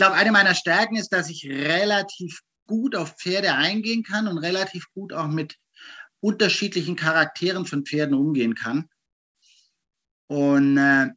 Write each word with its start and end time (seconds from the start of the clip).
glaube, 0.00 0.16
eine 0.16 0.32
meiner 0.32 0.54
Stärken 0.54 0.96
ist, 0.96 1.10
dass 1.10 1.28
ich 1.28 1.46
relativ 1.46 2.40
gut 2.66 2.96
auf 2.96 3.16
Pferde 3.18 3.52
eingehen 3.52 4.02
kann 4.02 4.28
und 4.28 4.38
relativ 4.38 4.86
gut 4.94 5.12
auch 5.12 5.26
mit 5.26 5.58
unterschiedlichen 6.20 6.96
Charakteren 6.96 7.66
von 7.66 7.84
Pferden 7.84 8.14
umgehen 8.14 8.54
kann. 8.54 8.88
Und 10.26 10.78
äh, 10.78 11.08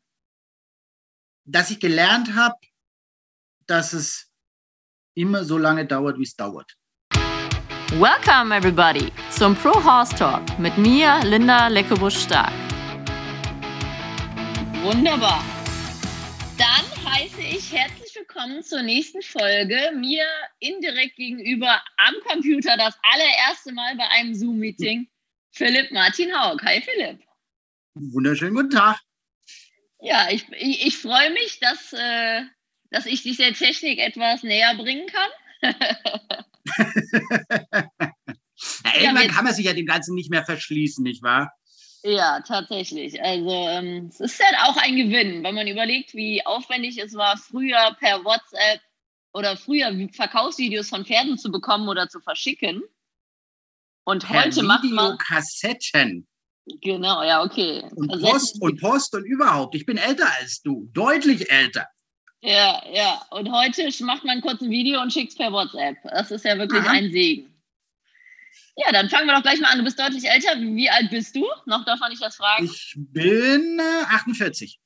dass 1.45 1.71
ich 1.71 1.79
gelernt 1.79 2.35
habe, 2.35 2.55
dass 3.67 3.93
es 3.93 4.29
immer 5.13 5.45
so 5.45 5.57
lange 5.57 5.85
dauert, 5.85 6.19
wie 6.19 6.23
es 6.23 6.35
dauert. 6.35 6.75
Welcome 7.91 8.53
everybody 8.53 9.13
zum 9.29 9.55
Pro 9.55 9.81
Horse 9.81 10.13
Talk 10.13 10.59
mit 10.59 10.77
mir, 10.77 11.21
Linda 11.23 11.69
Leckebusch-Stark. 11.69 12.51
Wunderbar. 14.81 15.41
Dann 16.57 17.13
heiße 17.13 17.39
ich 17.39 17.71
herzlich 17.71 18.02
willkommen 18.33 18.63
zur 18.63 18.81
nächsten 18.81 19.21
Folge. 19.21 19.91
Mir 19.95 20.25
indirekt 20.59 21.17
gegenüber 21.17 21.83
am 21.97 22.15
Computer 22.25 22.75
das 22.77 22.97
allererste 23.03 23.71
Mal 23.73 23.95
bei 23.95 24.07
einem 24.09 24.33
Zoom-Meeting 24.33 25.07
Philipp 25.51 25.91
Martin 25.91 26.31
Haug. 26.35 26.59
Hi 26.63 26.81
Philipp. 26.81 27.19
Wunderschönen 27.93 28.55
guten 28.55 28.71
Tag. 28.71 28.99
Ja, 29.99 30.29
ich, 30.31 30.47
ich, 30.53 30.87
ich 30.87 30.97
freue 30.97 31.31
mich, 31.31 31.59
dass, 31.59 31.93
äh, 31.93 32.41
dass 32.89 33.05
ich 33.05 33.21
dich 33.21 33.37
der 33.37 33.53
Technik 33.53 33.99
etwas 33.99 34.41
näher 34.41 34.75
bringen 34.77 35.07
kann. 35.07 35.29
ja, 37.71 38.99
irgendwann 38.99 39.27
kann 39.27 39.45
man 39.45 39.53
sich 39.53 39.65
ja 39.65 39.73
dem 39.73 39.85
Ganzen 39.85 40.15
nicht 40.15 40.31
mehr 40.31 40.43
verschließen, 40.43 41.03
nicht 41.03 41.21
wahr? 41.21 41.53
Ja, 42.03 42.41
tatsächlich. 42.41 43.21
Also 43.21 43.49
ähm, 43.49 44.07
es 44.09 44.19
ist 44.19 44.43
halt 44.43 44.57
auch 44.63 44.75
ein 44.77 44.97
Gewinn, 44.97 45.41
wenn 45.43 45.55
man 45.55 45.67
überlegt, 45.67 46.13
wie 46.13 46.45
aufwendig 46.45 46.97
es 46.97 47.13
war, 47.13 47.37
früher 47.37 47.95
per 47.97 48.25
WhatsApp 48.25 48.81
oder 49.33 49.55
früher 49.55 49.91
Verkaufsvideos 50.11 50.89
von 50.89 51.05
Pferden 51.05 51.37
zu 51.37 51.49
bekommen 51.49 51.87
oder 51.87 52.09
zu 52.09 52.19
verschicken. 52.19 52.83
Und 54.03 54.25
per 54.25 54.45
heute 54.45 54.63
macht 54.63 54.83
man 54.83 55.17
Kassetten. 55.17 56.27
Genau, 56.81 57.23
ja, 57.23 57.41
okay. 57.41 57.83
Und 57.95 58.11
also 58.11 58.27
Post 58.27 58.61
und 58.61 58.81
Post 58.81 59.15
und 59.15 59.25
überhaupt. 59.25 59.75
Ich 59.75 59.85
bin 59.85 59.97
älter 59.97 60.27
als 60.39 60.61
du, 60.61 60.89
deutlich 60.93 61.49
älter. 61.49 61.87
Ja, 62.41 62.83
ja. 62.91 63.21
Und 63.31 63.49
heute 63.49 63.89
macht 64.03 64.25
man 64.25 64.41
kurz 64.41 64.61
ein 64.61 64.69
Video 64.69 65.01
und 65.01 65.13
schickt 65.13 65.31
es 65.31 65.37
per 65.37 65.53
WhatsApp. 65.53 65.95
Das 66.03 66.31
ist 66.31 66.43
ja 66.43 66.57
wirklich 66.57 66.81
Aha. 66.81 66.91
ein 66.91 67.11
Segen. 67.11 67.52
Ja, 68.75 68.91
dann 68.91 69.09
fangen 69.09 69.27
wir 69.27 69.35
doch 69.35 69.43
gleich 69.43 69.59
mal 69.59 69.71
an. 69.71 69.77
Du 69.77 69.83
bist 69.83 69.99
deutlich 69.99 70.27
älter. 70.27 70.59
Wie 70.59 70.89
alt 70.89 71.11
bist 71.11 71.35
du? 71.35 71.45
Noch 71.65 71.85
darf 71.85 71.99
man 71.99 72.09
nicht 72.09 72.23
das 72.23 72.35
fragen. 72.35 72.65
Ich 72.65 72.95
bin 72.97 73.79
äh, 73.79 74.05
48. 74.09 74.79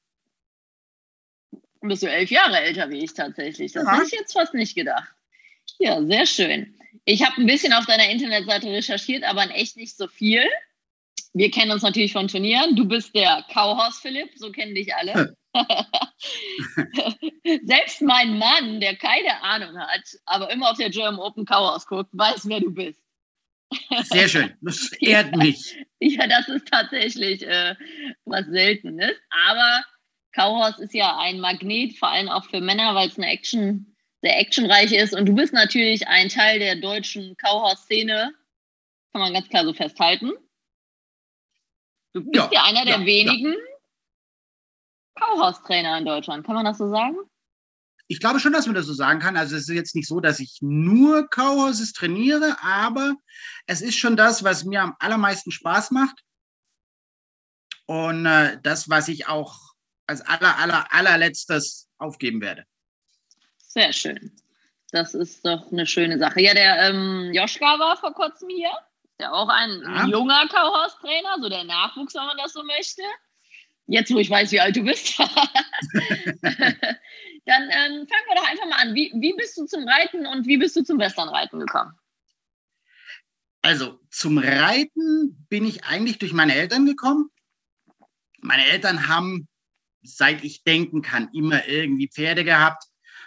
Bist 1.81 2.03
du 2.03 2.09
elf 2.09 2.29
Jahre 2.29 2.59
älter 2.59 2.89
wie 2.89 3.03
ich 3.03 3.13
tatsächlich. 3.13 3.71
Das 3.71 3.85
ja. 3.85 3.93
hätte 3.93 4.07
ich 4.07 4.11
jetzt 4.11 4.33
fast 4.33 4.53
nicht 4.53 4.75
gedacht. 4.75 5.09
Ja, 5.79 6.03
sehr 6.03 6.25
schön. 6.25 6.75
Ich 7.05 7.25
habe 7.25 7.39
ein 7.39 7.45
bisschen 7.45 7.71
auf 7.71 7.85
deiner 7.85 8.09
Internetseite 8.09 8.67
recherchiert, 8.67 9.23
aber 9.23 9.43
in 9.43 9.51
echt 9.51 9.77
nicht 9.77 9.95
so 9.95 10.07
viel. 10.07 10.43
Wir 11.33 11.51
kennen 11.51 11.71
uns 11.71 11.83
natürlich 11.83 12.11
von 12.11 12.27
Turnieren. 12.27 12.75
Du 12.75 12.85
bist 12.85 13.15
der 13.15 13.45
Kauhaus 13.53 13.99
Philipp, 13.99 14.31
so 14.35 14.51
kennen 14.51 14.75
dich 14.75 14.93
alle. 14.93 15.37
Selbst 17.63 18.01
mein 18.01 18.37
Mann, 18.37 18.81
der 18.81 18.95
keine 18.95 19.41
Ahnung 19.43 19.79
hat, 19.79 20.01
aber 20.25 20.51
immer 20.51 20.71
auf 20.71 20.77
der 20.77 20.89
German 20.89 21.19
Open 21.19 21.45
Kauhaus 21.45 21.85
guckt, 21.85 22.09
weiß, 22.11 22.49
wer 22.49 22.59
du 22.59 22.71
bist. 22.71 23.06
Sehr 24.03 24.27
schön, 24.27 24.57
das 24.61 24.91
ehrt 25.01 25.35
mich. 25.35 25.75
Ja, 25.99 26.27
das 26.27 26.47
ist 26.47 26.67
tatsächlich 26.67 27.45
äh, 27.45 27.75
was 28.25 28.45
Seltenes. 28.45 29.15
Aber 29.47 29.83
Kauhaus 30.33 30.79
ist 30.79 30.93
ja 30.93 31.17
ein 31.17 31.39
Magnet, 31.39 31.97
vor 31.97 32.09
allem 32.09 32.29
auch 32.29 32.45
für 32.45 32.61
Männer, 32.61 32.95
weil 32.95 33.09
es 33.09 33.17
eine 33.17 33.29
Action, 33.29 33.95
sehr 34.21 34.39
actionreich 34.39 34.91
ist. 34.91 35.13
Und 35.13 35.25
du 35.25 35.35
bist 35.35 35.53
natürlich 35.53 36.07
ein 36.07 36.29
Teil 36.29 36.59
der 36.59 36.75
deutschen 36.75 37.35
Kauhaus-Szene, 37.37 38.33
kann 39.11 39.21
man 39.21 39.33
ganz 39.33 39.49
klar 39.49 39.65
so 39.65 39.73
festhalten. 39.73 40.31
Du 42.13 42.23
bist 42.23 42.35
ja, 42.35 42.49
ja 42.51 42.63
einer 42.63 42.85
der 42.85 42.99
ja, 42.99 43.05
wenigen 43.05 43.53
ja. 43.53 43.59
Kauhaus-Trainer 45.15 45.97
in 45.97 46.05
Deutschland, 46.05 46.45
kann 46.45 46.55
man 46.55 46.65
das 46.65 46.77
so 46.77 46.89
sagen? 46.89 47.17
Ich 48.07 48.19
glaube 48.19 48.39
schon, 48.39 48.53
dass 48.53 48.65
man 48.65 48.75
das 48.75 48.85
so 48.85 48.93
sagen 48.93 49.19
kann. 49.19 49.35
Also 49.35 49.55
es 49.55 49.63
ist 49.63 49.75
jetzt 49.75 49.95
nicht 49.95 50.07
so, 50.07 50.19
dass 50.19 50.39
ich 50.39 50.59
nur 50.61 51.29
Kauhorses 51.29 51.91
trainiere, 51.91 52.55
aber 52.61 53.15
es 53.65 53.81
ist 53.81 53.97
schon 53.97 54.15
das, 54.15 54.43
was 54.43 54.63
mir 54.63 54.81
am 54.81 54.95
allermeisten 54.99 55.51
Spaß 55.51 55.91
macht. 55.91 56.21
Und 57.85 58.25
äh, 58.25 58.59
das, 58.63 58.89
was 58.89 59.07
ich 59.07 59.27
auch 59.27 59.57
als 60.07 60.21
aller, 60.21 60.57
aller, 60.57 60.93
allerletztes 60.93 61.89
aufgeben 61.97 62.41
werde. 62.41 62.63
Sehr 63.57 63.91
schön. 63.91 64.31
Das 64.91 65.13
ist 65.13 65.45
doch 65.45 65.69
eine 65.71 65.85
schöne 65.85 66.17
Sache. 66.17 66.41
Ja, 66.41 66.53
der 66.53 66.89
ähm, 66.89 67.31
Joschka 67.33 67.77
war 67.77 67.97
vor 67.97 68.13
kurzem 68.13 68.49
hier. 68.49 68.71
Ja 69.19 69.31
auch 69.31 69.49
ein 69.49 69.81
ja. 69.81 70.05
junger 70.05 70.47
Kauhaus-Trainer, 70.47 71.37
so 71.41 71.49
der 71.49 71.63
Nachwuchs, 71.65 72.13
wenn 72.15 72.25
man 72.25 72.37
das 72.37 72.53
so 72.53 72.63
möchte. 72.63 73.01
Jetzt, 73.87 74.13
wo 74.13 74.19
ich 74.19 74.29
weiß, 74.29 74.51
wie 74.51 74.61
alt 74.61 74.75
du 74.75 74.83
bist. 74.83 75.17
Dann 77.47 77.63
ähm, 77.63 78.07
fangen 78.07 78.25
wir 78.27 78.35
doch 78.35 78.47
einfach 78.47 78.65
mal 78.69 78.81
an. 78.81 78.93
Wie, 78.93 79.09
wie 79.15 79.33
bist 79.33 79.57
du 79.57 79.65
zum 79.65 79.87
Reiten 79.87 80.27
und 80.27 80.45
wie 80.47 80.57
bist 80.57 80.75
du 80.75 80.83
zum 80.83 80.99
Westernreiten 80.99 81.61
gekommen? 81.61 81.93
Also 83.61 84.01
zum 84.11 84.37
Reiten 84.37 85.45
bin 85.49 85.65
ich 85.65 85.85
eigentlich 85.85 86.19
durch 86.19 86.33
meine 86.33 86.55
Eltern 86.55 86.85
gekommen. 86.85 87.29
Meine 88.41 88.67
Eltern 88.67 89.07
haben, 89.07 89.47
seit 90.03 90.43
ich 90.43 90.63
denken 90.63 91.01
kann, 91.01 91.29
immer 91.33 91.65
irgendwie 91.67 92.09
Pferde 92.09 92.43
gehabt. 92.43 92.83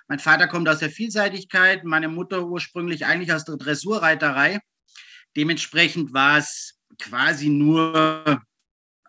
Mein 0.07 0.19
Vater 0.19 0.49
kommt 0.49 0.69
aus 0.69 0.81
der 0.81 0.91
Vielseitigkeit, 0.91 1.85
meine 1.85 2.09
Mutter 2.09 2.47
ursprünglich 2.47 3.07
eigentlich 3.07 3.33
aus 3.33 3.47
der 3.47 3.57
Dressurreiterei. 3.57 4.61
Dementsprechend 5.35 6.13
war 6.13 6.37
es 6.37 6.79
quasi 6.99 7.49
nur 7.49 8.43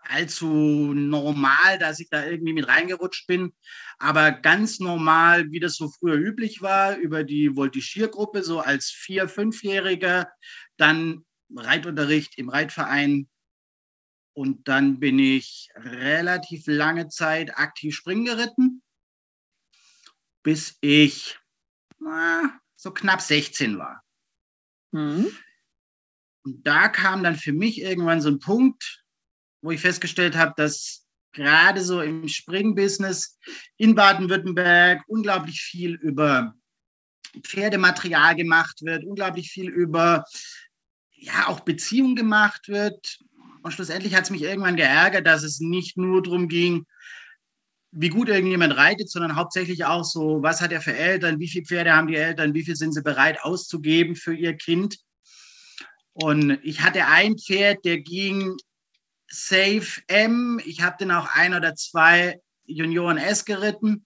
allzu 0.04 0.94
normal, 0.94 1.80
dass 1.80 2.00
ich 2.00 2.10
da 2.10 2.26
irgendwie 2.26 2.54
mit 2.54 2.68
reingerutscht 2.68 3.28
bin. 3.28 3.54
Aber 4.02 4.32
ganz 4.32 4.80
normal, 4.80 5.52
wie 5.52 5.60
das 5.60 5.76
so 5.76 5.88
früher 5.88 6.16
üblich 6.16 6.64
war, 6.64 6.98
über 6.98 7.24
die 7.24 7.56
Voltigiergruppe, 7.56 8.42
so 8.42 8.60
als 8.60 8.90
Vier-, 8.90 9.30
Fünfjähriger, 9.30 10.28
dann 10.78 11.24
Reitunterricht 11.56 12.40
im 12.40 12.50
Reitverein. 12.50 13.30
Und 14.34 14.68
dann 14.68 15.00
bin 15.00 15.20
ich 15.20 15.70
relativ 15.76 16.64
lange 16.66 17.10
Zeit 17.10 17.56
aktiv 17.60 17.96
Springen 17.96 18.26
geritten, 18.26 18.82
bis 20.42 20.78
ich 20.82 21.38
na, 22.00 22.60
so 22.76 22.92
knapp 22.92 23.22
16 23.22 23.78
war. 23.78 24.04
Mhm. 24.94 25.32
Und 26.44 26.66
da 26.66 26.90
kam 26.90 27.22
dann 27.22 27.36
für 27.36 27.54
mich 27.54 27.82
irgendwann 27.82 28.20
so 28.20 28.30
ein 28.30 28.40
Punkt, 28.40 29.04
wo 29.62 29.70
ich 29.70 29.82
festgestellt 29.82 30.36
habe, 30.36 30.54
dass 30.58 31.06
gerade 31.32 31.82
so 31.82 32.02
im 32.02 32.28
Springbusiness 32.28 33.38
in 33.78 33.96
Baden-Württemberg 33.96 35.04
unglaublich 35.08 35.62
viel 35.62 35.96
über 35.96 36.54
Pferdematerial 37.44 38.36
gemacht 38.36 38.82
wird, 38.82 39.06
unglaublich 39.06 39.50
viel 39.50 39.70
über 39.70 40.26
ja 41.14 41.48
auch 41.48 41.62
Beziehung 41.62 42.16
gemacht 42.16 42.68
wird. 42.68 43.20
Und 43.64 43.72
schlussendlich 43.72 44.16
hat 44.16 44.24
es 44.24 44.32
mich 44.32 44.42
irgendwann 44.42 44.76
geärgert, 44.76 45.28
dass 45.28 45.44
es 45.44 45.60
nicht 45.60 45.98
nur 45.98 46.24
darum 46.24 46.48
ging, 46.48 46.86
wie 47.92 48.10
gut 48.10 48.30
irgendjemand 48.30 48.76
reitet, 48.76 49.10
sondern 49.10 49.36
hauptsächlich 49.36 49.86
auch 49.86 50.04
so, 50.04 50.42
was 50.42 50.62
hat 50.62 50.72
er 50.72 50.82
für 50.82 50.96
Eltern, 50.96 51.40
wie 51.40 51.48
viele 51.48 51.66
Pferde 51.66 51.94
haben 51.94 52.08
die 52.08 52.16
Eltern, 52.16 52.54
wie 52.54 52.64
viel 52.64 52.76
sind 52.76 52.94
sie 52.94 53.02
bereit 53.02 53.44
auszugeben 53.44 54.16
für 54.16 54.34
ihr 54.34 54.56
Kind. 54.56 54.98
Und 56.14 56.60
ich 56.64 56.82
hatte 56.82 57.06
ein 57.06 57.38
Pferd, 57.38 57.86
der 57.86 58.00
ging 58.00 58.56
Safe 59.32 60.02
M. 60.08 60.60
Ich 60.66 60.82
habe 60.82 60.98
den 61.00 61.12
auch 61.12 61.28
ein 61.34 61.54
oder 61.54 61.74
zwei 61.76 62.42
Junioren 62.66 63.18
S 63.18 63.46
geritten, 63.46 64.06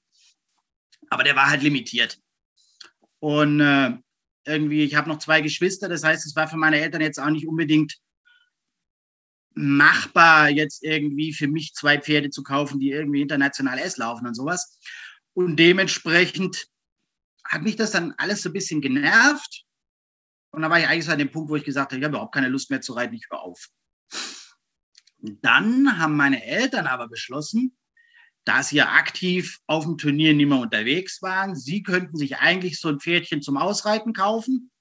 aber 1.10 1.24
der 1.24 1.36
war 1.36 1.50
halt 1.50 1.63
limitiert. 1.63 2.19
Und 3.19 3.60
äh, 3.60 3.98
irgendwie, 4.45 4.83
ich 4.83 4.95
habe 4.95 5.10
noch 5.10 5.18
zwei 5.18 5.42
Geschwister, 5.42 5.89
das 5.89 6.04
heißt, 6.04 6.25
es 6.25 6.36
war 6.36 6.48
für 6.48 6.57
meine 6.57 6.80
Eltern 6.80 7.01
jetzt 7.01 7.19
auch 7.19 7.30
nicht 7.30 7.48
unbedingt 7.48 7.98
machbar, 9.56 10.50
jetzt 10.50 10.83
irgendwie 10.83 11.33
für 11.33 11.48
mich 11.48 11.74
zwei 11.74 12.00
Pferde 12.00 12.30
zu 12.30 12.44
kaufen, 12.44 12.80
die 12.80 12.92
irgendwie 12.92 13.22
international 13.22 13.80
S 13.80 13.98
laufen 13.98 14.27
und 14.27 14.36
sowas. 14.36 14.80
Und 15.33 15.56
dementsprechend 15.57 16.68
hat 17.44 17.63
mich 17.63 17.75
das 17.75 17.92
dann 17.92 18.13
alles 18.18 18.42
so 18.42 18.50
ein 18.50 18.54
bisschen 18.54 18.81
genervt. 18.81 19.63
Und 20.51 20.62
da 20.62 20.69
war 20.69 20.80
ich 20.80 20.88
eigentlich 20.88 21.06
so 21.06 21.12
an 21.12 21.19
dem 21.19 21.31
Punkt, 21.31 21.50
wo 21.50 21.56
ich 21.56 21.63
gesagt 21.63 21.92
habe, 21.92 22.00
ich 22.00 22.04
habe 22.04 22.16
überhaupt 22.16 22.33
keine 22.33 22.50
Lust 22.50 22.69
mehr 22.69 22.81
zu 22.81 22.94
reiten, 22.94 23.16
ich 23.16 23.27
höre 23.30 23.42
auf. 23.42 23.69
Dann 25.42 25.98
haben 25.98 26.16
meine 26.16 26.44
Eltern 26.44 26.88
aber 26.88 27.07
beschlossen, 27.07 27.77
da 28.45 28.62
sie 28.62 28.77
ja 28.77 28.89
aktiv 28.94 29.60
auf 29.66 29.86
dem 29.86 29.98
Turnier 29.98 30.33
nicht 30.33 30.48
mehr 30.48 30.60
unterwegs 30.60 31.22
waren, 31.22 31.56
sie 31.56 31.81
könnten 31.81 32.18
sich 32.18 32.38
eigentlich 32.38 32.80
so 32.80 32.89
ein 32.89 33.00
Pferdchen 33.00 33.42
zum 33.42 33.57
Ausreiten 33.57 34.13
kaufen 34.13 34.72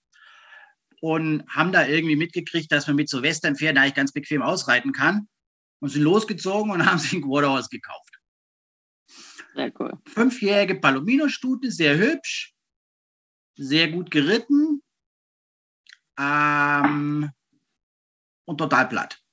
und 1.00 1.44
haben 1.48 1.72
da 1.72 1.86
irgendwie 1.86 2.16
mitgekriegt, 2.16 2.70
dass 2.70 2.86
man 2.86 2.96
mit 2.96 3.08
so 3.08 3.22
Westernpferden 3.22 3.78
eigentlich 3.78 3.94
ganz 3.94 4.12
bequem 4.12 4.42
ausreiten 4.42 4.92
kann 4.92 5.28
und 5.80 5.88
sind 5.88 6.02
losgezogen 6.02 6.70
und 6.70 6.86
haben 6.86 6.98
sich 6.98 7.12
ein 7.14 7.22
Quarterhorse 7.22 7.68
gekauft. 7.70 8.20
Sehr 9.54 9.72
cool. 9.80 9.92
Fünfjährige 10.06 10.74
Palomino-Stute, 10.74 11.70
sehr 11.70 11.96
hübsch, 11.96 12.54
sehr 13.56 13.90
gut 13.90 14.10
geritten 14.10 14.82
ähm, 16.18 17.30
und 18.44 18.58
total 18.58 18.88
platt. 18.88 19.23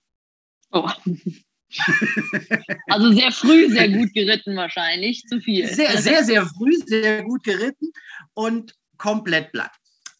Oh. 0.71 0.89
also 2.87 3.11
sehr 3.13 3.31
früh 3.31 3.69
sehr 3.69 3.89
gut 3.89 4.13
geritten 4.13 4.55
wahrscheinlich, 4.55 5.23
zu 5.27 5.39
viel. 5.39 5.67
Sehr, 5.67 5.97
sehr, 6.01 6.23
sehr 6.23 6.45
früh 6.45 6.77
sehr 6.85 7.23
gut 7.23 7.43
geritten 7.43 7.91
und 8.33 8.75
komplett 8.97 9.51
platt. 9.51 9.71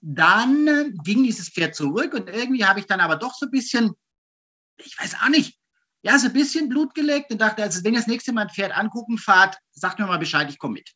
Dann 0.02 0.98
ging 1.04 1.24
dieses 1.24 1.50
Pferd 1.50 1.76
zurück 1.76 2.14
und 2.14 2.30
irgendwie 2.30 2.66
habe 2.66 2.80
ich 2.80 2.86
dann 2.86 3.00
aber 3.00 3.18
doch 3.18 3.36
so 3.36 3.46
ein 3.46 3.52
bisschen, 3.52 3.92
ich 4.78 4.98
weiß 5.00 5.16
auch 5.24 5.30
nicht, 5.30 5.58
ja, 6.04 6.18
so 6.18 6.28
ein 6.28 6.34
bisschen 6.34 6.70
Blut 6.70 6.96
gelegt 6.96 7.32
und 7.32 7.40
dachte, 7.40 7.62
also 7.62 7.84
wenn 7.84 7.94
ihr 7.94 8.00
das 8.00 8.08
nächste 8.08 8.34
Mal 8.34 8.44
ein 8.44 8.50
Pferd 8.50 8.76
angucken 8.76 9.18
fahrt, 9.20 9.58
sagt 9.72 10.00
mir 10.00 10.08
mal 10.08 10.18
Bescheid, 10.18 10.50
ich 10.50 10.58
komme 10.58 10.74
mit. 10.76 10.90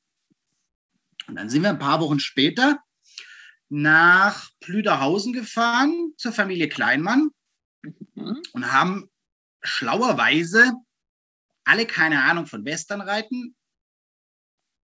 Und 1.28 1.36
dann 1.36 1.50
sind 1.50 1.62
wir 1.62 1.70
ein 1.70 1.80
paar 1.80 2.02
Wochen 2.02 2.20
später 2.20 2.80
nach 3.70 4.50
Plüderhausen 4.60 5.34
gefahren 5.34 6.14
zur 6.18 6.32
Familie 6.32 6.70
Kleinmann 6.70 7.30
mhm. 8.16 8.42
und 8.54 8.72
haben 8.72 9.10
schlauerweise 9.66 10.74
alle 11.66 11.86
keine 11.86 12.24
Ahnung 12.24 12.46
von 12.46 12.64
Westernreiten 12.64 13.56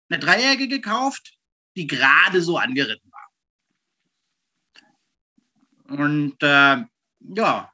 eine 0.08 0.20
Dreijährige 0.20 0.68
gekauft, 0.68 1.38
die 1.76 1.86
gerade 1.86 2.42
so 2.42 2.58
angeritten 2.58 3.10
war. 3.10 3.28
Und 5.98 6.42
äh, 6.42 6.84
ja, 7.20 7.72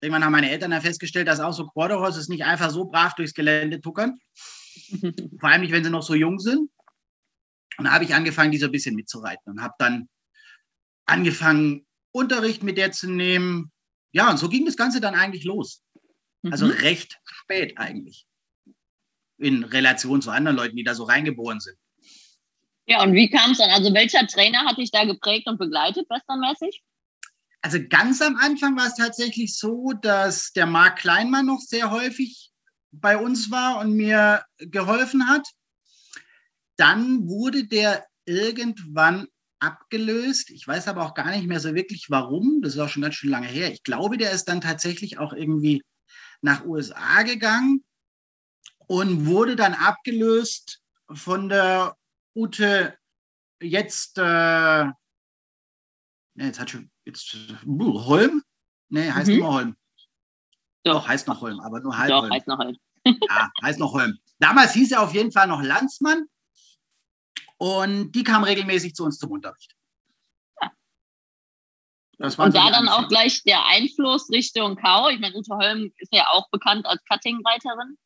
irgendwann 0.00 0.24
haben 0.24 0.32
meine 0.32 0.50
Eltern 0.50 0.70
dann 0.70 0.82
festgestellt, 0.82 1.28
dass 1.28 1.40
auch 1.40 1.52
so 1.52 1.66
Quarter 1.66 1.98
Horses 1.98 2.28
nicht 2.28 2.44
einfach 2.44 2.70
so 2.70 2.86
brav 2.86 3.14
durchs 3.14 3.34
Gelände 3.34 3.80
tuckern. 3.80 4.18
Vor 5.40 5.48
allem 5.48 5.62
nicht, 5.62 5.72
wenn 5.72 5.84
sie 5.84 5.90
noch 5.90 6.02
so 6.02 6.14
jung 6.14 6.38
sind. 6.38 6.70
Und 7.78 7.84
da 7.84 7.92
habe 7.92 8.04
ich 8.04 8.14
angefangen, 8.14 8.50
die 8.50 8.58
so 8.58 8.66
ein 8.66 8.72
bisschen 8.72 8.96
mitzureiten 8.96 9.52
und 9.52 9.62
habe 9.62 9.74
dann 9.78 10.08
angefangen, 11.06 11.86
Unterricht 12.10 12.62
mit 12.62 12.78
der 12.78 12.90
zu 12.90 13.08
nehmen. 13.08 13.70
Ja, 14.12 14.30
und 14.30 14.38
so 14.38 14.48
ging 14.48 14.64
das 14.64 14.76
Ganze 14.76 15.00
dann 15.00 15.14
eigentlich 15.14 15.44
los. 15.44 15.84
Also 16.50 16.66
mhm. 16.66 16.72
recht 16.72 17.18
spät 17.24 17.78
eigentlich. 17.78 18.26
In 19.38 19.64
Relation 19.64 20.22
zu 20.22 20.30
anderen 20.30 20.56
Leuten, 20.56 20.76
die 20.76 20.84
da 20.84 20.94
so 20.94 21.04
reingeboren 21.04 21.60
sind. 21.60 21.76
Ja, 22.86 23.02
und 23.02 23.12
wie 23.12 23.28
kam 23.28 23.52
es 23.52 23.58
dann? 23.58 23.70
Also 23.70 23.92
welcher 23.92 24.26
Trainer 24.26 24.64
hat 24.64 24.78
dich 24.78 24.90
da 24.90 25.04
geprägt 25.04 25.46
und 25.46 25.58
begleitet, 25.58 26.08
westernmäßig? 26.08 26.82
Also 27.60 27.78
ganz 27.88 28.22
am 28.22 28.36
Anfang 28.36 28.76
war 28.76 28.86
es 28.86 28.94
tatsächlich 28.94 29.56
so, 29.56 29.92
dass 30.00 30.52
der 30.52 30.66
Marc 30.66 31.00
Kleinmann 31.00 31.46
noch 31.46 31.60
sehr 31.60 31.90
häufig 31.90 32.50
bei 32.90 33.16
uns 33.18 33.50
war 33.50 33.80
und 33.80 33.92
mir 33.92 34.44
geholfen 34.58 35.28
hat. 35.28 35.46
Dann 36.76 37.28
wurde 37.28 37.66
der 37.66 38.06
irgendwann 38.24 39.26
abgelöst. 39.58 40.50
Ich 40.50 40.66
weiß 40.66 40.88
aber 40.88 41.04
auch 41.04 41.14
gar 41.14 41.30
nicht 41.30 41.46
mehr 41.46 41.60
so 41.60 41.74
wirklich 41.74 42.06
warum. 42.08 42.60
Das 42.62 42.74
ist 42.74 42.80
auch 42.80 42.88
schon 42.88 43.02
ganz 43.02 43.16
schön 43.16 43.30
lange 43.30 43.48
her. 43.48 43.72
Ich 43.72 43.82
glaube, 43.82 44.16
der 44.16 44.30
ist 44.32 44.44
dann 44.44 44.60
tatsächlich 44.60 45.18
auch 45.18 45.32
irgendwie 45.32 45.82
nach 46.40 46.64
USA 46.64 47.22
gegangen 47.22 47.84
und 48.86 49.26
wurde 49.26 49.56
dann 49.56 49.74
abgelöst 49.74 50.80
von 51.12 51.48
der 51.48 51.96
Ute 52.34 52.96
jetzt, 53.60 54.18
äh, 54.18 54.86
jetzt 56.34 56.60
hat 56.60 56.70
schon, 56.70 56.90
jetzt, 57.04 57.36
uh, 57.66 58.04
Holm? 58.04 58.42
Nee, 58.88 59.10
heißt 59.10 59.28
mhm. 59.28 59.38
immer 59.38 59.52
Holm. 59.52 59.76
Doch, 60.84 61.06
heißt 61.06 61.26
noch 61.26 61.40
Holm, 61.40 61.60
aber 61.60 61.80
nur 61.80 61.96
halb 61.96 62.10
Doch, 62.10 62.22
Holm. 62.22 62.32
heißt 62.32 62.46
noch 62.46 62.58
Holm. 62.58 62.76
ja, 63.04 63.50
heißt 63.62 63.78
noch 63.78 63.92
Holm. 63.92 64.18
Damals 64.38 64.72
hieß 64.72 64.92
er 64.92 65.02
auf 65.02 65.14
jeden 65.14 65.32
Fall 65.32 65.48
noch 65.48 65.62
Landsmann 65.62 66.26
und 67.58 68.12
die 68.12 68.24
kam 68.24 68.44
regelmäßig 68.44 68.94
zu 68.94 69.04
uns 69.04 69.18
zum 69.18 69.32
Unterricht. 69.32 69.74
Und 72.18 72.54
da 72.54 72.70
dann 72.70 72.88
auch 72.88 73.08
gleich 73.08 73.42
der 73.44 73.64
Einfluss 73.66 74.28
Richtung 74.30 74.76
Kau. 74.76 75.08
Ich 75.08 75.20
meine, 75.20 75.36
Ute 75.36 75.54
Holm 75.54 75.92
ist 75.98 76.12
ja 76.12 76.26
auch 76.32 76.48
bekannt 76.50 76.84
als 76.86 77.00
Cutting-Reiterin. 77.04 77.96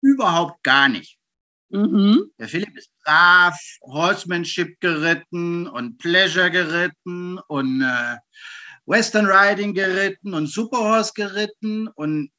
Überhaupt 0.00 0.62
gar 0.64 0.88
nicht. 0.88 1.18
Mhm. 1.70 2.30
Der 2.38 2.48
Philipp 2.48 2.76
ist 2.76 2.90
brav, 3.04 3.58
Horsemanship 3.82 4.80
geritten 4.80 5.66
und 5.66 5.98
Pleasure 5.98 6.50
geritten 6.50 7.38
und 7.48 7.82
äh, 7.82 8.16
Western 8.86 9.26
Riding 9.26 9.72
geritten 9.74 10.34
und 10.34 10.46
Superhorse 10.46 11.12
geritten 11.14 11.88
und 11.88 12.30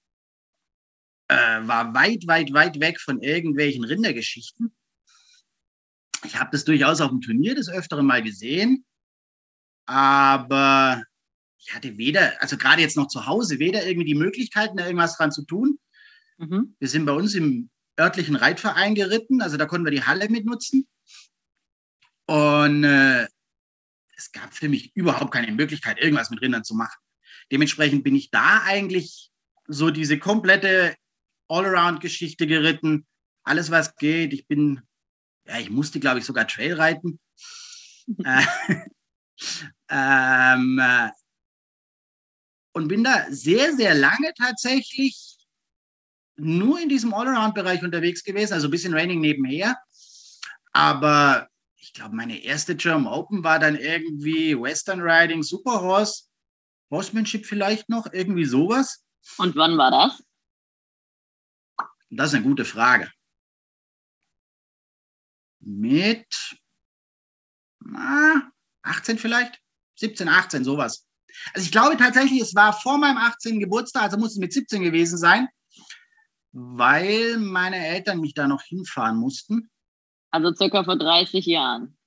äh, 1.28 1.36
war 1.68 1.94
weit, 1.94 2.28
weit, 2.28 2.54
weit 2.54 2.80
weg 2.80 3.00
von 3.00 3.22
irgendwelchen 3.22 3.84
Rindergeschichten. 3.84 4.76
Ich 6.24 6.40
habe 6.40 6.50
das 6.52 6.66
durchaus 6.66 7.02
auf 7.02 7.10
dem 7.10 7.22
Turnier 7.22 7.56
des 7.56 7.70
Öfteren 7.70 8.06
mal 8.06 8.22
gesehen, 8.22 8.86
aber 9.86 11.04
ich 11.58 11.74
hatte 11.74 11.98
weder, 11.98 12.42
also 12.42 12.58
gerade 12.58 12.82
jetzt 12.82 12.98
noch 12.98 13.08
zu 13.08 13.26
Hause, 13.26 13.60
weder 13.60 13.86
irgendwie 13.86 14.06
die 14.06 14.16
Möglichkeiten, 14.16 14.78
da 14.78 14.86
irgendwas 14.86 15.18
dran 15.18 15.32
zu 15.32 15.44
tun. 15.46 15.80
Mhm. 16.38 16.76
Wir 16.80 16.88
sind 16.88 17.06
bei 17.06 17.14
uns 17.14 17.34
im 17.34 17.70
örtlichen 18.00 18.36
Reitverein 18.36 18.96
geritten, 18.96 19.42
also 19.42 19.58
da 19.58 19.66
konnten 19.66 19.86
wir 19.86 19.92
die 19.92 20.04
Halle 20.04 20.30
mitnutzen. 20.30 20.88
Und 22.28 22.84
äh, 22.84 23.28
es 24.18 24.32
gab 24.32 24.54
für 24.54 24.70
mich 24.70 24.96
überhaupt 24.96 25.32
keine 25.32 25.52
Möglichkeit, 25.52 26.00
irgendwas 26.00 26.30
mit 26.30 26.42
Rindern 26.42 26.64
zu 26.64 26.76
machen. 26.76 26.98
Dementsprechend 27.52 28.04
bin 28.04 28.16
ich 28.16 28.32
da 28.32 28.62
eigentlich 28.64 29.32
so 29.68 29.92
diese 29.92 30.18
komplette 30.18 30.96
Allround-Geschichte 31.48 32.48
geritten. 32.48 33.06
Alles, 33.44 33.70
was 33.70 33.96
geht. 33.96 34.34
Ich 34.34 34.48
bin 34.48 34.82
ja, 35.48 35.60
ich 35.60 35.70
musste, 35.70 36.00
glaube 36.00 36.20
ich, 36.20 36.26
sogar 36.26 36.48
Trail 36.48 36.74
reiten. 36.74 37.20
äh, 38.24 38.46
ähm, 39.90 40.80
äh, 40.80 41.10
und 42.74 42.88
bin 42.88 43.04
da 43.04 43.26
sehr, 43.30 43.74
sehr 43.74 43.94
lange 43.94 44.34
tatsächlich 44.38 45.38
nur 46.38 46.80
in 46.80 46.90
diesem 46.90 47.14
Allround-Bereich 47.14 47.84
unterwegs 47.84 48.24
gewesen, 48.24 48.54
also 48.54 48.68
ein 48.68 48.72
bisschen 48.72 48.94
Raining 48.94 49.22
nebenher. 49.22 49.78
Aber 50.74 51.48
ich 51.78 51.94
glaube, 51.94 52.16
meine 52.16 52.44
erste 52.44 52.76
German 52.76 53.08
Open 53.08 53.44
war 53.44 53.60
dann 53.60 53.78
irgendwie 53.78 54.60
Western 54.60 55.00
Riding, 55.00 55.44
Superhorse, 55.44 56.24
Horsemanship 56.92 57.46
vielleicht 57.46 57.88
noch, 57.88 58.12
irgendwie 58.12 58.46
sowas. 58.46 59.06
Und 59.38 59.56
wann 59.56 59.78
war 59.78 59.92
das? 59.92 60.24
Das 62.10 62.30
ist 62.30 62.36
eine 62.36 62.44
gute 62.44 62.66
Frage 62.66 63.10
mit 65.66 66.28
na, 67.80 68.52
18 68.84 69.18
vielleicht, 69.18 69.60
17, 69.96 70.28
18, 70.28 70.64
sowas. 70.64 71.06
Also 71.54 71.66
ich 71.66 71.72
glaube 71.72 71.98
tatsächlich, 71.98 72.42
es 72.42 72.56
war 72.56 72.74
vor 72.74 72.98
meinem 72.98 73.18
18. 73.18 73.60
Geburtstag, 73.60 74.04
also 74.04 74.18
muss 74.18 74.32
es 74.32 74.38
mit 74.38 74.54
17 74.54 74.84
gewesen 74.84 75.18
sein, 75.18 75.48
weil 76.52 77.38
meine 77.38 77.78
Eltern 77.78 78.20
mich 78.20 78.34
da 78.34 78.48
noch 78.48 78.62
hinfahren 78.62 79.18
mussten. 79.18 79.70
Also 80.32 80.54
circa 80.54 80.84
vor 80.84 80.98
30 80.98 81.46
Jahren. 81.46 81.98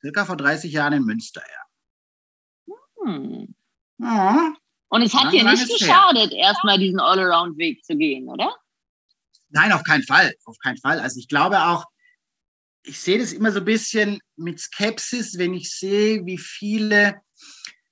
Circa 0.00 0.24
vor 0.24 0.36
30 0.36 0.72
Jahren 0.72 0.94
in 0.94 1.04
Münster, 1.04 1.42
ja. 1.42 2.74
Hm. 3.04 3.54
ja. 3.98 4.54
Und 4.88 5.02
es 5.02 5.12
hat 5.14 5.32
dir 5.32 5.44
nicht 5.44 5.68
geschadet, 5.68 6.32
erstmal 6.32 6.78
diesen 6.78 7.00
All-Around-Weg 7.00 7.84
zu 7.84 7.96
gehen, 7.96 8.28
oder? 8.28 8.56
Nein, 9.48 9.72
auf 9.72 9.82
keinen 9.82 10.04
Fall. 10.04 10.34
Auf 10.44 10.56
keinen 10.58 10.78
Fall. 10.78 11.00
Also 11.00 11.18
ich 11.18 11.28
glaube 11.28 11.64
auch, 11.64 11.84
ich 12.84 13.00
sehe 13.00 13.18
das 13.18 13.32
immer 13.32 13.50
so 13.50 13.60
ein 13.60 13.64
bisschen 13.64 14.20
mit 14.36 14.60
Skepsis, 14.60 15.38
wenn 15.38 15.54
ich 15.54 15.70
sehe, 15.70 16.24
wie 16.26 16.38
viele 16.38 17.20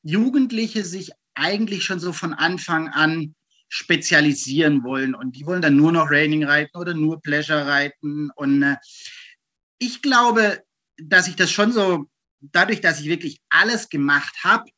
Jugendliche 0.03 0.85
sich 0.85 1.13
eigentlich 1.35 1.85
schon 1.85 1.99
so 1.99 2.13
von 2.13 2.35
Anfang 2.35 2.89
an 2.89 3.35
spezialisieren 3.69 4.85
wollen. 4.85 5.15
Und 5.15 5.37
die 5.37 5.47
wollen 5.47 5.63
dann 5.63 5.77
nur 5.77 5.93
noch 5.93 6.11
Raining 6.11 6.45
reiten 6.45 6.77
oder 6.77 6.93
nur 6.93 7.23
Pleasure 7.23 7.67
reiten. 7.67 8.31
Und 8.37 8.63
äh, 8.63 8.77
ich 9.79 10.03
glaube, 10.03 10.63
dass 10.99 11.27
ich 11.27 11.37
das 11.37 11.51
schon 11.51 11.73
so 11.73 12.07
dadurch, 12.41 12.83
dass 12.83 13.01
ich 13.01 13.07
wirklich 13.07 13.41
alles 13.49 13.89
gemacht 13.89 14.35
habe, 14.45 14.71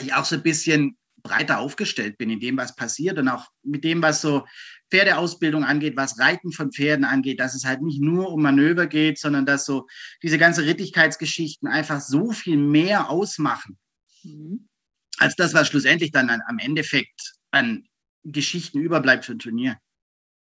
ich 0.00 0.12
auch 0.14 0.24
so 0.24 0.34
ein 0.36 0.42
bisschen 0.42 0.98
breiter 1.22 1.60
aufgestellt 1.60 2.18
bin 2.18 2.30
in 2.30 2.40
dem, 2.40 2.56
was 2.56 2.74
passiert 2.74 3.18
und 3.18 3.28
auch 3.28 3.46
mit 3.62 3.84
dem, 3.84 4.02
was 4.02 4.20
so 4.20 4.44
Pferdeausbildung 4.92 5.64
angeht, 5.64 5.96
was 5.96 6.18
Reiten 6.18 6.52
von 6.52 6.70
Pferden 6.70 7.06
angeht, 7.06 7.40
dass 7.40 7.54
es 7.54 7.64
halt 7.64 7.80
nicht 7.80 8.02
nur 8.02 8.30
um 8.30 8.42
Manöver 8.42 8.86
geht, 8.86 9.18
sondern 9.18 9.46
dass 9.46 9.64
so 9.64 9.86
diese 10.22 10.36
ganze 10.36 10.66
Rittigkeitsgeschichten 10.66 11.66
einfach 11.66 12.02
so 12.02 12.30
viel 12.30 12.58
mehr 12.58 13.08
ausmachen, 13.08 13.78
mhm. 14.22 14.68
als 15.16 15.34
das, 15.34 15.54
was 15.54 15.68
schlussendlich 15.68 16.12
dann 16.12 16.28
an, 16.28 16.42
am 16.46 16.58
Endeffekt 16.58 17.32
an 17.52 17.86
Geschichten 18.22 18.80
überbleibt 18.80 19.24
für 19.24 19.32
ein 19.32 19.38
Turnier. 19.38 19.78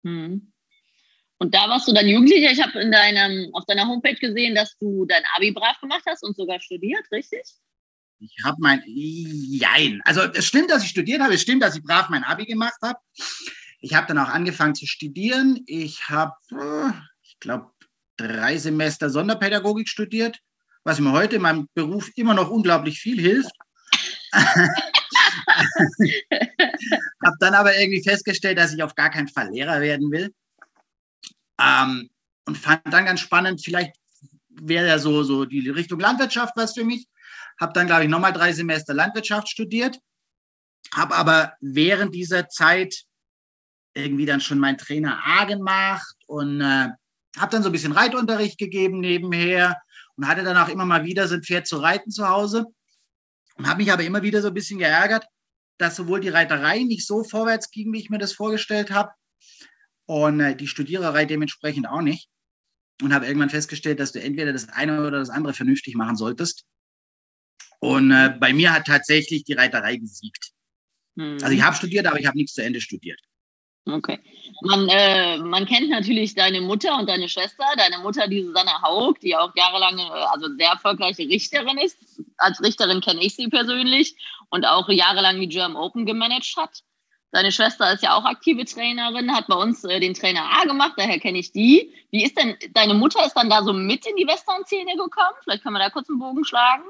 Mhm. 0.02 0.52
Und 1.38 1.54
da 1.54 1.68
warst 1.68 1.88
du 1.88 1.94
dann 1.94 2.06
Jugendlicher. 2.06 2.52
Ich 2.52 2.62
habe 2.62 2.78
in 2.80 2.92
deinem, 2.92 3.48
auf 3.54 3.64
deiner 3.64 3.88
Homepage 3.88 4.14
gesehen, 4.14 4.54
dass 4.54 4.76
du 4.76 5.06
dein 5.06 5.22
Abi 5.36 5.52
brav 5.52 5.80
gemacht 5.80 6.04
hast 6.06 6.22
und 6.22 6.36
sogar 6.36 6.60
studiert, 6.60 7.04
richtig? 7.10 7.42
Ich 8.20 8.36
habe 8.44 8.58
mein, 8.60 8.82
jein. 8.86 10.00
Also 10.04 10.20
es 10.20 10.46
stimmt, 10.46 10.70
dass 10.70 10.84
ich 10.84 10.90
studiert 10.90 11.20
habe. 11.20 11.34
Es 11.34 11.42
stimmt, 11.42 11.62
dass 11.62 11.76
ich 11.76 11.82
brav 11.82 12.10
mein 12.10 12.24
Abi 12.24 12.44
gemacht 12.44 12.78
habe. 12.82 12.98
Ich 13.84 13.94
habe 13.94 14.06
dann 14.06 14.18
auch 14.18 14.28
angefangen 14.28 14.74
zu 14.74 14.86
studieren. 14.86 15.60
Ich 15.66 16.08
habe, 16.08 16.32
äh, 16.52 16.92
ich 17.22 17.38
glaube, 17.38 17.70
drei 18.16 18.56
Semester 18.58 19.10
Sonderpädagogik 19.10 19.88
studiert 19.88 20.40
was 20.84 21.00
mir 21.00 21.12
heute 21.12 21.36
in 21.36 21.42
meinem 21.42 21.68
Beruf 21.74 22.10
immer 22.14 22.34
noch 22.34 22.50
unglaublich 22.50 23.00
viel 23.00 23.18
hilft. 23.20 23.52
habe 27.24 27.36
dann 27.40 27.54
aber 27.54 27.76
irgendwie 27.76 28.02
festgestellt, 28.02 28.58
dass 28.58 28.74
ich 28.74 28.82
auf 28.82 28.94
gar 28.94 29.10
keinen 29.10 29.28
Fall 29.28 29.50
Lehrer 29.50 29.80
werden 29.80 30.10
will. 30.12 30.34
Ähm, 31.58 32.10
und 32.46 32.58
fand 32.58 32.82
dann 32.92 33.06
ganz 33.06 33.20
spannend, 33.20 33.64
vielleicht 33.64 33.94
wäre 34.50 34.86
ja 34.86 34.98
so, 34.98 35.22
so 35.22 35.46
die 35.46 35.70
Richtung 35.70 35.98
Landwirtschaft 35.98 36.52
was 36.56 36.74
für 36.74 36.84
mich. 36.84 37.06
Habe 37.58 37.72
dann, 37.72 37.86
glaube 37.86 38.02
ich, 38.04 38.10
nochmal 38.10 38.32
drei 38.34 38.52
Semester 38.52 38.92
Landwirtschaft 38.92 39.48
studiert. 39.48 39.98
Habe 40.92 41.14
aber 41.14 41.54
während 41.60 42.14
dieser 42.14 42.48
Zeit 42.48 43.04
irgendwie 43.94 44.26
dann 44.26 44.40
schon 44.40 44.58
meinen 44.58 44.78
Trainer 44.78 45.20
A 45.24 45.44
gemacht 45.44 46.16
und 46.26 46.60
äh, 46.60 46.88
habe 47.36 47.50
dann 47.50 47.62
so 47.62 47.68
ein 47.68 47.72
bisschen 47.72 47.92
Reitunterricht 47.92 48.58
gegeben 48.58 49.00
nebenher 49.00 49.80
und 50.16 50.28
hatte 50.28 50.44
dann 50.44 50.56
auch 50.56 50.68
immer 50.68 50.84
mal 50.84 51.04
wieder 51.04 51.26
so 51.28 51.34
ein 51.34 51.42
Pferd 51.42 51.66
zu 51.66 51.78
reiten 51.78 52.10
zu 52.10 52.28
Hause. 52.28 52.66
Und 53.56 53.68
habe 53.68 53.82
mich 53.82 53.92
aber 53.92 54.02
immer 54.02 54.22
wieder 54.22 54.42
so 54.42 54.48
ein 54.48 54.54
bisschen 54.54 54.78
geärgert, 54.78 55.24
dass 55.78 55.96
sowohl 55.96 56.20
die 56.20 56.28
Reiterei 56.28 56.82
nicht 56.82 57.06
so 57.06 57.22
vorwärts 57.22 57.70
ging, 57.70 57.92
wie 57.92 58.00
ich 58.00 58.10
mir 58.10 58.18
das 58.18 58.32
vorgestellt 58.32 58.90
habe, 58.90 59.12
und 60.06 60.40
äh, 60.40 60.56
die 60.56 60.66
Studiererei 60.66 61.24
dementsprechend 61.24 61.88
auch 61.88 62.02
nicht. 62.02 62.28
Und 63.02 63.12
habe 63.12 63.26
irgendwann 63.26 63.50
festgestellt, 63.50 63.98
dass 63.98 64.12
du 64.12 64.20
entweder 64.20 64.52
das 64.52 64.68
eine 64.68 65.00
oder 65.00 65.18
das 65.18 65.30
andere 65.30 65.52
vernünftig 65.52 65.96
machen 65.96 66.16
solltest. 66.16 66.64
Und 67.80 68.12
äh, 68.12 68.34
bei 68.38 68.52
mir 68.52 68.72
hat 68.72 68.86
tatsächlich 68.86 69.44
die 69.44 69.54
Reiterei 69.54 69.96
gesiegt. 69.96 70.52
Mhm. 71.16 71.38
Also 71.42 71.50
ich 71.50 71.62
habe 71.62 71.76
studiert, 71.76 72.06
aber 72.06 72.20
ich 72.20 72.26
habe 72.26 72.36
nichts 72.36 72.54
zu 72.54 72.62
Ende 72.62 72.80
studiert. 72.80 73.20
Okay. 73.86 74.18
Man, 74.62 74.88
äh, 74.88 75.38
man 75.38 75.66
kennt 75.66 75.90
natürlich 75.90 76.34
deine 76.34 76.62
Mutter 76.62 76.96
und 76.98 77.08
deine 77.08 77.28
Schwester. 77.28 77.64
Deine 77.76 77.98
Mutter, 77.98 78.28
die 78.28 78.42
Susanne 78.42 78.80
Haug, 78.82 79.18
die 79.20 79.36
auch 79.36 79.54
jahrelang, 79.54 79.98
äh, 79.98 80.24
also 80.32 80.48
sehr 80.56 80.70
erfolgreiche 80.70 81.22
Richterin 81.22 81.76
ist. 81.78 81.98
Als 82.38 82.62
Richterin 82.62 83.02
kenne 83.02 83.22
ich 83.22 83.36
sie 83.36 83.48
persönlich 83.48 84.16
und 84.48 84.64
auch 84.64 84.88
jahrelang 84.88 85.38
die 85.38 85.48
German 85.48 85.76
Open 85.76 86.06
gemanagt 86.06 86.54
hat. 86.56 86.82
Deine 87.30 87.52
Schwester 87.52 87.92
ist 87.92 88.02
ja 88.02 88.14
auch 88.14 88.24
aktive 88.24 88.64
Trainerin, 88.64 89.34
hat 89.34 89.48
bei 89.48 89.56
uns 89.56 89.84
äh, 89.84 90.00
den 90.00 90.14
Trainer 90.14 90.44
A 90.44 90.64
gemacht, 90.64 90.94
daher 90.96 91.18
kenne 91.18 91.38
ich 91.38 91.52
die. 91.52 91.92
Wie 92.10 92.24
ist 92.24 92.38
denn, 92.38 92.56
deine 92.72 92.94
Mutter 92.94 93.26
ist 93.26 93.34
dann 93.34 93.50
da 93.50 93.62
so 93.62 93.74
mit 93.74 94.06
in 94.06 94.16
die 94.16 94.26
Western-Szene 94.26 94.92
gekommen? 94.92 95.36
Vielleicht 95.42 95.62
können 95.62 95.74
wir 95.74 95.80
da 95.80 95.90
kurz 95.90 96.08
einen 96.08 96.20
Bogen 96.20 96.44
schlagen. 96.44 96.84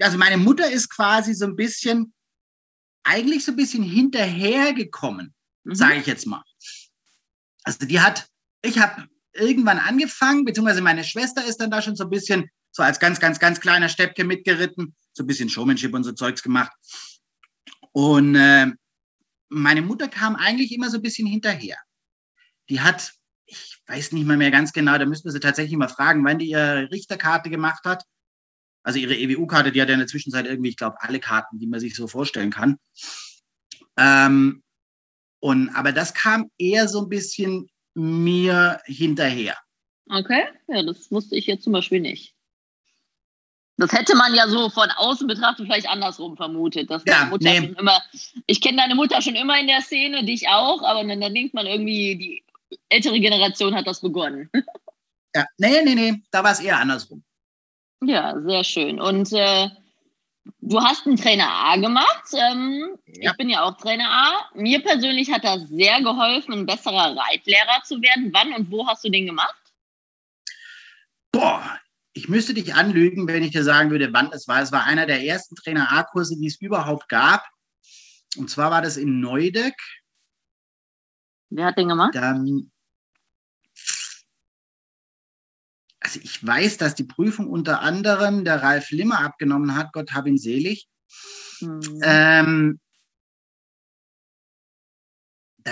Also 0.00 0.16
meine 0.16 0.38
Mutter 0.38 0.70
ist 0.70 0.88
quasi 0.88 1.34
so 1.34 1.44
ein 1.44 1.56
bisschen, 1.56 2.14
eigentlich 3.02 3.44
so 3.44 3.52
ein 3.52 3.56
bisschen 3.56 3.82
hinterhergekommen 3.82 5.34
mhm. 5.68 5.74
sage 5.74 5.96
ich 5.96 6.06
jetzt 6.06 6.26
mal. 6.26 6.42
Also 7.64 7.86
die 7.86 8.00
hat, 8.00 8.26
ich 8.62 8.78
habe 8.78 9.08
irgendwann 9.32 9.78
angefangen, 9.78 10.44
beziehungsweise 10.44 10.80
meine 10.80 11.04
Schwester 11.04 11.44
ist 11.44 11.58
dann 11.58 11.70
da 11.70 11.82
schon 11.82 11.96
so 11.96 12.04
ein 12.04 12.10
bisschen, 12.10 12.50
so 12.70 12.82
als 12.82 12.98
ganz, 12.98 13.20
ganz, 13.20 13.38
ganz 13.38 13.60
kleiner 13.60 13.88
Steppke 13.88 14.24
mitgeritten, 14.24 14.94
so 15.12 15.22
ein 15.22 15.26
bisschen 15.26 15.48
Showmanship 15.48 15.94
und 15.94 16.04
so 16.04 16.12
Zeugs 16.12 16.42
gemacht. 16.42 16.72
Und 17.92 18.34
äh, 18.34 18.66
meine 19.48 19.82
Mutter 19.82 20.08
kam 20.08 20.36
eigentlich 20.36 20.72
immer 20.72 20.90
so 20.90 20.98
ein 20.98 21.02
bisschen 21.02 21.26
hinterher. 21.26 21.76
Die 22.68 22.80
hat, 22.80 23.12
ich 23.46 23.78
weiß 23.86 24.12
nicht 24.12 24.26
mal 24.26 24.36
mehr 24.36 24.50
ganz 24.50 24.72
genau, 24.72 24.98
da 24.98 25.06
müssten 25.06 25.28
wir 25.28 25.32
sie 25.32 25.40
tatsächlich 25.40 25.76
mal 25.76 25.88
fragen, 25.88 26.24
wann 26.24 26.38
die 26.38 26.50
ihre 26.50 26.90
Richterkarte 26.90 27.50
gemacht 27.50 27.84
hat. 27.84 28.04
Also 28.82 28.98
ihre 28.98 29.16
EWU-Karte, 29.16 29.72
die 29.72 29.82
hat 29.82 29.88
ja 29.88 29.94
in 29.94 30.00
der 30.00 30.08
Zwischenzeit 30.08 30.46
irgendwie, 30.46 30.70
ich 30.70 30.76
glaube, 30.76 30.96
alle 31.00 31.20
Karten, 31.20 31.58
die 31.58 31.66
man 31.66 31.80
sich 31.80 31.94
so 31.94 32.06
vorstellen 32.06 32.50
kann. 32.50 32.78
Ähm, 33.96 34.62
und, 35.40 35.70
aber 35.70 35.92
das 35.92 36.14
kam 36.14 36.50
eher 36.58 36.88
so 36.88 37.02
ein 37.02 37.08
bisschen 37.08 37.68
mir 37.94 38.80
hinterher. 38.84 39.56
Okay, 40.10 40.44
ja, 40.68 40.82
das 40.82 41.10
wusste 41.10 41.36
ich 41.36 41.46
jetzt 41.46 41.64
zum 41.64 41.72
Beispiel 41.72 42.00
nicht. 42.00 42.34
Das 43.76 43.92
hätte 43.92 44.16
man 44.16 44.34
ja 44.34 44.48
so 44.48 44.70
von 44.70 44.90
außen 44.90 45.28
betrachtet 45.28 45.66
vielleicht 45.66 45.88
andersrum 45.88 46.36
vermutet. 46.36 46.90
Dass 46.90 47.04
ja, 47.06 47.26
Mutter 47.26 47.48
nee. 47.48 47.58
schon 47.58 47.74
immer, 47.74 48.02
ich 48.46 48.60
kenne 48.60 48.78
deine 48.78 48.96
Mutter 48.96 49.22
schon 49.22 49.36
immer 49.36 49.58
in 49.60 49.68
der 49.68 49.82
Szene, 49.82 50.24
dich 50.24 50.48
auch, 50.48 50.82
aber 50.82 51.04
dann, 51.04 51.20
dann 51.20 51.34
denkt 51.34 51.54
man 51.54 51.66
irgendwie, 51.66 52.16
die 52.16 52.44
ältere 52.88 53.20
Generation 53.20 53.74
hat 53.74 53.86
das 53.86 54.00
begonnen. 54.00 54.50
Ja, 55.36 55.44
nee, 55.58 55.82
nee, 55.84 55.94
nee, 55.94 56.22
da 56.30 56.42
war 56.42 56.52
es 56.52 56.58
eher 56.58 56.78
andersrum. 56.78 57.22
Ja, 58.02 58.40
sehr 58.40 58.64
schön. 58.64 58.98
Und 58.98 59.30
äh, 59.34 59.68
Du 60.60 60.80
hast 60.80 61.06
einen 61.06 61.16
Trainer 61.16 61.48
A 61.48 61.76
gemacht. 61.76 62.24
Ähm, 62.32 62.96
ja. 63.06 63.30
Ich 63.30 63.36
bin 63.36 63.48
ja 63.48 63.62
auch 63.62 63.76
Trainer 63.76 64.08
A. 64.10 64.50
Mir 64.54 64.82
persönlich 64.82 65.30
hat 65.32 65.44
das 65.44 65.68
sehr 65.68 66.00
geholfen, 66.02 66.52
ein 66.52 66.66
besserer 66.66 67.16
Reitlehrer 67.16 67.82
zu 67.84 68.00
werden. 68.02 68.30
Wann 68.32 68.52
und 68.52 68.70
wo 68.70 68.86
hast 68.86 69.04
du 69.04 69.10
den 69.10 69.26
gemacht? 69.26 69.54
Boah, 71.32 71.78
ich 72.12 72.28
müsste 72.28 72.54
dich 72.54 72.74
anlügen, 72.74 73.28
wenn 73.28 73.42
ich 73.42 73.52
dir 73.52 73.64
sagen 73.64 73.90
würde, 73.90 74.12
wann 74.12 74.32
es 74.32 74.48
war. 74.48 74.60
Es 74.60 74.72
war 74.72 74.84
einer 74.84 75.06
der 75.06 75.24
ersten 75.24 75.54
Trainer 75.56 75.92
A-Kurse, 75.92 76.36
die 76.38 76.46
es 76.46 76.60
überhaupt 76.60 77.08
gab. 77.08 77.44
Und 78.36 78.50
zwar 78.50 78.70
war 78.70 78.82
das 78.82 78.96
in 78.96 79.20
Neudeck. 79.20 79.74
Wer 81.50 81.66
hat 81.66 81.78
den 81.78 81.88
gemacht? 81.88 82.14
Dann, 82.14 82.70
also 86.00 86.20
ich 86.22 86.44
weiß, 86.46 86.76
dass 86.78 86.94
die 86.94 87.04
Prüfung 87.04 87.48
unter 87.48 87.80
anderem 87.80 88.44
der 88.44 88.62
Ralf 88.62 88.90
Limmer 88.90 89.20
abgenommen 89.20 89.76
hat, 89.76 89.92
Gott 89.92 90.12
hab 90.12 90.26
ihn 90.26 90.38
selig. 90.38 90.88
Mhm. 91.60 92.00
Ähm, 92.02 92.80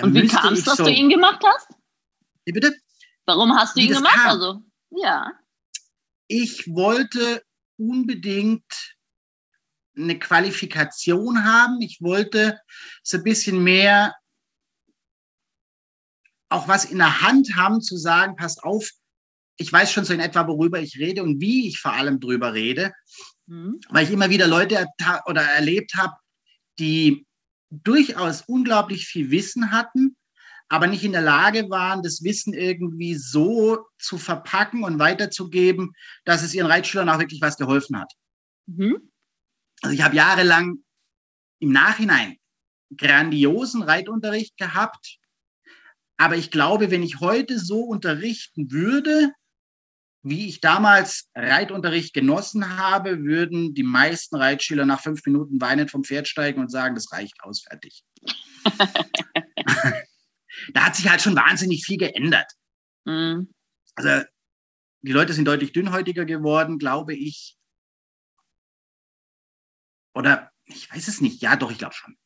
Und 0.03 0.15
wie 0.15 0.27
kam 0.27 0.55
es, 0.55 0.65
dass 0.65 0.79
so, 0.79 0.85
du 0.85 0.91
ihn 0.91 1.09
gemacht 1.09 1.43
hast? 1.45 1.69
Wie 2.45 2.53
bitte? 2.53 2.77
Warum 3.25 3.57
hast 3.57 3.77
du 3.77 3.81
wie 3.81 3.87
ihn 3.87 3.95
gemacht? 3.95 4.15
Kam? 4.15 4.31
Also, 4.31 4.63
ja. 4.91 5.33
Ich 6.29 6.67
wollte 6.69 7.43
unbedingt 7.79 8.97
eine 9.97 10.19
Qualifikation 10.19 11.45
haben. 11.45 11.81
Ich 11.81 12.03
wollte 12.03 12.61
so 13.03 13.19
ein 13.19 13.25
bisschen 13.25 13.63
mehr 13.63 14.15
auch 16.49 16.69
was 16.69 16.85
in 16.85 16.99
der 16.99 17.23
Hand 17.23 17.57
haben, 17.57 17.81
zu 17.81 17.97
sagen, 17.97 18.37
passt 18.37 18.63
auf, 18.63 18.89
ich 19.57 19.73
weiß 19.73 19.91
schon 19.93 20.05
so 20.05 20.13
in 20.13 20.21
etwa, 20.21 20.47
worüber 20.47 20.81
ich 20.81 20.99
rede 20.99 21.23
und 21.23 21.41
wie 21.41 21.69
ich 21.69 21.79
vor 21.79 21.93
allem 21.93 22.21
drüber 22.21 22.53
rede, 22.53 22.93
mhm. 23.47 23.81
weil 23.89 24.05
ich 24.05 24.11
immer 24.13 24.31
wieder 24.31 24.47
Leute 24.47 24.87
oder 25.27 25.43
erlebt 25.43 25.95
habe, 25.97 26.15
die 26.79 27.27
durchaus 27.71 28.43
unglaublich 28.43 29.07
viel 29.07 29.31
Wissen 29.31 29.71
hatten, 29.73 30.17
aber 30.69 30.87
nicht 30.87 31.05
in 31.05 31.13
der 31.13 31.23
Lage 31.23 31.71
waren, 31.71 32.03
das 32.03 32.23
Wissen 32.23 32.53
irgendwie 32.53 33.15
so 33.15 33.87
zu 33.99 34.19
verpacken 34.19 34.85
und 34.85 34.99
weiterzugeben, 34.99 35.93
dass 36.25 36.43
es 36.43 36.55
ihren 36.55 36.67
Reitschülern 36.67 37.09
auch 37.09 37.19
wirklich 37.19 37.41
was 37.41 37.57
geholfen 37.57 37.99
hat. 37.99 38.13
Mhm. 38.67 39.11
Also 39.83 39.95
ich 39.95 40.03
habe 40.03 40.17
jahrelang 40.17 40.79
im 41.61 41.71
Nachhinein 41.71 42.37
grandiosen 42.97 43.83
Reitunterricht 43.83 44.57
gehabt, 44.57 45.19
aber 46.17 46.37
ich 46.37 46.51
glaube, 46.51 46.91
wenn 46.91 47.03
ich 47.03 47.21
heute 47.21 47.59
so 47.59 47.81
unterrichten 47.81 48.71
würde, 48.71 49.33
wie 50.29 50.49
ich 50.49 50.61
damals 50.61 51.29
Reitunterricht 51.37 52.13
genossen 52.13 52.79
habe, 52.79 53.23
würden 53.23 53.75
die 53.75 53.85
meisten 53.85 54.35
Reitschüler 54.35 54.85
nach 54.85 55.01
fünf 55.01 55.25
Minuten 55.25 55.61
weinend 55.61 55.93
vom 55.93 56.03
Pferd 56.03 56.27
steigen 56.27 56.61
und 56.61 56.69
sagen, 56.69 56.97
das 56.97 57.13
reicht 57.13 57.41
aus, 57.43 57.63
fertig. 57.63 58.03
da 60.75 60.85
hat 60.85 60.97
sich 60.97 61.09
halt 61.09 61.23
schon 61.23 61.37
wahnsinnig 61.37 61.85
viel 61.85 61.97
geändert. 61.97 62.51
Mhm. 63.05 63.55
Also 63.95 64.27
die 65.03 65.13
Leute 65.13 65.33
sind 65.33 65.45
deutlich 65.45 65.71
dünnhäutiger 65.71 66.25
geworden, 66.25 66.79
glaube 66.79 67.15
ich. 67.15 67.57
Oder 70.13 70.51
ich 70.65 70.93
weiß 70.93 71.07
es 71.07 71.21
nicht. 71.21 71.41
Ja, 71.41 71.55
doch, 71.55 71.71
ich 71.71 71.79
glaube 71.79 71.95
schon. 71.95 72.17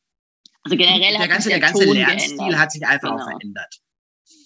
Also 0.63 0.75
generell 0.75 1.19
der 1.19 1.27
ganze, 1.27 1.49
der, 1.49 1.59
der 1.59 1.67
ganze 1.67 1.85
Lernstil 1.85 2.37
geändert. 2.37 2.59
hat 2.59 2.71
sich 2.71 2.83
einfach 2.83 3.09
genau. 3.11 3.21
auch 3.21 3.29
verändert. 3.29 3.75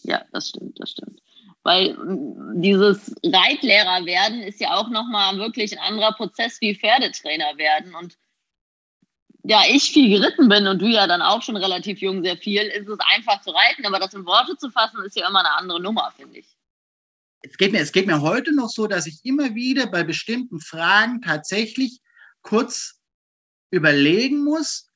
Ja, 0.03 0.25
das 0.33 0.49
stimmt, 0.49 0.77
das 0.77 0.91
stimmt. 0.91 1.21
Weil 1.65 1.95
mm, 1.97 2.61
dieses 2.61 3.13
Reitlehrer 3.23 4.05
werden 4.05 4.41
ist 4.43 4.61
ja 4.61 4.75
auch 4.75 4.89
nochmal 4.89 5.37
wirklich 5.37 5.73
ein 5.73 5.83
anderer 5.83 6.13
Prozess 6.13 6.61
wie 6.61 6.75
Pferdetrainer 6.75 7.57
werden. 7.57 7.95
Und 7.95 8.17
ja, 9.43 9.63
ich 9.67 9.91
viel 9.91 10.09
geritten 10.09 10.47
bin 10.47 10.67
und 10.67 10.79
du 10.79 10.85
ja 10.85 11.07
dann 11.07 11.23
auch 11.23 11.41
schon 11.41 11.57
relativ 11.57 11.99
jung 11.99 12.23
sehr 12.23 12.37
viel, 12.37 12.61
ist 12.61 12.87
es 12.87 12.99
einfach 13.13 13.41
zu 13.41 13.49
reiten, 13.49 13.85
aber 13.85 13.99
das 13.99 14.13
in 14.13 14.25
Worte 14.25 14.55
zu 14.57 14.69
fassen, 14.69 15.03
ist 15.03 15.17
ja 15.17 15.27
immer 15.27 15.39
eine 15.39 15.57
andere 15.57 15.81
Nummer, 15.81 16.13
finde 16.15 16.39
ich. 16.39 16.55
Es 17.41 17.57
geht, 17.57 17.71
mir, 17.71 17.79
es 17.79 17.91
geht 17.91 18.07
mir 18.07 18.21
heute 18.21 18.55
noch 18.55 18.69
so, 18.69 18.87
dass 18.87 19.07
ich 19.07 19.19
immer 19.23 19.53
wieder 19.53 19.87
bei 19.87 20.03
bestimmten 20.03 20.59
Fragen 20.59 21.21
tatsächlich 21.21 21.99
kurz 22.41 22.99
überlegen 23.71 24.43
muss, 24.43 24.87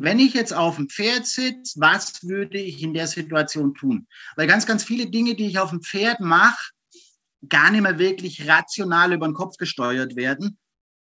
wenn 0.00 0.18
ich 0.18 0.32
jetzt 0.32 0.54
auf 0.54 0.76
dem 0.76 0.88
Pferd 0.88 1.26
sitze, 1.26 1.78
was 1.78 2.22
würde 2.22 2.58
ich 2.58 2.82
in 2.82 2.94
der 2.94 3.06
Situation 3.06 3.74
tun? 3.74 4.06
Weil 4.34 4.46
ganz, 4.46 4.64
ganz 4.64 4.82
viele 4.82 5.10
Dinge, 5.10 5.34
die 5.34 5.46
ich 5.46 5.58
auf 5.58 5.70
dem 5.70 5.82
Pferd 5.82 6.20
mache, 6.20 6.70
gar 7.46 7.70
nicht 7.70 7.82
mehr 7.82 7.98
wirklich 7.98 8.48
rational 8.48 9.12
über 9.12 9.28
den 9.28 9.34
Kopf 9.34 9.58
gesteuert 9.58 10.16
werden. 10.16 10.58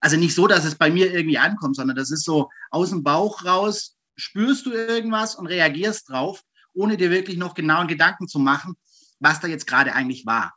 Also 0.01 0.17
nicht 0.17 0.35
so, 0.35 0.49
dass 0.49 0.65
es 0.65 0.75
bei 0.75 0.91
mir 0.91 1.13
irgendwie 1.13 1.39
ankommt, 1.39 1.77
sondern 1.77 1.97
das 1.97 2.11
ist 2.11 2.25
so 2.25 2.51
aus 2.71 2.91
dem 2.91 3.05
Bauch 3.05 3.45
raus, 3.45 3.97
spürst 4.17 4.67
du 4.67 4.73
irgendwas 4.73 5.37
und 5.37 5.47
reagierst 5.47 6.11
drauf, 6.11 6.43
ohne 6.75 6.97
dir 6.97 7.11
wirklich 7.13 7.37
noch 7.37 7.55
genauen 7.55 7.87
Gedanken 7.87 8.27
zu 8.27 8.41
machen, 8.41 8.75
was 9.21 9.39
da 9.39 9.47
jetzt 9.47 9.69
gerade 9.69 9.95
eigentlich 9.95 10.27
war. 10.27 10.55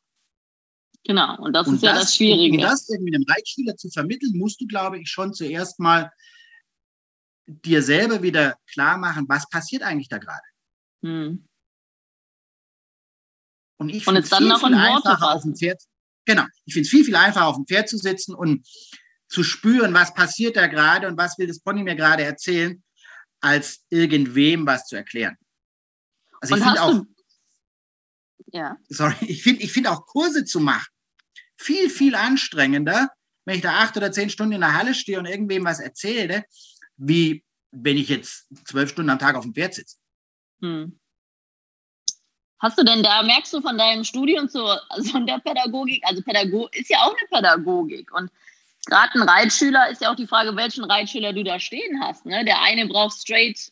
Genau, 1.03 1.37
und 1.43 1.53
das 1.53 1.67
und 1.67 1.75
ist 1.75 1.83
ja 1.83 1.93
das, 1.93 2.15
Schwierige. 2.15 2.57
Um 2.57 2.63
das 2.63 2.89
irgendwie 2.89 3.11
dem 3.11 3.25
Reitschüler 3.27 3.75
zu 3.75 3.91
vermitteln, 3.91 4.35
musst 4.35 4.59
du, 4.59 4.65
glaube 4.65 4.99
ich, 4.99 5.09
schon 5.09 5.31
zuerst 5.31 5.79
mal 5.79 6.09
dir 7.45 7.81
selber 7.81 8.21
wieder 8.21 8.57
klar 8.71 8.97
machen, 8.97 9.25
was 9.27 9.49
passiert 9.49 9.83
eigentlich 9.83 10.09
da 10.09 10.17
gerade. 10.17 10.47
Hm. 11.03 11.47
Und 13.77 13.89
ich 13.89 14.03
finde 14.03 14.21
es 14.21 14.29
viel, 14.29 14.57
viel 14.57 14.73
einfacher 14.73 15.33
auf 15.33 15.43
dem 15.43 15.55
Pferd. 15.55 15.81
Genau, 16.25 16.45
ich 16.65 16.73
finde 16.73 16.85
es 16.85 16.89
viel, 16.89 17.05
viel 17.05 17.15
einfacher 17.15 17.47
auf 17.47 17.55
dem 17.55 17.67
Pferd 17.67 17.89
zu 17.89 17.97
sitzen 17.97 18.33
und 18.33 18.67
zu 19.27 19.43
spüren, 19.43 19.93
was 19.93 20.13
passiert 20.13 20.55
da 20.55 20.67
gerade 20.67 21.07
und 21.07 21.17
was 21.17 21.37
will 21.37 21.47
das 21.47 21.59
Pony 21.59 21.83
mir 21.83 21.95
gerade 21.95 22.23
erzählen, 22.23 22.83
als 23.41 23.83
irgendwem 23.89 24.65
was 24.65 24.87
zu 24.87 24.95
erklären. 24.95 25.35
Also 26.41 26.55
ich 26.55 26.63
finde 26.63 26.81
auch, 26.81 27.01
ja. 28.47 28.77
sorry, 28.89 29.15
ich 29.21 29.43
finde 29.43 29.63
ich 29.63 29.71
find 29.71 29.87
auch 29.87 30.05
Kurse 30.05 30.45
zu 30.45 30.59
machen 30.59 30.87
viel, 31.57 31.89
viel 31.89 32.15
anstrengender, 32.15 33.09
wenn 33.45 33.55
ich 33.55 33.61
da 33.61 33.79
acht 33.79 33.95
oder 33.97 34.11
zehn 34.11 34.29
Stunden 34.29 34.53
in 34.53 34.61
der 34.61 34.73
Halle 34.73 34.93
stehe 34.93 35.19
und 35.19 35.25
irgendwem 35.25 35.65
was 35.65 35.79
erzähle, 35.79 36.43
wie 36.97 37.43
wenn 37.71 37.97
ich 37.97 38.09
jetzt 38.09 38.47
zwölf 38.65 38.89
Stunden 38.89 39.09
am 39.09 39.19
Tag 39.19 39.35
auf 39.35 39.43
dem 39.43 39.53
Pferd 39.53 39.73
sitze. 39.73 39.97
Hm. 40.61 40.97
Hast 42.59 42.79
du 42.79 42.83
denn 42.83 43.03
da, 43.03 43.21
merkst 43.21 43.53
du 43.53 43.61
von 43.61 43.77
deinem 43.77 44.03
Studium 44.03 44.47
zu, 44.47 44.63
also 44.89 45.11
von 45.11 45.27
der 45.27 45.39
Pädagogik, 45.39 46.03
also 46.05 46.21
Pädagogik 46.21 46.79
ist 46.79 46.89
ja 46.89 46.99
auch 46.99 47.13
eine 47.15 47.27
Pädagogik 47.29 48.13
und 48.13 48.31
gerade 48.85 49.13
ein 49.15 49.27
Reitschüler 49.27 49.89
ist 49.89 50.01
ja 50.01 50.11
auch 50.11 50.15
die 50.15 50.27
Frage, 50.27 50.55
welchen 50.55 50.85
Reitschüler 50.85 51.33
du 51.33 51.43
da 51.43 51.59
stehen 51.59 52.01
hast. 52.01 52.25
Ne? 52.25 52.45
Der 52.45 52.61
eine 52.61 52.87
braucht 52.87 53.17
straight 53.17 53.71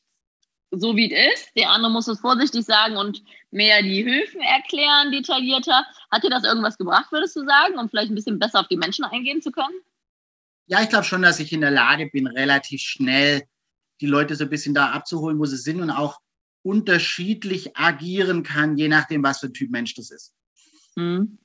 so 0.75 0.95
wie 0.95 1.11
es 1.11 1.33
ist, 1.33 1.55
der 1.55 1.69
andere 1.69 1.91
muss 1.91 2.07
es 2.07 2.19
vorsichtig 2.19 2.65
sagen 2.65 2.97
und 2.97 3.23
mehr 3.51 3.81
die 3.81 4.03
Hilfen 4.03 4.41
erklären, 4.41 5.11
detaillierter. 5.11 5.85
Hat 6.11 6.23
dir 6.23 6.29
das 6.29 6.43
irgendwas 6.43 6.77
gebracht, 6.77 7.11
würdest 7.11 7.35
du 7.35 7.45
sagen, 7.45 7.77
um 7.77 7.89
vielleicht 7.89 8.11
ein 8.11 8.15
bisschen 8.15 8.39
besser 8.39 8.59
auf 8.59 8.67
die 8.67 8.77
Menschen 8.77 9.05
eingehen 9.05 9.41
zu 9.41 9.51
können? 9.51 9.75
Ja, 10.67 10.81
ich 10.81 10.89
glaube 10.89 11.03
schon, 11.03 11.21
dass 11.21 11.39
ich 11.39 11.51
in 11.51 11.61
der 11.61 11.71
Lage 11.71 12.09
bin, 12.11 12.27
relativ 12.27 12.81
schnell 12.81 13.43
die 14.01 14.05
Leute 14.05 14.35
so 14.35 14.45
ein 14.45 14.49
bisschen 14.49 14.73
da 14.73 14.91
abzuholen, 14.91 15.39
wo 15.39 15.45
sie 15.45 15.57
sind 15.57 15.81
und 15.81 15.89
auch 15.89 16.19
unterschiedlich 16.61 17.75
agieren 17.75 18.43
kann, 18.43 18.77
je 18.77 18.87
nachdem, 18.87 19.23
was 19.23 19.39
für 19.39 19.47
ein 19.47 19.53
Typ 19.53 19.71
Mensch 19.71 19.93
das 19.95 20.11
ist. 20.11 20.33
Mhm. 20.95 21.37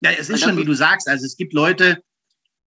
Ja, 0.00 0.12
es 0.12 0.28
ist 0.28 0.44
schon, 0.44 0.56
wie 0.56 0.64
du 0.64 0.74
sagst, 0.74 1.08
also 1.08 1.24
es 1.24 1.36
gibt 1.36 1.52
Leute, 1.52 2.02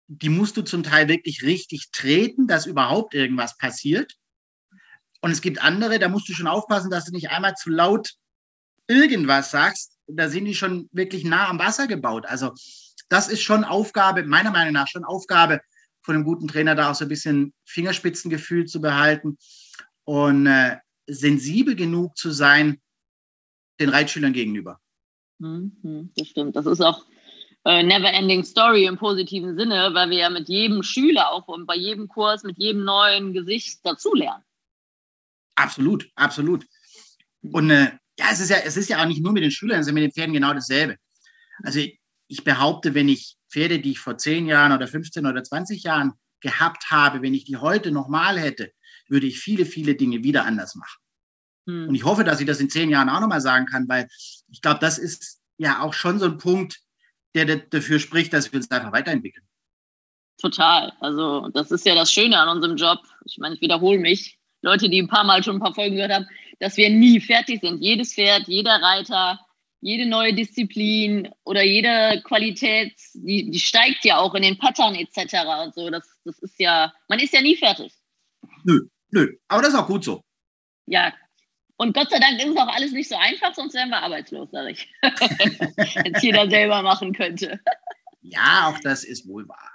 die 0.07 0.29
musst 0.29 0.55
du 0.55 0.61
zum 0.61 0.83
Teil 0.83 1.09
wirklich 1.09 1.43
richtig 1.43 1.89
treten, 1.91 2.47
dass 2.47 2.65
überhaupt 2.65 3.13
irgendwas 3.13 3.57
passiert. 3.57 4.13
Und 5.21 5.31
es 5.31 5.41
gibt 5.41 5.61
andere, 5.61 5.99
da 5.99 6.07
musst 6.07 6.29
du 6.29 6.33
schon 6.33 6.47
aufpassen, 6.47 6.89
dass 6.89 7.05
du 7.05 7.11
nicht 7.11 7.29
einmal 7.29 7.55
zu 7.55 7.69
laut 7.69 8.13
irgendwas 8.87 9.51
sagst. 9.51 9.97
Da 10.07 10.29
sind 10.29 10.45
die 10.45 10.55
schon 10.55 10.87
wirklich 10.93 11.25
nah 11.25 11.49
am 11.49 11.59
Wasser 11.59 11.87
gebaut. 11.87 12.25
Also 12.25 12.53
das 13.09 13.29
ist 13.29 13.41
schon 13.41 13.63
Aufgabe, 13.63 14.23
meiner 14.23 14.51
Meinung 14.51 14.73
nach 14.73 14.87
schon 14.87 15.03
Aufgabe 15.03 15.61
von 16.01 16.15
einem 16.15 16.23
guten 16.23 16.47
Trainer, 16.47 16.75
da 16.75 16.91
auch 16.91 16.95
so 16.95 17.05
ein 17.05 17.09
bisschen 17.09 17.53
Fingerspitzengefühl 17.65 18.65
zu 18.65 18.81
behalten 18.81 19.37
und 20.05 20.47
äh, 20.47 20.77
sensibel 21.05 21.75
genug 21.75 22.17
zu 22.17 22.31
sein 22.31 22.81
den 23.79 23.89
Reitschülern 23.89 24.33
gegenüber. 24.33 24.79
Mhm, 25.39 26.11
das 26.15 26.27
stimmt. 26.27 26.55
Das 26.55 26.65
ist 26.65 26.81
auch 26.81 27.05
äh, 27.65 27.83
never 27.83 28.11
ending 28.11 28.43
story 28.43 28.85
im 28.85 28.97
positiven 28.97 29.57
Sinne, 29.57 29.89
weil 29.93 30.09
wir 30.09 30.17
ja 30.17 30.29
mit 30.29 30.47
jedem 30.47 30.83
Schüler 30.83 31.31
auch 31.31 31.47
und 31.47 31.65
bei 31.65 31.75
jedem 31.75 32.07
Kurs 32.07 32.43
mit 32.43 32.57
jedem 32.57 32.83
neuen 32.85 33.33
Gesicht 33.33 33.85
dazulernen. 33.85 34.43
Absolut, 35.55 36.09
absolut. 36.15 36.65
Und 37.41 37.69
äh, 37.69 37.91
ja, 38.17 38.25
es 38.31 38.39
ist 38.39 38.49
ja, 38.49 38.57
es 38.63 38.77
ist 38.77 38.89
ja 38.89 39.01
auch 39.01 39.07
nicht 39.07 39.21
nur 39.21 39.33
mit 39.33 39.43
den 39.43 39.51
Schülern, 39.51 39.79
es 39.79 39.87
ist 39.87 39.93
mit 39.93 40.03
den 40.03 40.11
Pferden 40.11 40.33
genau 40.33 40.53
dasselbe. 40.53 40.97
Also 41.63 41.81
ich 42.27 42.43
behaupte, 42.43 42.93
wenn 42.93 43.09
ich 43.09 43.37
Pferde, 43.49 43.79
die 43.79 43.91
ich 43.91 43.99
vor 43.99 44.17
10 44.17 44.47
Jahren 44.47 44.71
oder 44.71 44.87
15 44.87 45.25
oder 45.25 45.43
20 45.43 45.83
Jahren 45.83 46.13
gehabt 46.41 46.91
habe, 46.91 47.21
wenn 47.21 47.33
ich 47.33 47.45
die 47.45 47.57
heute 47.57 47.91
nochmal 47.91 48.39
hätte, 48.39 48.71
würde 49.07 49.27
ich 49.27 49.39
viele, 49.39 49.65
viele 49.65 49.95
Dinge 49.95 50.23
wieder 50.23 50.45
anders 50.45 50.75
machen. 50.75 50.99
Hm. 51.67 51.89
Und 51.89 51.95
ich 51.95 52.03
hoffe, 52.03 52.23
dass 52.23 52.39
ich 52.39 52.47
das 52.47 52.59
in 52.59 52.69
zehn 52.69 52.89
Jahren 52.89 53.09
auch 53.09 53.21
nochmal 53.21 53.41
sagen 53.41 53.65
kann, 53.65 53.87
weil 53.87 54.07
ich 54.49 54.61
glaube, 54.61 54.79
das 54.79 54.97
ist 54.97 55.41
ja 55.57 55.81
auch 55.81 55.93
schon 55.93 56.19
so 56.19 56.25
ein 56.25 56.37
Punkt, 56.37 56.79
der 57.35 57.57
dafür 57.57 57.99
spricht, 57.99 58.33
dass 58.33 58.51
wir 58.51 58.57
uns 58.57 58.71
einfach 58.71 58.91
weiterentwickeln. 58.91 59.45
Total. 60.39 60.93
Also 60.99 61.49
das 61.49 61.71
ist 61.71 61.85
ja 61.85 61.95
das 61.95 62.11
Schöne 62.11 62.37
an 62.39 62.49
unserem 62.49 62.77
Job. 62.77 62.99
Ich 63.25 63.37
meine, 63.39 63.55
ich 63.55 63.61
wiederhole 63.61 63.99
mich. 63.99 64.37
Leute, 64.61 64.89
die 64.89 65.01
ein 65.01 65.07
paar 65.07 65.23
Mal 65.23 65.43
schon 65.43 65.57
ein 65.57 65.61
paar 65.61 65.73
Folgen 65.73 65.95
gehört 65.95 66.11
haben, 66.11 66.27
dass 66.59 66.77
wir 66.77 66.89
nie 66.89 67.19
fertig 67.19 67.61
sind. 67.61 67.79
Jedes 67.81 68.13
Pferd, 68.13 68.47
jeder 68.47 68.81
Reiter, 68.81 69.39
jede 69.81 70.05
neue 70.07 70.33
Disziplin 70.33 71.29
oder 71.43 71.63
jede 71.63 72.21
Qualität, 72.23 72.93
die, 73.13 73.49
die 73.51 73.59
steigt 73.59 74.05
ja 74.05 74.17
auch 74.17 74.33
in 74.35 74.43
den 74.43 74.57
Pattern 74.57 74.95
etc. 74.95 75.35
und 75.63 75.75
so. 75.75 75.89
Das, 75.89 76.07
das 76.25 76.39
ist 76.39 76.59
ja, 76.59 76.93
man 77.07 77.19
ist 77.19 77.33
ja 77.33 77.41
nie 77.41 77.55
fertig. 77.55 77.93
Nö, 78.63 78.87
nö. 79.11 79.35
Aber 79.47 79.61
das 79.61 79.73
ist 79.73 79.79
auch 79.79 79.87
gut 79.87 80.03
so. 80.03 80.23
Ja. 80.87 81.13
Und 81.77 81.93
Gott 81.93 82.09
sei 82.09 82.19
Dank 82.19 82.39
ist 82.39 82.49
es 82.49 82.57
auch 82.57 82.67
alles 82.67 82.91
nicht 82.91 83.07
so 83.07 83.15
einfach, 83.15 83.53
sonst 83.53 83.75
wären 83.75 83.89
wir 83.89 84.01
arbeitslos, 84.01 84.49
sage 84.49 84.71
ich. 84.71 84.89
Wenn 85.01 86.15
es 86.15 86.23
jeder 86.23 86.49
selber 86.49 86.81
machen 86.81 87.13
könnte. 87.13 87.59
ja, 88.21 88.67
auch 88.67 88.79
das 88.79 89.03
ist 89.03 89.27
wohl 89.27 89.47
wahr. 89.47 89.71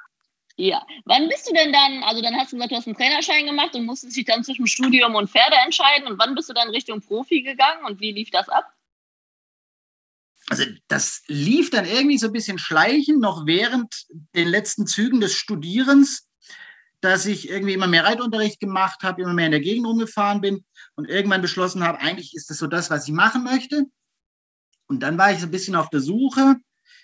Ja. 0.56 0.84
Wann 1.04 1.28
bist 1.28 1.48
du 1.48 1.54
denn 1.54 1.72
dann, 1.72 2.02
also 2.02 2.20
dann 2.20 2.34
hast 2.36 2.52
du 2.52 2.56
gesagt, 2.56 2.72
du 2.72 2.76
hast 2.76 2.86
einen 2.86 2.96
Trainerschein 2.96 3.46
gemacht 3.46 3.74
und 3.76 3.86
musstest 3.86 4.16
dich 4.16 4.24
dann 4.24 4.42
zwischen 4.42 4.66
Studium 4.66 5.14
und 5.14 5.30
Pferde 5.30 5.56
entscheiden. 5.64 6.08
Und 6.08 6.18
wann 6.18 6.34
bist 6.34 6.50
du 6.50 6.54
dann 6.54 6.70
Richtung 6.70 7.00
Profi 7.00 7.42
gegangen 7.42 7.84
und 7.86 8.00
wie 8.00 8.12
lief 8.12 8.30
das 8.30 8.48
ab? 8.48 8.66
Also 10.52 10.70
das 10.86 11.22
lief 11.28 11.70
dann 11.70 11.86
irgendwie 11.86 12.18
so 12.18 12.26
ein 12.26 12.32
bisschen 12.34 12.58
schleichend, 12.58 13.20
noch 13.20 13.46
während 13.46 14.04
den 14.36 14.48
letzten 14.48 14.86
Zügen 14.86 15.18
des 15.18 15.34
Studierens, 15.34 16.28
dass 17.00 17.24
ich 17.24 17.48
irgendwie 17.48 17.72
immer 17.72 17.86
mehr 17.86 18.04
Reitunterricht 18.04 18.60
gemacht 18.60 19.02
habe, 19.02 19.22
immer 19.22 19.32
mehr 19.32 19.46
in 19.46 19.52
der 19.52 19.62
Gegend 19.62 19.86
rumgefahren 19.86 20.42
bin 20.42 20.62
und 20.94 21.08
irgendwann 21.08 21.40
beschlossen 21.40 21.82
habe, 21.82 22.00
eigentlich 22.00 22.34
ist 22.36 22.50
das 22.50 22.58
so 22.58 22.66
das, 22.66 22.90
was 22.90 23.08
ich 23.08 23.14
machen 23.14 23.44
möchte. 23.44 23.86
Und 24.88 25.00
dann 25.00 25.16
war 25.16 25.32
ich 25.32 25.38
so 25.38 25.46
ein 25.46 25.50
bisschen 25.50 25.74
auf 25.74 25.88
der 25.88 26.00
Suche 26.00 26.56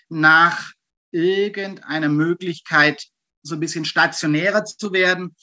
nach 0.09 0.71
irgendeiner 1.09 2.09
Möglichkeit, 2.09 3.03
so 3.41 3.55
ein 3.55 3.59
bisschen 3.59 3.83
stationärer 3.83 4.63
zu 4.63 4.93
werden 4.93 5.35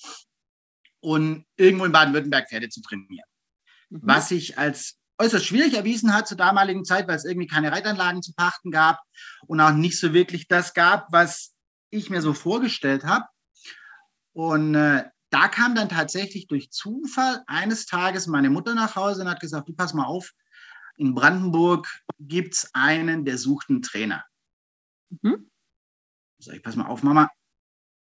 und 1.01 1.45
irgendwo 1.57 1.87
in 1.87 1.91
Baden-Württemberg 1.91 2.49
Pferde 2.49 2.69
zu 2.69 2.83
trainieren. 2.83 3.27
Mhm. 3.91 4.01
Was 4.05 4.29
sich 4.29 4.59
als 4.59 4.97
äußerst 5.19 5.47
schwierig 5.47 5.75
erwiesen 5.75 6.13
hat 6.13 6.29
zur 6.29 6.37
damaligen 6.37 6.85
Zeit, 6.85 7.09
weil 7.09 7.17
es 7.17 7.25
irgendwie 7.25 7.47
keine 7.47 7.73
Reitanlagen 7.73 8.23
zu 8.23 8.33
pachten 8.35 8.71
gab 8.71 9.01
und 9.47 9.61
auch 9.61 9.73
nicht 9.73 9.99
so 9.99 10.13
wirklich 10.13 10.49
das 10.49 10.75
gab, 10.75 11.13
was 11.13 11.55
ich 11.91 12.11
mir 12.11 12.23
so 12.23 12.35
vorgestellt 12.35 13.05
habe. 13.05 13.25
Und 14.33 14.75
äh, 14.75 15.05
da 15.31 15.49
kam 15.49 15.75
dann 15.75 15.89
tatsächlich 15.89 16.47
durch 16.47 16.71
Zufall 16.71 17.43
eines 17.47 17.87
Tages 17.87 18.27
meine 18.27 18.51
Mutter 18.51 18.75
nach 18.75 18.97
Hause 18.97 19.23
und 19.23 19.29
hat 19.29 19.41
gesagt, 19.41 19.69
du 19.69 19.73
pass 19.73 19.95
mal 19.95 20.05
auf, 20.05 20.33
in 20.97 21.15
Brandenburg 21.15 21.89
gibt 22.19 22.55
es 22.55 22.71
einen, 22.75 23.25
der 23.25 23.39
sucht 23.39 23.69
einen 23.69 23.83
Trainer. 23.83 24.25
Mhm. 25.23 25.51
Sag 26.39 26.57
ich, 26.57 26.63
pass 26.63 26.77
mal 26.77 26.87
auf, 26.87 27.03
Mama, 27.03 27.31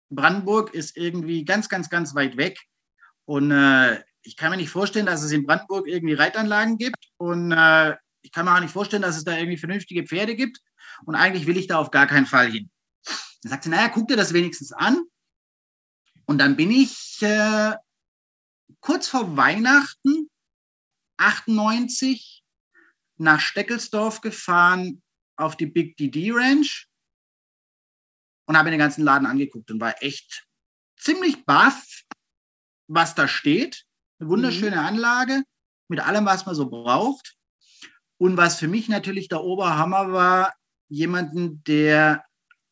Brandenburg 0.09 0.73
ist 0.73 0.97
irgendwie 0.97 1.45
ganz, 1.45 1.69
ganz, 1.69 1.89
ganz 1.89 2.15
weit 2.15 2.37
weg. 2.37 2.59
Und 3.25 3.51
äh, 3.51 4.03
ich 4.23 4.37
kann 4.37 4.51
mir 4.51 4.57
nicht 4.57 4.69
vorstellen, 4.69 5.05
dass 5.05 5.23
es 5.23 5.31
in 5.31 5.45
Brandenburg 5.45 5.87
irgendwie 5.87 6.13
Reitanlagen 6.13 6.77
gibt. 6.77 7.11
Und 7.17 7.51
äh, 7.51 7.95
ich 8.21 8.31
kann 8.31 8.45
mir 8.45 8.55
auch 8.55 8.59
nicht 8.59 8.73
vorstellen, 8.73 9.01
dass 9.01 9.17
es 9.17 9.23
da 9.23 9.37
irgendwie 9.37 9.57
vernünftige 9.57 10.05
Pferde 10.05 10.35
gibt. 10.35 10.59
Und 11.05 11.15
eigentlich 11.15 11.47
will 11.47 11.57
ich 11.57 11.67
da 11.67 11.77
auf 11.77 11.91
gar 11.91 12.07
keinen 12.07 12.25
Fall 12.25 12.51
hin. 12.51 12.69
Dann 13.41 13.49
sagt 13.49 13.63
sie, 13.63 13.69
naja, 13.69 13.89
guck 13.89 14.07
dir 14.07 14.17
das 14.17 14.33
wenigstens 14.33 14.71
an. 14.71 15.03
Und 16.25 16.37
dann 16.37 16.55
bin 16.55 16.71
ich 16.71 17.21
äh, 17.21 17.75
kurz 18.79 19.07
vor 19.07 19.35
Weihnachten 19.35 20.29
98 21.17 22.43
nach 23.17 23.39
Steckelsdorf 23.39 24.21
gefahren 24.21 25.01
auf 25.35 25.57
die 25.57 25.65
Big 25.65 25.97
DD 25.97 26.31
Ranch 26.31 26.87
und 28.47 28.57
habe 28.57 28.65
mir 28.65 28.71
den 28.71 28.79
ganzen 28.79 29.03
Laden 29.03 29.27
angeguckt 29.27 29.69
und 29.71 29.79
war 29.79 30.01
echt 30.01 30.47
ziemlich 30.97 31.45
baff, 31.45 32.03
was 32.87 33.15
da 33.15 33.27
steht. 33.27 33.85
Eine 34.21 34.29
wunderschöne 34.29 34.75
mhm. 34.75 34.85
Anlage 34.85 35.43
mit 35.87 35.99
allem, 35.99 36.25
was 36.25 36.45
man 36.45 36.53
so 36.53 36.69
braucht. 36.69 37.35
Und 38.19 38.37
was 38.37 38.59
für 38.59 38.67
mich 38.67 38.87
natürlich 38.87 39.29
der 39.29 39.43
Oberhammer 39.43 40.11
war, 40.11 40.53
jemanden, 40.89 41.63
der 41.63 42.23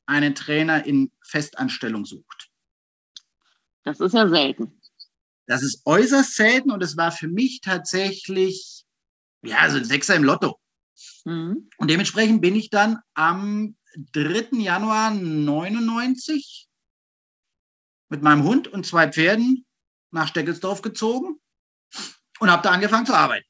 einen 0.05 0.35
Trainer 0.35 0.85
in 0.85 1.11
Festanstellung 1.25 2.05
sucht. 2.05 2.49
Das 3.83 3.99
ist 3.99 4.13
ja 4.13 4.29
selten. 4.29 4.79
Das 5.47 5.63
ist 5.63 5.81
äußerst 5.85 6.35
selten 6.35 6.69
und 6.69 6.83
es 6.83 6.97
war 6.97 7.11
für 7.11 7.27
mich 7.27 7.61
tatsächlich, 7.61 8.83
ja, 9.41 9.67
so 9.71 9.77
ein 9.77 9.85
Sechser 9.85 10.15
im 10.15 10.23
Lotto. 10.23 10.59
Mhm. 11.25 11.67
Und 11.77 11.89
dementsprechend 11.89 12.41
bin 12.41 12.55
ich 12.55 12.69
dann 12.69 12.99
am 13.15 13.75
3. 14.13 14.49
Januar 14.59 15.09
99 15.09 16.67
mit 18.09 18.21
meinem 18.21 18.43
Hund 18.43 18.67
und 18.67 18.85
zwei 18.85 19.11
Pferden 19.11 19.65
nach 20.11 20.27
Steckelsdorf 20.27 20.81
gezogen 20.81 21.39
und 22.39 22.51
habe 22.51 22.63
da 22.63 22.71
angefangen 22.71 23.05
zu 23.05 23.13
arbeiten. 23.13 23.47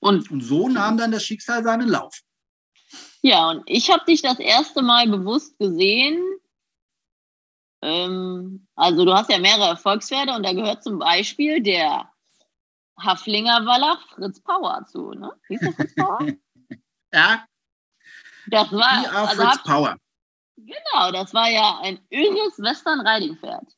Und, 0.00 0.30
und, 0.30 0.42
so 0.42 0.68
nahm 0.68 0.98
dann 0.98 1.12
das 1.12 1.24
Schicksal 1.24 1.62
seinen 1.62 1.88
Lauf. 1.88 2.20
Ja, 3.22 3.48
und 3.48 3.62
ich 3.66 3.90
habe 3.90 4.04
dich 4.04 4.20
das 4.20 4.38
erste 4.38 4.82
Mal 4.82 5.08
bewusst 5.08 5.58
gesehen. 5.58 6.22
Ähm, 7.80 8.66
also 8.74 9.04
du 9.04 9.14
hast 9.14 9.30
ja 9.30 9.38
mehrere 9.38 9.68
Erfolgspferde 9.68 10.34
und 10.34 10.42
da 10.42 10.52
gehört 10.52 10.82
zum 10.82 10.98
Beispiel 10.98 11.62
der 11.62 12.10
Haflinger 13.00 13.64
Wallach 13.64 14.06
Fritz 14.14 14.40
Power 14.40 14.84
zu, 14.86 15.12
ne? 15.12 15.32
Hieß 15.48 15.60
der 15.60 15.72
Fritz 15.72 15.94
Power? 15.94 16.18
ja. 17.12 17.46
Das 18.48 18.70
war. 18.72 19.14
Also 19.14 19.42
Fritz 19.42 19.58
hab, 19.58 19.64
Power. 19.64 19.96
Genau, 20.56 21.10
das 21.12 21.34
war 21.34 21.48
ja 21.48 21.80
ein 21.82 21.98
irres 22.10 22.58
Western 22.58 23.06
Riding 23.06 23.36
Pferd. 23.38 23.74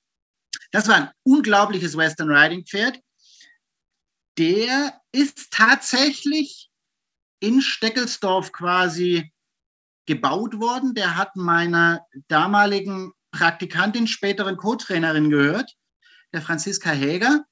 Das 0.71 0.89
war 0.89 0.97
ein 0.97 1.11
unglaubliches 1.23 1.97
Western 1.97 2.31
Riding 2.31 2.65
Pferd. 2.65 3.01
Der 4.39 5.01
ist 5.13 5.51
tatsächlich 5.51 6.71
in 7.41 7.61
Steckelsdorf 7.61 8.53
quasi 8.53 9.33
gebaut 10.07 10.59
worden. 10.59 10.95
Der 10.95 11.17
hat 11.17 11.37
meiner 11.37 12.07
damaligen 12.29 13.13
Praktikantin, 13.31 14.07
späteren 14.07 14.57
Co-Trainerin 14.57 15.31
gehört, 15.31 15.75
der 16.33 16.43
Franziska 16.43 16.91
Häger. 16.91 17.45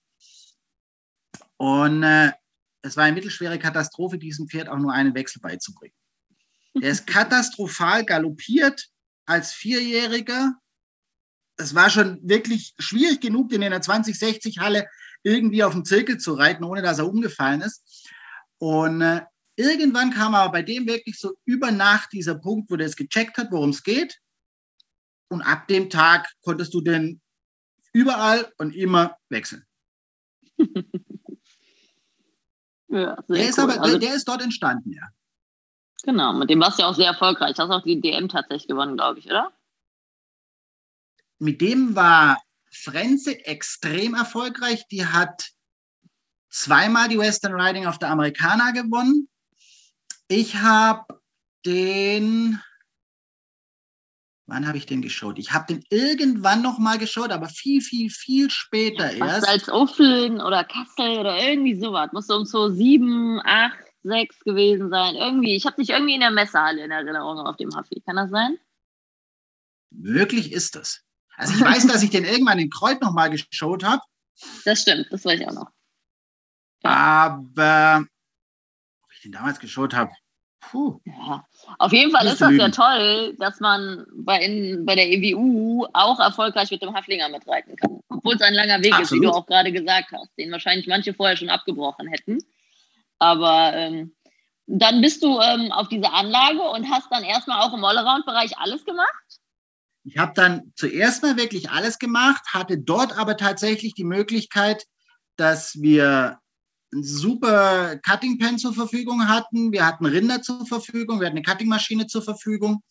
Und 1.56 2.02
äh, 2.02 2.32
es 2.82 2.96
war 2.96 3.04
eine 3.04 3.14
mittelschwere 3.14 3.58
Katastrophe, 3.58 4.18
diesem 4.18 4.48
Pferd 4.48 4.68
auch 4.68 4.78
nur 4.78 4.92
einen 4.92 5.14
Wechsel 5.14 5.40
beizubringen. 5.40 5.94
Der 6.74 6.90
ist 6.90 7.06
katastrophal 7.06 8.04
galoppiert 8.04 8.88
als 9.26 9.52
Vierjähriger. 9.52 10.54
Es 11.56 11.74
war 11.74 11.90
schon 11.90 12.18
wirklich 12.22 12.74
schwierig 12.78 13.20
genug, 13.20 13.48
den 13.48 13.62
in 13.62 13.70
der 13.70 13.82
2060-Halle 13.82 14.88
irgendwie 15.22 15.64
auf 15.64 15.72
dem 15.72 15.84
Zirkel 15.84 16.18
zu 16.18 16.34
reiten, 16.34 16.64
ohne 16.64 16.82
dass 16.82 16.98
er 16.98 17.08
umgefallen 17.08 17.60
ist. 17.62 18.10
Und 18.58 19.00
äh, 19.00 19.22
irgendwann 19.56 20.10
kam 20.10 20.34
aber 20.34 20.52
bei 20.52 20.62
dem 20.62 20.86
wirklich 20.86 21.18
so 21.18 21.32
über 21.44 21.70
Nacht 21.70 22.12
dieser 22.12 22.34
Punkt, 22.36 22.70
wo 22.70 22.76
der 22.76 22.86
es 22.86 22.96
gecheckt 22.96 23.38
hat, 23.38 23.50
worum 23.50 23.70
es 23.70 23.82
geht. 23.82 24.18
Und 25.28 25.42
ab 25.42 25.68
dem 25.68 25.90
Tag 25.90 26.28
konntest 26.42 26.74
du 26.74 26.80
den 26.80 27.20
überall 27.92 28.52
und 28.58 28.74
immer 28.74 29.16
wechseln. 29.30 29.64
ja, 32.88 33.16
der, 33.28 33.48
ist 33.48 33.58
cool. 33.58 33.64
aber, 33.64 33.82
also, 33.82 33.98
der 33.98 34.14
ist 34.14 34.28
dort 34.28 34.42
entstanden, 34.42 34.92
ja. 34.92 35.08
Genau, 36.04 36.34
mit 36.34 36.50
dem 36.50 36.60
warst 36.60 36.78
du 36.78 36.82
ja 36.82 36.88
auch 36.88 36.94
sehr 36.94 37.06
erfolgreich. 37.06 37.56
Hast 37.58 37.70
auch 37.70 37.82
die 37.82 38.00
DM 38.00 38.28
tatsächlich 38.28 38.68
gewonnen, 38.68 38.96
glaube 38.96 39.18
ich, 39.20 39.26
oder? 39.26 39.52
Mit 41.38 41.60
dem 41.60 41.94
war 41.94 42.42
Frenze 42.70 43.44
extrem 43.46 44.14
erfolgreich. 44.14 44.86
Die 44.88 45.06
hat 45.06 45.50
zweimal 46.50 47.08
die 47.08 47.18
Western 47.18 47.54
Riding 47.54 47.86
auf 47.86 47.98
der 47.98 48.10
Amerikaner 48.10 48.72
gewonnen. 48.72 49.28
Ich 50.28 50.56
habe 50.56 51.20
den, 51.66 52.60
wann 54.46 54.66
habe 54.66 54.78
ich 54.78 54.86
den 54.86 55.02
geschaut? 55.02 55.38
Ich 55.38 55.52
habe 55.52 55.74
den 55.74 55.84
irgendwann 55.90 56.62
noch 56.62 56.78
mal 56.78 56.98
geschaut, 56.98 57.30
aber 57.30 57.48
viel, 57.48 57.80
viel, 57.80 58.10
viel 58.10 58.50
später 58.50 59.12
ja, 59.14 59.26
erst. 59.26 59.48
Als 59.48 59.68
Offeln 59.68 60.40
oder 60.40 60.64
Kassel 60.64 61.18
oder 61.18 61.38
irgendwie 61.38 61.78
sowas. 61.78 62.10
Muss 62.12 62.30
um 62.30 62.44
so 62.44 62.70
sieben, 62.70 63.40
acht, 63.44 63.78
sechs 64.02 64.38
gewesen 64.40 64.90
sein. 64.90 65.14
Irgendwie, 65.16 65.56
ich 65.56 65.66
habe 65.66 65.76
dich 65.76 65.90
irgendwie 65.90 66.14
in 66.14 66.20
der 66.20 66.30
Messehalle 66.30 66.84
in 66.84 66.90
Erinnerung 66.90 67.38
auf 67.38 67.56
dem 67.56 67.74
Huffy. 67.76 68.00
Kann 68.00 68.16
das 68.16 68.30
sein? 68.30 68.58
Möglich 69.90 70.52
ist 70.52 70.74
das. 70.76 71.03
Also 71.36 71.54
ich 71.54 71.60
weiß, 71.60 71.86
dass 71.86 72.02
ich 72.02 72.10
den 72.10 72.24
irgendwann 72.24 72.58
in 72.58 72.70
Kreuz 72.70 73.00
noch 73.00 73.12
mal 73.12 73.30
geschaut 73.30 73.84
habe. 73.84 74.02
Das 74.64 74.82
stimmt, 74.82 75.06
das 75.10 75.24
weiß 75.24 75.40
ich 75.40 75.48
auch 75.48 75.52
noch. 75.52 75.70
Ja. 76.82 76.90
Aber 76.90 78.04
ob 79.02 79.12
ich 79.12 79.22
den 79.22 79.32
damals 79.32 79.58
geschaut 79.58 79.94
habe, 79.94 80.12
Puh. 80.70 81.00
Ja. 81.04 81.44
Auf 81.78 81.92
jeden 81.92 82.10
Fall 82.10 82.26
ist 82.26 82.40
das 82.40 82.54
ja 82.54 82.68
toll, 82.68 83.34
dass 83.38 83.60
man 83.60 84.06
bei, 84.14 84.40
in, 84.40 84.84
bei 84.84 84.94
der 84.94 85.10
EWU 85.10 85.86
auch 85.92 86.18
erfolgreich 86.20 86.70
mit 86.70 86.82
dem 86.82 86.94
Haflinger 86.94 87.28
mitreiten 87.28 87.76
kann. 87.76 88.00
Obwohl 88.08 88.34
es 88.34 88.42
ein 88.42 88.54
langer 88.54 88.82
Weg 88.82 88.92
Absolut. 88.92 89.04
ist, 89.04 89.12
wie 89.12 89.20
du 89.20 89.30
auch 89.30 89.46
gerade 89.46 89.72
gesagt 89.72 90.12
hast, 90.12 90.30
den 90.38 90.50
wahrscheinlich 90.52 90.86
manche 90.86 91.14
vorher 91.14 91.36
schon 91.36 91.50
abgebrochen 91.50 92.08
hätten. 92.08 92.38
Aber 93.18 93.72
ähm, 93.74 94.14
dann 94.66 95.00
bist 95.00 95.22
du 95.22 95.40
ähm, 95.40 95.70
auf 95.72 95.88
dieser 95.88 96.12
Anlage 96.12 96.62
und 96.62 96.90
hast 96.90 97.10
dann 97.10 97.24
erstmal 97.24 97.60
auch 97.60 97.74
im 97.74 97.84
Allround-Bereich 97.84 98.58
alles 98.58 98.84
gemacht? 98.84 99.12
Ich 100.04 100.18
habe 100.18 100.32
dann 100.34 100.72
zuerst 100.76 101.22
mal 101.22 101.36
wirklich 101.36 101.70
alles 101.70 101.98
gemacht, 101.98 102.42
hatte 102.52 102.78
dort 102.78 103.16
aber 103.16 103.36
tatsächlich 103.38 103.94
die 103.94 104.04
Möglichkeit, 104.04 104.84
dass 105.36 105.80
wir 105.80 106.38
ein 106.92 107.02
super 107.02 107.98
Cutting 107.98 108.38
Pen 108.38 108.58
zur 108.58 108.74
Verfügung 108.74 109.26
hatten. 109.28 109.72
Wir 109.72 109.86
hatten 109.86 110.04
Rinder 110.04 110.42
zur 110.42 110.66
Verfügung, 110.66 111.20
wir 111.20 111.26
hatten 111.26 111.38
eine 111.38 111.44
Cuttingmaschine 111.44 112.06
zur 112.06 112.22
Verfügung. 112.22 112.82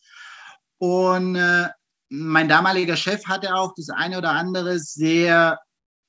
Und 0.78 1.36
äh, 1.36 1.68
mein 2.10 2.48
damaliger 2.48 2.96
Chef 2.96 3.24
hatte 3.26 3.54
auch 3.54 3.74
das 3.76 3.90
eine 3.90 4.18
oder 4.18 4.32
andere 4.32 4.78
sehr, 4.80 5.58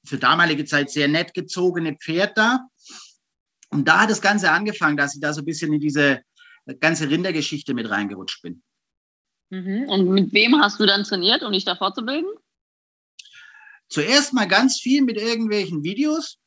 für 0.05 0.17
damalige 0.17 0.65
Zeit 0.65 0.89
sehr 0.89 1.07
nett 1.07 1.33
gezogene 1.33 1.95
Pferd 1.95 2.37
da. 2.37 2.67
Und 3.69 3.87
da 3.87 4.01
hat 4.01 4.09
das 4.09 4.21
Ganze 4.21 4.51
angefangen, 4.51 4.97
dass 4.97 5.15
ich 5.15 5.21
da 5.21 5.33
so 5.33 5.41
ein 5.41 5.45
bisschen 5.45 5.71
in 5.71 5.79
diese 5.79 6.21
ganze 6.79 7.09
Rindergeschichte 7.09 7.73
mit 7.73 7.89
reingerutscht 7.89 8.41
bin. 8.41 8.63
Mhm. 9.49 9.87
Und 9.89 10.09
mit 10.09 10.33
wem 10.33 10.59
hast 10.59 10.79
du 10.79 10.85
dann 10.85 11.03
trainiert, 11.03 11.43
um 11.43 11.51
dich 11.51 11.65
da 11.65 11.75
fortzubilden? 11.75 12.29
Zuerst 13.87 14.33
mal 14.33 14.47
ganz 14.47 14.79
viel 14.79 15.03
mit 15.03 15.17
irgendwelchen 15.17 15.83
Videos. 15.83 16.37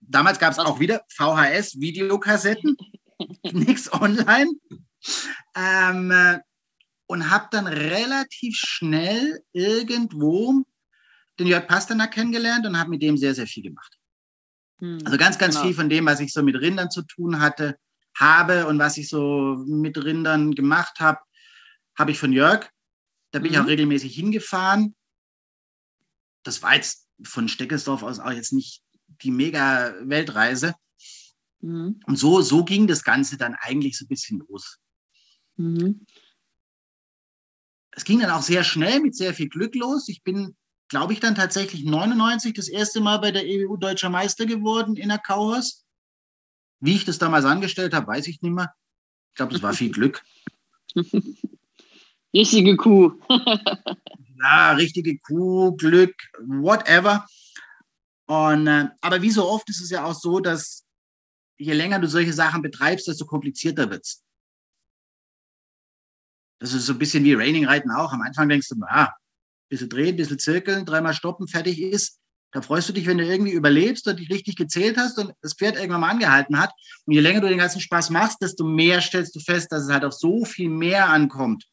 Damals 0.00 0.38
gab 0.38 0.52
es 0.52 0.58
auch 0.58 0.80
wieder 0.80 1.04
VHS-Videokassetten, 1.08 2.76
nichts 3.52 3.92
online. 3.92 4.50
Ähm, 5.54 6.10
äh, 6.10 6.38
und 7.06 7.30
habe 7.30 7.48
dann 7.50 7.66
relativ 7.66 8.56
schnell 8.56 9.42
irgendwo 9.52 10.62
den 11.38 11.46
Jörg 11.46 11.66
Pasternak 11.66 12.12
kennengelernt 12.12 12.66
und 12.66 12.78
habe 12.78 12.90
mit 12.90 13.02
dem 13.02 13.16
sehr, 13.16 13.34
sehr 13.34 13.46
viel 13.46 13.64
gemacht. 13.64 13.98
Hm, 14.78 15.00
also 15.04 15.18
ganz, 15.18 15.38
ganz 15.38 15.56
genau. 15.56 15.66
viel 15.66 15.74
von 15.74 15.88
dem, 15.88 16.06
was 16.06 16.20
ich 16.20 16.32
so 16.32 16.42
mit 16.42 16.56
Rindern 16.56 16.90
zu 16.90 17.02
tun 17.02 17.40
hatte, 17.40 17.76
habe 18.14 18.66
und 18.66 18.78
was 18.78 18.96
ich 18.96 19.08
so 19.08 19.56
mit 19.66 20.02
Rindern 20.02 20.52
gemacht 20.52 21.00
habe, 21.00 21.20
habe 21.98 22.10
ich 22.10 22.18
von 22.18 22.32
Jörg. 22.32 22.70
Da 23.30 23.38
bin 23.38 23.50
mhm. 23.50 23.54
ich 23.54 23.60
auch 23.60 23.66
regelmäßig 23.66 24.14
hingefahren. 24.14 24.94
Das 26.42 26.62
war 26.62 26.74
jetzt 26.74 27.06
von 27.22 27.48
Steckelsdorf 27.48 28.02
aus 28.02 28.18
auch 28.18 28.32
jetzt 28.32 28.52
nicht 28.52 28.82
die 29.22 29.30
mega 29.30 29.94
Weltreise. 30.02 30.74
Mhm. 31.60 32.00
Und 32.06 32.16
so, 32.16 32.40
so 32.40 32.64
ging 32.64 32.86
das 32.86 33.04
Ganze 33.04 33.36
dann 33.36 33.54
eigentlich 33.54 33.98
so 33.98 34.04
ein 34.04 34.08
bisschen 34.08 34.42
los. 34.48 34.78
Mhm. 35.56 36.06
Es 37.92 38.04
ging 38.04 38.20
dann 38.20 38.30
auch 38.30 38.42
sehr 38.42 38.64
schnell 38.64 39.00
mit 39.00 39.14
sehr 39.14 39.34
viel 39.34 39.48
Glück 39.48 39.74
los. 39.74 40.08
Ich 40.08 40.22
bin, 40.22 40.56
glaube 40.88 41.12
ich, 41.12 41.20
dann 41.20 41.34
tatsächlich 41.34 41.84
99 41.84 42.54
das 42.54 42.68
erste 42.68 43.00
Mal 43.00 43.18
bei 43.18 43.32
der 43.32 43.42
EU 43.44 43.76
Deutscher 43.76 44.10
Meister 44.10 44.46
geworden 44.46 44.96
in 44.96 45.08
der 45.08 45.18
Kauhaus. 45.18 45.84
Wie 46.80 46.96
ich 46.96 47.04
das 47.04 47.18
damals 47.18 47.44
angestellt 47.44 47.92
habe, 47.92 48.06
weiß 48.06 48.26
ich 48.28 48.40
nicht 48.40 48.52
mehr. 48.52 48.72
Ich 49.32 49.36
glaube, 49.36 49.52
das 49.52 49.62
war 49.62 49.74
viel 49.74 49.90
Glück. 49.92 50.24
Richtige 52.34 52.76
Kuh. 52.76 53.12
ja, 54.42 54.72
richtige 54.72 55.18
Kuh, 55.18 55.76
Glück, 55.76 56.14
whatever. 56.38 57.26
Und, 58.26 58.66
äh, 58.66 58.88
aber 59.00 59.22
wie 59.22 59.30
so 59.30 59.48
oft 59.48 59.68
ist 59.68 59.80
es 59.80 59.90
ja 59.90 60.04
auch 60.04 60.14
so, 60.14 60.40
dass 60.40 60.86
je 61.58 61.72
länger 61.72 61.98
du 61.98 62.08
solche 62.08 62.32
Sachen 62.32 62.62
betreibst, 62.62 63.08
desto 63.08 63.26
komplizierter 63.26 63.90
wird 63.90 64.04
es. 64.04 64.22
Das 66.60 66.72
ist 66.72 66.86
so 66.86 66.92
ein 66.92 66.98
bisschen 66.98 67.24
wie 67.24 67.34
Raining 67.34 67.66
Reiten 67.66 67.90
auch. 67.90 68.12
Am 68.12 68.22
Anfang 68.22 68.48
denkst 68.48 68.68
du, 68.68 68.76
ah, 68.86 69.06
ein 69.06 69.12
bisschen 69.68 69.88
drehen, 69.88 70.10
ein 70.10 70.16
bisschen 70.16 70.38
zirkeln, 70.38 70.84
dreimal 70.84 71.14
stoppen, 71.14 71.48
fertig 71.48 71.80
ist. 71.80 72.18
Da 72.52 72.62
freust 72.62 72.88
du 72.88 72.92
dich, 72.92 73.06
wenn 73.06 73.18
du 73.18 73.24
irgendwie 73.24 73.52
überlebst 73.52 74.06
und 74.08 74.18
dich 74.18 74.30
richtig 74.30 74.56
gezählt 74.56 74.96
hast 74.96 75.18
und 75.18 75.32
das 75.40 75.54
Pferd 75.54 75.76
irgendwann 75.76 76.00
mal 76.00 76.10
angehalten 76.10 76.58
hat. 76.58 76.72
Und 77.06 77.14
je 77.14 77.20
länger 77.20 77.40
du 77.40 77.48
den 77.48 77.58
ganzen 77.58 77.80
Spaß 77.80 78.10
machst, 78.10 78.42
desto 78.42 78.64
mehr 78.64 79.00
stellst 79.00 79.34
du 79.36 79.40
fest, 79.40 79.70
dass 79.70 79.84
es 79.84 79.90
halt 79.90 80.04
auf 80.04 80.14
so 80.14 80.44
viel 80.44 80.68
mehr 80.68 81.08
ankommt, 81.08 81.64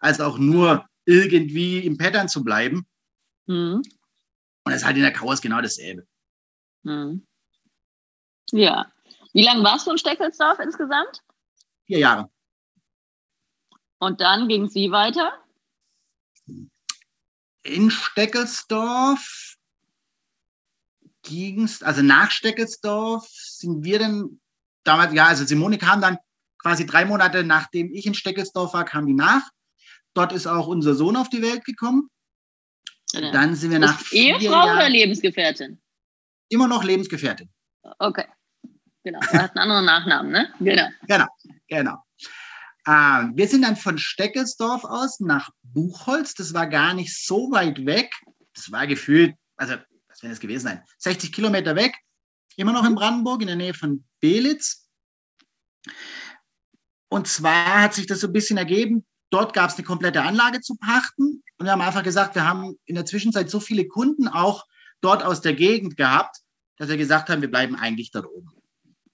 als 0.00 0.20
auch 0.20 0.38
nur 0.38 0.86
irgendwie 1.04 1.78
im 1.78 1.96
Pattern 1.96 2.28
zu 2.28 2.42
bleiben. 2.42 2.86
Mhm. 3.46 3.82
Und 4.64 4.72
das 4.72 4.76
ist 4.76 4.84
halt 4.84 4.96
in 4.96 5.02
der 5.02 5.12
Kauers 5.12 5.40
genau 5.40 5.60
dasselbe. 5.60 6.06
Hm. 6.84 7.26
Ja. 8.52 8.92
Wie 9.32 9.44
lange 9.44 9.62
warst 9.62 9.86
du 9.86 9.92
in 9.92 9.98
Steckelsdorf 9.98 10.58
insgesamt? 10.58 11.22
Vier 11.86 11.98
Jahre. 11.98 12.30
Und 13.98 14.20
dann 14.20 14.48
ging 14.48 14.64
es 14.64 14.74
wie 14.74 14.90
weiter? 14.90 15.32
In 17.62 17.90
Steckelsdorf 17.90 19.56
ging 21.22 21.64
es, 21.64 21.82
also 21.82 22.02
nach 22.02 22.30
Steckelsdorf 22.30 23.28
sind 23.28 23.84
wir 23.84 23.98
dann 23.98 24.40
damals, 24.84 25.12
ja, 25.12 25.26
also 25.26 25.44
Simone 25.44 25.76
kam 25.78 26.00
dann 26.00 26.18
quasi 26.58 26.86
drei 26.86 27.04
Monate 27.04 27.44
nachdem 27.44 27.92
ich 27.92 28.06
in 28.06 28.14
Steckelsdorf 28.14 28.72
war, 28.72 28.84
kam 28.84 29.06
die 29.06 29.14
nach. 29.14 29.50
Dort 30.14 30.32
ist 30.32 30.46
auch 30.46 30.66
unser 30.66 30.94
Sohn 30.94 31.16
auf 31.16 31.28
die 31.28 31.42
Welt 31.42 31.64
gekommen. 31.64 32.10
Ja. 33.12 33.30
Dann 33.32 33.54
sind 33.54 33.70
wir 33.70 33.78
nach 33.78 33.98
vier 34.00 34.36
Ehefrau 34.36 34.66
Jahren, 34.66 34.76
oder 34.76 34.88
Lebensgefährtin? 34.88 35.80
Immer 36.48 36.68
noch 36.68 36.84
Lebensgefährtin. 36.84 37.48
Okay. 37.98 38.26
Genau. 39.02 39.20
Er 39.32 39.42
hat 39.42 39.56
einen 39.56 39.62
anderen 39.70 39.84
Nachnamen, 39.84 40.32
ne? 40.32 40.54
Genau. 40.60 40.88
Genau, 41.06 41.26
genau. 41.68 41.96
Ah, 42.84 43.30
wir 43.34 43.48
sind 43.48 43.62
dann 43.62 43.76
von 43.76 43.98
Steckelsdorf 43.98 44.84
aus 44.84 45.20
nach 45.20 45.50
Buchholz. 45.62 46.34
Das 46.34 46.54
war 46.54 46.66
gar 46.66 46.94
nicht 46.94 47.16
so 47.24 47.50
weit 47.50 47.84
weg. 47.86 48.12
Das 48.54 48.70
war 48.72 48.86
gefühlt, 48.86 49.34
also 49.56 49.74
was 50.08 50.22
wäre 50.22 50.32
das 50.32 50.40
gewesen 50.40 50.64
sein? 50.64 50.84
60 50.98 51.32
Kilometer 51.32 51.76
weg. 51.76 51.94
Immer 52.56 52.72
noch 52.72 52.84
in 52.84 52.94
Brandenburg, 52.94 53.42
in 53.42 53.46
der 53.46 53.56
Nähe 53.56 53.74
von 53.74 54.04
Belitz. 54.20 54.88
Und 57.08 57.26
zwar 57.26 57.82
hat 57.82 57.94
sich 57.94 58.06
das 58.06 58.20
so 58.20 58.26
ein 58.26 58.32
bisschen 58.32 58.58
ergeben. 58.58 59.06
Dort 59.30 59.52
gab 59.52 59.70
es 59.70 59.76
eine 59.76 59.84
komplette 59.84 60.22
Anlage 60.22 60.60
zu 60.60 60.76
pachten. 60.76 61.42
Und 61.58 61.66
wir 61.66 61.72
haben 61.72 61.80
einfach 61.80 62.02
gesagt, 62.02 62.34
wir 62.34 62.46
haben 62.46 62.76
in 62.84 62.96
der 62.96 63.06
Zwischenzeit 63.06 63.48
so 63.48 63.60
viele 63.60 63.86
Kunden 63.86 64.28
auch 64.28 64.66
dort 65.00 65.22
aus 65.22 65.40
der 65.40 65.54
Gegend 65.54 65.96
gehabt, 65.96 66.38
dass 66.76 66.88
wir 66.88 66.96
gesagt 66.96 67.28
haben, 67.28 67.40
wir 67.40 67.50
bleiben 67.50 67.76
eigentlich 67.76 68.10
dort 68.10 68.26
oben. 68.26 68.50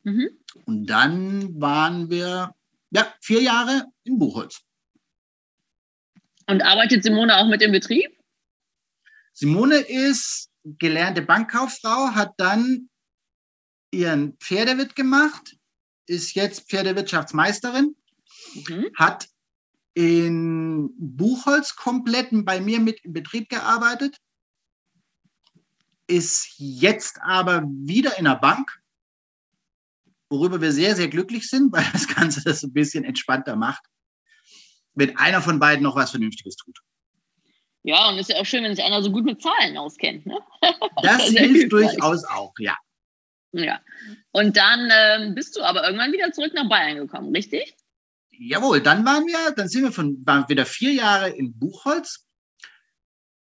Mhm. 0.05 0.31
Und 0.64 0.87
dann 0.87 1.61
waren 1.61 2.11
wir 2.11 2.55
ja, 2.90 3.12
vier 3.20 3.42
Jahre 3.42 3.87
in 4.05 4.18
Buchholz. 4.18 4.62
Und 6.46 6.62
arbeitet 6.62 7.02
Simone 7.02 7.37
auch 7.37 7.48
mit 7.48 7.61
im 7.61 7.72
Betrieb? 7.72 8.16
Simone 9.33 9.76
ist 9.76 10.48
gelernte 10.64 11.22
Bankkauffrau, 11.22 12.14
hat 12.14 12.33
dann 12.38 12.88
ihren 13.90 14.37
Pferdewirt 14.38 14.96
gemacht, 14.96 15.57
ist 16.07 16.35
jetzt 16.35 16.70
Pferdewirtschaftsmeisterin, 16.70 17.96
mhm. 18.68 18.87
hat 18.96 19.29
in 19.96 20.90
Buchholz 20.98 21.74
komplett 21.74 22.28
bei 22.44 22.61
mir 22.61 22.78
mit 22.78 23.04
im 23.04 23.12
Betrieb 23.12 23.48
gearbeitet, 23.48 24.16
ist 26.06 26.54
jetzt 26.59 27.20
aber 27.22 27.62
wieder 27.62 28.16
in 28.18 28.26
der 28.26 28.37
Bank 28.37 28.70
worüber 30.30 30.61
wir 30.61 30.72
sehr, 30.72 30.96
sehr 30.96 31.09
glücklich 31.09 31.48
sind, 31.48 31.72
weil 31.72 31.85
das 31.92 32.09
Ganze 32.09 32.42
das 32.44 32.62
ein 32.62 32.72
bisschen 32.72 33.04
entspannter 33.04 33.56
macht, 33.56 33.85
wenn 34.94 35.16
einer 35.16 35.42
von 35.42 35.59
beiden 35.59 35.82
noch 35.82 35.96
was 35.96 36.11
Vernünftiges 36.11 36.56
tut. 36.56 36.78
Ja, 37.82 38.09
und 38.09 38.18
ist 38.18 38.30
ja 38.30 38.40
auch 38.40 38.46
schön, 38.46 38.64
wenn 38.64 38.74
sich 38.74 38.85
einer 38.85 39.00
so 39.02 39.12
gut 39.12 39.24
mit 39.24 39.40
Zahlen 39.40 39.78
auskennt. 39.78 40.26
Ne? 40.26 40.38
Das 41.02 41.22
hilft 41.28 41.70
durchaus 41.70 42.24
auch, 42.24 42.52
ja. 42.59 42.76
Ja. 43.52 43.80
Und 44.32 44.56
dann 44.56 44.90
ähm, 44.92 45.35
bist 45.37 45.56
du 45.56 45.62
aber 45.62 45.85
irgendwann 45.85 46.12
wieder 46.12 46.32
zurück 46.32 46.52
nach 46.52 46.68
Bayern 46.68 46.96
gekommen, 46.96 47.35
richtig? 47.35 47.76
Jawohl, 48.38 48.81
dann 48.81 49.05
waren 49.05 49.27
wir, 49.27 49.53
dann 49.53 49.68
sind 49.68 49.85
wir 49.85 49.92
von, 49.92 50.25
waren 50.27 50.49
wieder 50.49 50.66
vier 50.66 50.92
Jahre 50.92 51.31
in 51.31 51.59
Buchholz, 51.59 52.27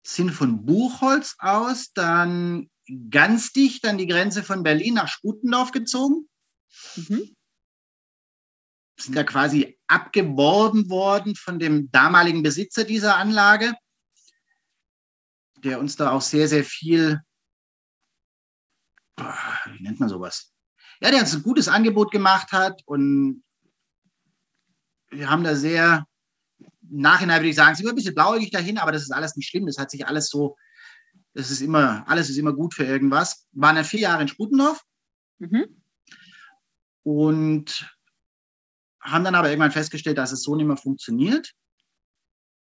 sind 0.07 0.31
von 0.31 0.65
Buchholz 0.65 1.37
aus 1.39 1.93
dann 1.93 2.71
ganz 3.11 3.53
dicht 3.53 3.85
an 3.87 3.99
die 3.99 4.07
Grenze 4.07 4.43
von 4.43 4.63
Berlin 4.63 4.95
nach 4.95 5.09
Sputendorf 5.09 5.73
gezogen. 5.73 6.29
Mhm. 6.97 7.35
Sind 8.99 9.17
da 9.17 9.25
quasi 9.25 9.79
abgeworben 9.87 10.89
worden 10.89 11.35
von 11.37 11.59
dem 11.59 11.91
damaligen 11.91 12.43
Besitzer 12.43 12.85
dieser 12.85 13.17
Anlage, 13.17 13.75
der 15.59 15.81
uns 15.81 15.97
da 15.97 16.13
auch 16.13 16.23
sehr, 16.23 16.49
sehr 16.49 16.65
viel, 16.65 17.21
wie 19.19 19.83
nennt 19.83 20.01
man 20.01 20.09
sowas? 20.09 20.53
Ja, 21.01 21.11
der 21.11 21.21
uns 21.21 21.35
ein 21.35 21.43
gutes 21.43 21.69
Angebot 21.69 22.11
gemacht 22.11 22.53
hat 22.53 22.83
und 22.87 23.45
haben 25.25 25.45
da 25.45 25.55
sehr, 25.55 26.07
im 26.59 27.01
Nachhinein 27.01 27.41
würde 27.41 27.51
ich 27.51 27.57
sagen, 27.57 27.73
es 27.73 27.81
ist 27.81 27.89
ein 27.89 27.95
bisschen 27.95 28.15
blauäugig 28.15 28.51
dahin, 28.51 28.79
aber 28.79 28.93
das 28.93 29.03
ist 29.03 29.13
alles 29.13 29.37
nicht 29.37 29.49
schlimm. 29.49 29.67
Das 29.67 29.79
hat 29.79 29.91
sich 29.91 30.07
alles 30.07 30.29
so, 30.29 30.57
das 31.35 31.51
ist 31.51 31.61
immer, 31.61 32.09
alles 32.09 32.31
ist 32.31 32.39
immer 32.39 32.53
gut 32.53 32.75
für 32.75 32.85
irgendwas. 32.85 33.47
Waren 33.53 33.77
dann 33.77 33.85
vier 33.85 34.01
Jahre 34.01 34.23
in 34.23 34.29
Sputendorf. 34.29 34.83
Mhm 35.39 35.67
und 37.07 37.89
haben 39.01 39.23
dann 39.23 39.37
aber 39.37 39.49
irgendwann 39.49 39.71
festgestellt, 39.71 40.19
dass 40.19 40.33
es 40.33 40.43
so 40.43 40.57
nicht 40.57 40.67
mehr 40.67 40.77
funktioniert. 40.77 41.53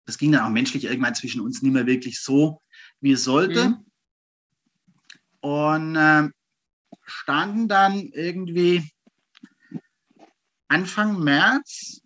Das 0.05 0.17
ging 0.17 0.31
dann 0.31 0.41
auch 0.41 0.49
menschlich 0.49 0.85
irgendwann 0.85 1.13
zwischen 1.13 1.39
uns 1.39 1.61
nicht 1.61 1.71
mehr 1.71 1.85
wirklich 1.85 2.19
so, 2.19 2.59
wie 2.99 3.11
es 3.11 3.23
sollte. 3.23 3.69
Mhm. 3.69 3.85
Und 5.39 5.95
äh, 5.95 6.29
standen 7.03 7.67
dann 7.67 8.09
irgendwie 8.11 8.91
Anfang 10.67 11.23
März, 11.23 12.01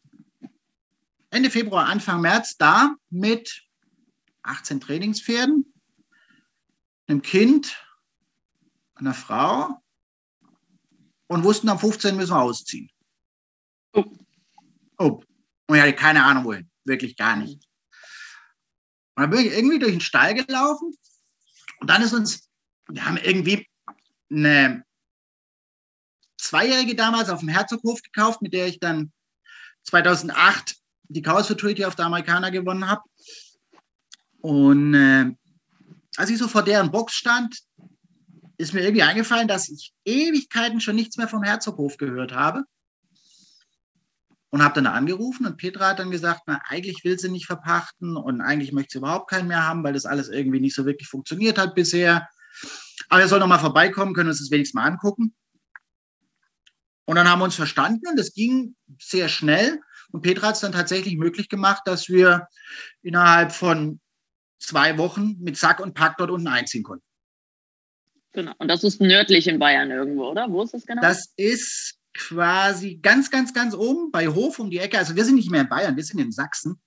Ende 1.38 1.52
Februar, 1.52 1.86
Anfang 1.86 2.19
März 2.21 2.58
da 2.58 2.95
mit 3.12 3.62
18 4.41 4.82
Trainingspferden, 4.82 5.71
einem 7.06 7.21
Kind, 7.21 7.78
einer 8.95 9.13
Frau 9.13 9.80
und 11.28 11.43
wussten, 11.43 11.69
am 11.69 11.78
15. 11.78 12.15
müssen 12.15 12.32
wir 12.32 12.41
ausziehen. 12.41 12.89
Oh. 13.93 14.06
oh. 14.97 15.23
Und 15.67 15.76
ich 15.76 15.80
hatte 15.80 15.93
keine 15.93 16.23
Ahnung 16.23 16.45
wohin. 16.45 16.71
Wirklich 16.86 17.15
gar 17.15 17.36
nicht. 17.36 17.63
Und 19.13 19.21
dann 19.21 19.30
bin 19.30 19.41
ich 19.41 19.54
irgendwie 19.54 19.78
durch 19.78 19.91
den 19.91 20.02
Stall 20.02 20.34
gelaufen 20.34 20.91
und 21.80 21.88
dann 21.88 22.02
ist 22.02 22.13
uns, 22.13 22.50
wir 22.89 23.06
haben 23.06 23.17
irgendwie 23.17 23.69
eine 24.32 24.84
Zweijährige 26.39 26.95
damals 26.95 27.30
auf 27.30 27.41
dem 27.41 27.50
Herzoghof 27.50 28.02
gekauft, 28.02 28.41
mit 28.41 28.54
der 28.54 28.65
ich 28.65 28.80
dann 28.80 29.13
2008 29.84 30.82
die 31.09 31.21
Chaos 31.21 31.47
Futurity 31.47 31.85
auf 31.85 31.95
der 31.95 32.05
Amerikaner 32.05 32.51
gewonnen 32.51 32.87
habe. 32.87 33.01
Und 34.41 34.93
äh, 34.93 35.31
als 36.17 36.29
ich 36.29 36.37
so 36.37 36.47
vor 36.47 36.63
deren 36.63 36.91
Box 36.91 37.13
stand, 37.13 37.59
ist 38.57 38.73
mir 38.73 38.81
irgendwie 38.81 39.03
eingefallen, 39.03 39.47
dass 39.47 39.69
ich 39.69 39.93
Ewigkeiten 40.03 40.81
schon 40.81 40.95
nichts 40.95 41.17
mehr 41.17 41.27
vom 41.27 41.43
Herzoghof 41.43 41.97
gehört 41.97 42.33
habe. 42.33 42.63
Und 44.49 44.63
habe 44.63 44.75
dann 44.75 44.87
angerufen 44.87 45.45
und 45.45 45.57
Petra 45.57 45.89
hat 45.89 45.99
dann 45.99 46.09
gesagt, 46.09 46.43
na, 46.47 46.61
eigentlich 46.67 47.03
will 47.03 47.19
sie 47.19 47.29
nicht 47.29 47.45
verpachten 47.45 48.15
und 48.15 48.39
eigentlich 48.39 48.71
möchte 48.71 48.93
sie 48.93 48.97
überhaupt 48.99 49.29
keinen 49.29 49.49
mehr 49.49 49.67
haben, 49.67 49.83
weil 49.83 49.93
das 49.93 50.05
alles 50.05 50.29
irgendwie 50.29 50.61
nicht 50.61 50.73
so 50.73 50.85
wirklich 50.85 51.09
funktioniert 51.09 51.57
hat 51.57 51.75
bisher. 51.75 52.27
Aber 53.09 53.21
er 53.21 53.27
soll 53.27 53.39
noch 53.39 53.47
mal 53.47 53.59
vorbeikommen, 53.59 54.13
können 54.13 54.29
uns 54.29 54.39
das 54.39 54.49
wenigstens 54.49 54.75
mal 54.75 54.87
angucken. 54.87 55.35
Und 57.05 57.15
dann 57.15 57.29
haben 57.29 57.39
wir 57.39 57.45
uns 57.45 57.55
verstanden 57.55 58.07
und 58.07 58.17
das 58.17 58.33
ging 58.33 58.75
sehr 58.99 59.29
schnell. 59.29 59.81
Und 60.11 60.21
Petra 60.21 60.47
hat 60.47 60.55
es 60.55 60.61
dann 60.61 60.71
tatsächlich 60.71 61.17
möglich 61.17 61.49
gemacht, 61.49 61.83
dass 61.85 62.09
wir 62.09 62.47
innerhalb 63.01 63.51
von 63.51 63.99
zwei 64.59 64.97
Wochen 64.97 65.37
mit 65.39 65.57
Sack 65.57 65.79
und 65.79 65.93
Pack 65.93 66.17
dort 66.17 66.31
unten 66.31 66.47
einziehen 66.47 66.83
konnten. 66.83 67.05
Genau. 68.33 68.53
Und 68.57 68.67
das 68.67 68.83
ist 68.83 69.01
nördlich 69.01 69.47
in 69.47 69.59
Bayern 69.59 69.91
irgendwo, 69.91 70.29
oder? 70.29 70.47
Wo 70.49 70.61
ist 70.61 70.73
das 70.73 70.85
genau? 70.85 71.01
Das 71.01 71.33
ist 71.37 71.97
quasi 72.13 72.97
ganz, 72.97 73.31
ganz, 73.31 73.53
ganz 73.53 73.73
oben 73.73 74.11
bei 74.11 74.27
Hof 74.27 74.59
um 74.59 74.69
die 74.69 74.79
Ecke. 74.79 74.97
Also 74.97 75.15
wir 75.15 75.25
sind 75.25 75.35
nicht 75.35 75.51
mehr 75.51 75.61
in 75.61 75.69
Bayern, 75.69 75.95
wir 75.95 76.03
sind 76.03 76.19
in 76.19 76.31
Sachsen. 76.31 76.79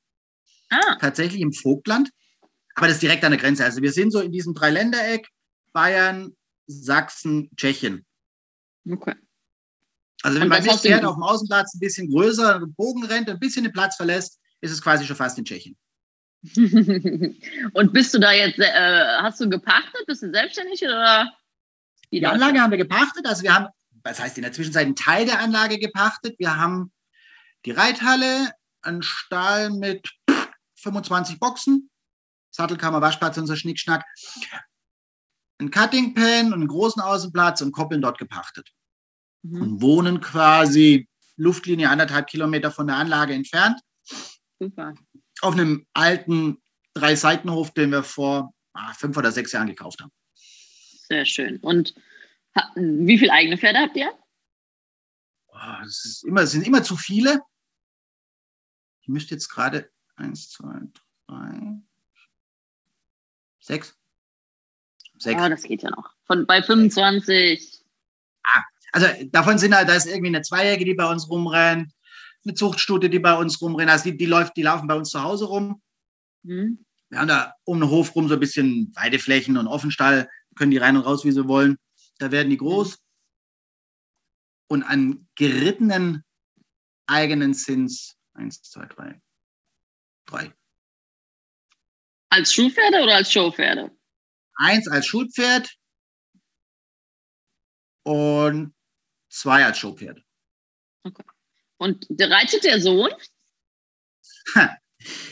Ah. 0.71 0.97
Tatsächlich 1.01 1.41
im 1.41 1.53
Vogtland. 1.53 2.11
Aber 2.75 2.87
das 2.87 2.97
ist 2.97 3.03
direkt 3.03 3.25
an 3.25 3.33
der 3.33 3.41
Grenze. 3.41 3.65
Also 3.65 3.83
wir 3.83 3.93
sind 3.93 4.13
so 4.13 4.21
in 4.21 4.33
diesem 4.33 4.55
Dreiländereck, 4.55 5.29
Bayern, 5.73 6.37
Sachsen, 6.67 7.51
Tschechien. 7.57 8.07
Okay. 8.89 9.15
Also 10.23 10.41
wenn 10.41 10.49
man 10.49 10.65
das 10.65 10.83
Pferd 10.83 11.05
auf 11.05 11.15
dem 11.15 11.23
Außenplatz 11.23 11.75
ein 11.75 11.81
bisschen 11.81 12.11
größer, 12.11 12.57
einen 12.57 12.75
Bogen 12.75 13.05
rennt, 13.05 13.29
ein 13.29 13.39
bisschen 13.39 13.65
den 13.65 13.73
Platz 13.73 13.97
verlässt, 13.97 14.39
ist 14.61 14.71
es 14.71 14.83
quasi 14.83 15.05
schon 15.07 15.17
fast 15.17 15.39
in 15.39 15.45
Tschechien. 15.45 15.77
Und 17.75 17.93
bist 17.93 18.15
du 18.15 18.19
da 18.19 18.33
jetzt, 18.33 18.59
äh, 18.59 19.07
hast 19.21 19.41
du 19.41 19.49
gepachtet? 19.49 20.07
Bist 20.07 20.23
du 20.23 20.31
selbstständig 20.31 20.83
oder? 20.83 21.31
Die 22.11 22.25
Anlage 22.27 22.61
haben 22.61 22.71
wir 22.71 22.79
gepachtet. 22.79 23.27
Also 23.27 23.43
wir 23.43 23.55
haben, 23.55 23.69
was 24.03 24.21
heißt 24.21 24.37
in 24.37 24.43
der 24.43 24.53
Zwischenzeit, 24.53 24.87
einen 24.87 24.97
Teil 24.97 25.27
der 25.27 25.41
Anlage 25.41 25.79
gepachtet. 25.79 26.37
Wir 26.39 26.57
haben 26.57 26.93
die 27.65 27.71
Reithalle, 27.71 28.53
einen 28.83 29.03
Stall 29.03 29.71
mit 29.71 30.09
25 30.77 31.39
Boxen, 31.39 31.91
Sattelkammer, 32.51 33.01
Waschplatz, 33.01 33.37
unser 33.37 33.57
Schnickschnack, 33.57 34.05
ein 35.59 35.71
Cutting 35.71 36.15
Pen 36.15 36.47
und 36.49 36.55
einen 36.55 36.69
großen 36.69 37.03
Außenplatz 37.03 37.61
und 37.61 37.73
koppeln 37.73 38.01
dort 38.01 38.19
gepachtet. 38.19 38.71
Mhm. 39.43 39.63
Und 39.63 39.83
wohnen 39.83 40.21
quasi 40.21 41.09
Luftlinie 41.37 41.89
anderthalb 41.89 42.27
Kilometer 42.27 42.71
von 42.71 42.87
der 42.87 42.97
Anlage 42.97 43.35
entfernt. 43.35 43.81
Super. 44.59 44.95
Auf 45.41 45.55
einem 45.55 45.87
alten 45.95 46.63
Drei-Seitenhof, 46.95 47.73
den 47.73 47.91
wir 47.91 48.03
vor 48.03 48.53
ah, 48.75 48.93
fünf 48.95 49.17
oder 49.17 49.33
sechs 49.33 49.53
Jahren 49.53 49.69
gekauft 49.69 50.01
haben. 50.01 50.13
Sehr 50.35 51.25
schön. 51.25 51.59
Und 51.59 51.95
wie 52.75 53.19
viele 53.19 53.33
eigene 53.33 53.57
Pferde 53.57 53.79
habt 53.79 53.97
ihr? 53.97 54.13
Oh, 55.49 55.85
es, 55.85 56.23
immer, 56.27 56.43
es 56.43 56.53
sind 56.53 56.67
immer 56.67 56.83
zu 56.83 56.97
viele. 56.97 57.41
Ich 59.03 59.09
müsste 59.09 59.35
jetzt 59.35 59.49
gerade 59.49 59.91
eins, 60.17 60.51
zwei, 60.51 60.81
drei, 61.27 61.81
sechs. 63.61 63.97
Sechs. 65.19 65.41
Ah, 65.41 65.49
das 65.49 65.63
geht 65.63 65.83
ja 65.83 65.91
noch. 65.91 66.15
Von, 66.25 66.47
bei 66.47 66.63
25. 66.63 67.80
Also 68.93 69.07
davon 69.31 69.59
sind 69.59 69.75
halt, 69.75 69.89
da 69.89 69.95
ist 69.95 70.07
irgendwie 70.07 70.29
eine 70.29 70.43
Zweijährige, 70.43 70.85
die 70.85 70.95
bei 70.95 71.11
uns 71.11 71.29
rumrennt, 71.29 71.93
eine 72.45 72.55
Zuchtstute, 72.55 73.11
die 73.11 73.19
bei 73.19 73.35
uns 73.35 73.61
rumrennt. 73.61 73.91
Also 73.91 74.11
die, 74.11 74.17
die, 74.17 74.27
läuft, 74.27 74.57
die 74.57 74.63
laufen 74.63 74.89
bei 74.89 74.95
uns 74.95 75.11
zu 75.11 75.23
Hause 75.23 75.47
rum. 75.47 75.83
Mhm. 76.43 76.85
Wir 77.09 77.19
haben 77.19 77.29
da 77.29 77.55
um 77.65 77.81
den 77.81 77.91
Hof 77.91 78.15
rum 78.15 78.29
so 78.29 78.35
ein 78.35 78.41
bisschen 78.41 78.93
Weideflächen 78.95 79.57
und 79.57 79.67
Offenstall 79.67 80.29
können 80.57 80.71
die 80.71 80.79
rein 80.79 80.97
und 80.97 81.03
raus, 81.03 81.25
wie 81.25 81.33
sie 81.33 81.49
wollen. 81.49 81.77
Da 82.19 82.31
werden 82.31 82.51
die 82.51 82.57
groß. 82.57 82.99
Und 84.69 84.85
an 84.85 85.27
gerittenen 85.35 86.23
eigenen 87.07 87.55
sind 87.55 87.91
Eins, 88.35 88.63
zwei, 88.63 88.87
drei. 88.87 89.21
Drei. 90.27 90.53
Als 92.31 92.53
Schulpferde 92.55 93.03
oder 93.03 93.17
als 93.17 93.33
Showpferde? 93.33 93.91
Eins 94.55 94.89
als 94.89 95.07
Schulpferd 95.07 95.77
und 98.05 98.75
zwei 99.31 99.65
als 99.65 99.79
Showpferde. 99.79 100.23
Okay. 101.05 101.25
Und 101.79 102.07
reitet 102.19 102.65
der 102.65 102.81
Sohn? 102.81 103.11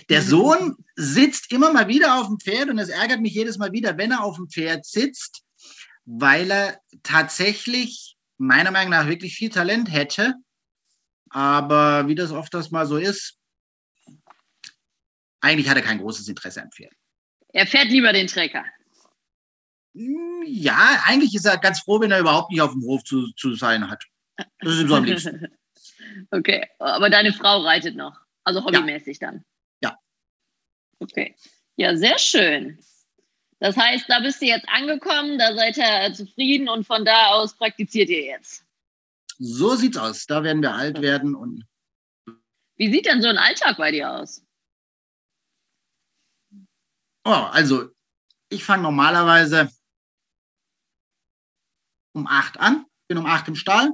Der 0.09 0.23
Sohn 0.23 0.77
sitzt 0.97 1.53
immer 1.53 1.73
mal 1.73 1.89
wieder 1.89 2.19
auf 2.19 2.29
dem 2.29 2.41
Pferd 2.41 2.71
und 2.71 2.79
es 2.79 2.89
ärgert 2.89 3.21
mich 3.21 3.35
jedes 3.35 3.59
Mal 3.59 3.73
wieder, 3.73 3.99
wenn 3.99 4.13
er 4.13 4.25
auf 4.25 4.37
dem 4.37 4.49
Pferd 4.49 4.87
sitzt, 4.87 5.43
weil 6.07 6.51
er 6.51 6.81
tatsächlich 7.03 8.17
meiner 8.39 8.71
Meinung 8.71 8.93
nach 8.93 9.09
wirklich 9.09 9.35
viel 9.35 9.51
Talent 9.51 9.93
hätte. 9.93 10.35
Aber 11.29 12.09
wie 12.09 12.15
das 12.15 12.31
oft 12.31 12.55
das 12.55 12.71
mal 12.71 12.87
so 12.87 12.97
ist, 12.97 13.37
eigentlich 15.41 15.69
hat 15.69 15.77
er 15.77 15.83
kein 15.83 15.99
großes 15.99 16.27
Interesse 16.29 16.63
am 16.63 16.71
Pferd. 16.71 16.95
Er 17.53 17.67
fährt 17.67 17.89
lieber 17.89 18.13
den 18.13 18.27
Trecker. 18.27 18.65
Ja, 20.47 21.03
eigentlich 21.05 21.35
ist 21.35 21.45
er 21.45 21.59
ganz 21.59 21.81
froh, 21.81 22.01
wenn 22.01 22.11
er 22.11 22.21
überhaupt 22.21 22.51
nicht 22.51 22.61
auf 22.61 22.73
dem 22.73 22.83
Hof 22.83 23.05
zu, 23.05 23.31
zu 23.33 23.55
sein 23.55 23.91
hat. 23.91 24.05
Das 24.37 24.75
ist 24.75 24.81
ihm 24.81 24.89
so 24.89 24.95
am 24.95 25.05
liebsten. 25.05 25.49
okay, 26.31 26.67
aber 26.79 27.11
deine 27.11 27.33
Frau 27.33 27.63
reitet 27.63 27.97
noch. 27.97 28.21
Also 28.45 28.65
hobbymäßig 28.65 29.19
ja. 29.21 29.29
dann. 29.29 29.45
Ja. 29.83 29.99
Okay. 31.01 31.35
Ja, 31.77 31.97
sehr 31.97 32.19
schön. 32.19 32.79
Das 33.61 33.77
heißt, 33.77 34.09
da 34.09 34.21
bist 34.21 34.41
du 34.41 34.47
jetzt 34.47 34.69
angekommen, 34.69 35.39
da 35.39 35.55
seid 35.55 35.77
ihr 35.77 36.15
zufrieden 36.15 36.69
und 36.69 36.87
von 36.87 37.05
da 37.05 37.29
aus 37.29 37.57
praktiziert 37.57 38.09
ihr 38.09 38.23
jetzt. 38.23 38.65
So 39.39 39.75
sieht's 39.75 39.97
aus. 39.97 40.27
Da 40.27 40.43
werden 40.43 40.63
wir 40.63 40.75
alt 40.75 41.01
werden 41.01 41.35
und. 41.35 41.65
Wie 42.77 42.93
sieht 42.93 43.07
denn 43.07 43.23
so 43.23 43.29
ein 43.29 43.39
Alltag 43.39 43.77
bei 43.77 43.91
dir 43.91 44.13
aus? 44.13 44.45
Oh, 47.25 47.31
also 47.31 47.91
ich 48.49 48.65
fange 48.65 48.85
normalerweise 48.85 49.71
um 52.13 52.27
acht 52.27 52.59
an, 52.59 52.87
bin 53.09 53.19
um 53.19 53.27
acht 53.27 53.49
im 53.49 53.55
Stall. 53.55 53.93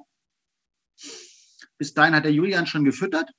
Bis 1.79 1.95
dahin 1.95 2.15
hat 2.15 2.25
der 2.25 2.33
Julian 2.33 2.67
schon 2.67 2.85
gefüttert 2.85 3.31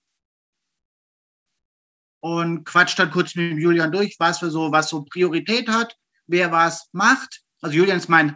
und 2.26 2.64
quatscht 2.64 2.98
dann 2.98 3.12
kurz 3.12 3.36
mit 3.36 3.60
Julian 3.60 3.92
durch, 3.92 4.16
was 4.18 4.40
für 4.40 4.50
so, 4.50 4.72
was 4.72 4.90
so 4.90 5.04
Priorität 5.04 5.70
hat, 5.70 5.96
wer 6.26 6.52
was 6.52 6.90
macht. 6.92 7.42
Also 7.62 7.78
Julian 7.78 7.98
ist 7.98 8.10
mein 8.10 8.36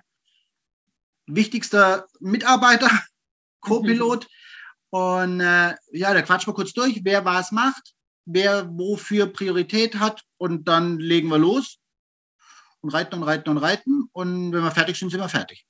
wichtigster 1.26 2.08
Mitarbeiter, 2.20 2.90
Co-Pilot. 3.62 4.28
Und 4.92 5.40
äh, 5.40 5.76
ja, 5.92 6.14
der 6.14 6.22
quatscht 6.22 6.46
mal 6.46 6.54
kurz 6.54 6.74
durch, 6.74 7.02
wer 7.04 7.26
was 7.26 7.52
macht, 7.52 7.96
wer 8.26 8.70
wofür 8.70 9.26
Priorität 9.26 9.96
hat 9.96 10.24
und 10.38 10.68
dann 10.68 11.00
legen 11.00 11.30
wir 11.30 11.40
los 11.40 11.80
und 12.82 12.92
reiten 12.92 13.16
und 13.16 13.24
reiten 13.24 13.50
und 13.50 13.58
reiten. 13.58 14.10
Und 14.12 14.52
wenn 14.52 14.64
wir 14.64 14.72
fertig 14.72 14.98
sind, 14.98 15.10
sind 15.10 15.20
wir 15.20 15.30
fertig. 15.30 15.66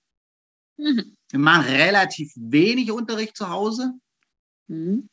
Mhm. 0.80 1.18
Wir 1.30 1.40
machen 1.40 1.66
relativ 1.66 2.32
wenig 2.36 2.90
Unterricht 2.90 3.36
zu 3.36 3.50
Hause 3.50 3.92
mhm. 4.68 5.10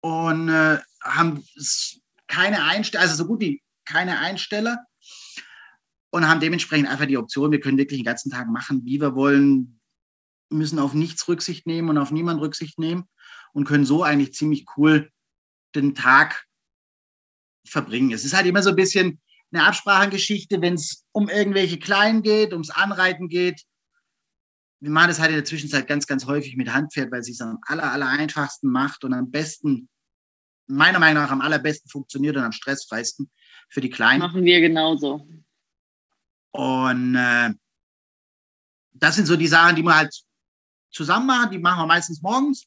und 0.00 0.48
äh, 0.48 0.78
haben 1.02 1.44
keine 2.26 2.64
Einsteller, 2.64 3.02
also 3.02 3.16
so 3.16 3.26
gut 3.26 3.40
wie 3.40 3.62
keine 3.84 4.18
Einsteller 4.18 4.78
und 6.10 6.26
haben 6.26 6.40
dementsprechend 6.40 6.88
einfach 6.88 7.04
die 7.04 7.18
Option, 7.18 7.52
wir 7.52 7.60
können 7.60 7.76
wirklich 7.76 8.00
den 8.00 8.06
ganzen 8.06 8.30
Tag 8.30 8.48
machen, 8.48 8.84
wie 8.86 8.98
wir 8.98 9.14
wollen, 9.14 9.78
müssen 10.48 10.78
auf 10.78 10.94
nichts 10.94 11.28
Rücksicht 11.28 11.66
nehmen 11.66 11.90
und 11.90 11.98
auf 11.98 12.10
niemanden 12.10 12.42
Rücksicht 12.42 12.78
nehmen 12.78 13.04
und 13.52 13.64
können 13.64 13.84
so 13.84 14.02
eigentlich 14.02 14.32
ziemlich 14.32 14.64
cool 14.76 15.10
den 15.74 15.94
Tag 15.94 16.46
verbringen. 17.66 18.12
Es 18.12 18.24
ist 18.24 18.34
halt 18.34 18.46
immer 18.46 18.62
so 18.62 18.70
ein 18.70 18.76
bisschen 18.76 19.20
eine 19.52 19.64
Absprachengeschichte, 19.64 20.62
wenn 20.62 20.74
es 20.74 21.04
um 21.12 21.28
irgendwelche 21.28 21.78
Kleinen 21.78 22.22
geht, 22.22 22.52
ums 22.52 22.70
Anreiten 22.70 23.28
geht. 23.28 23.62
Wir 24.80 24.90
machen 24.90 25.08
das 25.08 25.18
halt 25.18 25.30
in 25.30 25.36
der 25.36 25.44
Zwischenzeit 25.44 25.86
ganz, 25.86 26.06
ganz 26.06 26.26
häufig 26.26 26.56
mit 26.56 26.72
Handpferd, 26.72 27.10
weil 27.10 27.20
es 27.20 27.26
sich 27.26 27.40
am 27.40 27.58
aller, 27.62 27.90
aller 27.90 28.08
einfachsten 28.08 28.68
macht 28.68 29.04
und 29.04 29.14
am 29.14 29.30
besten, 29.30 29.88
meiner 30.66 30.98
Meinung 30.98 31.22
nach, 31.22 31.30
am 31.30 31.40
allerbesten 31.40 31.90
funktioniert 31.90 32.36
und 32.36 32.42
am 32.42 32.52
stressfreisten 32.52 33.30
für 33.68 33.80
die 33.80 33.90
Kleinen. 33.90 34.20
Machen 34.20 34.44
wir 34.44 34.60
genauso. 34.60 35.26
Und 36.50 37.14
äh, 37.14 37.52
das 38.92 39.16
sind 39.16 39.26
so 39.26 39.36
die 39.36 39.46
Sachen, 39.46 39.76
die 39.76 39.82
wir 39.82 39.96
halt 39.96 40.14
zusammen 40.90 41.26
machen. 41.26 41.50
Die 41.50 41.58
machen 41.58 41.80
wir 41.80 41.86
meistens 41.86 42.22
morgens. 42.22 42.66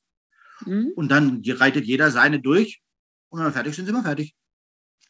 Mhm. 0.66 0.92
Und 0.96 1.10
dann 1.10 1.42
reitet 1.46 1.86
jeder 1.86 2.12
seine 2.12 2.40
durch. 2.40 2.82
Und 3.30 3.40
wenn 3.40 3.48
wir 3.48 3.54
fertig 3.54 3.76
sind, 3.76 3.86
sind 3.86 3.96
wir 3.96 4.04
fertig. 4.04 4.36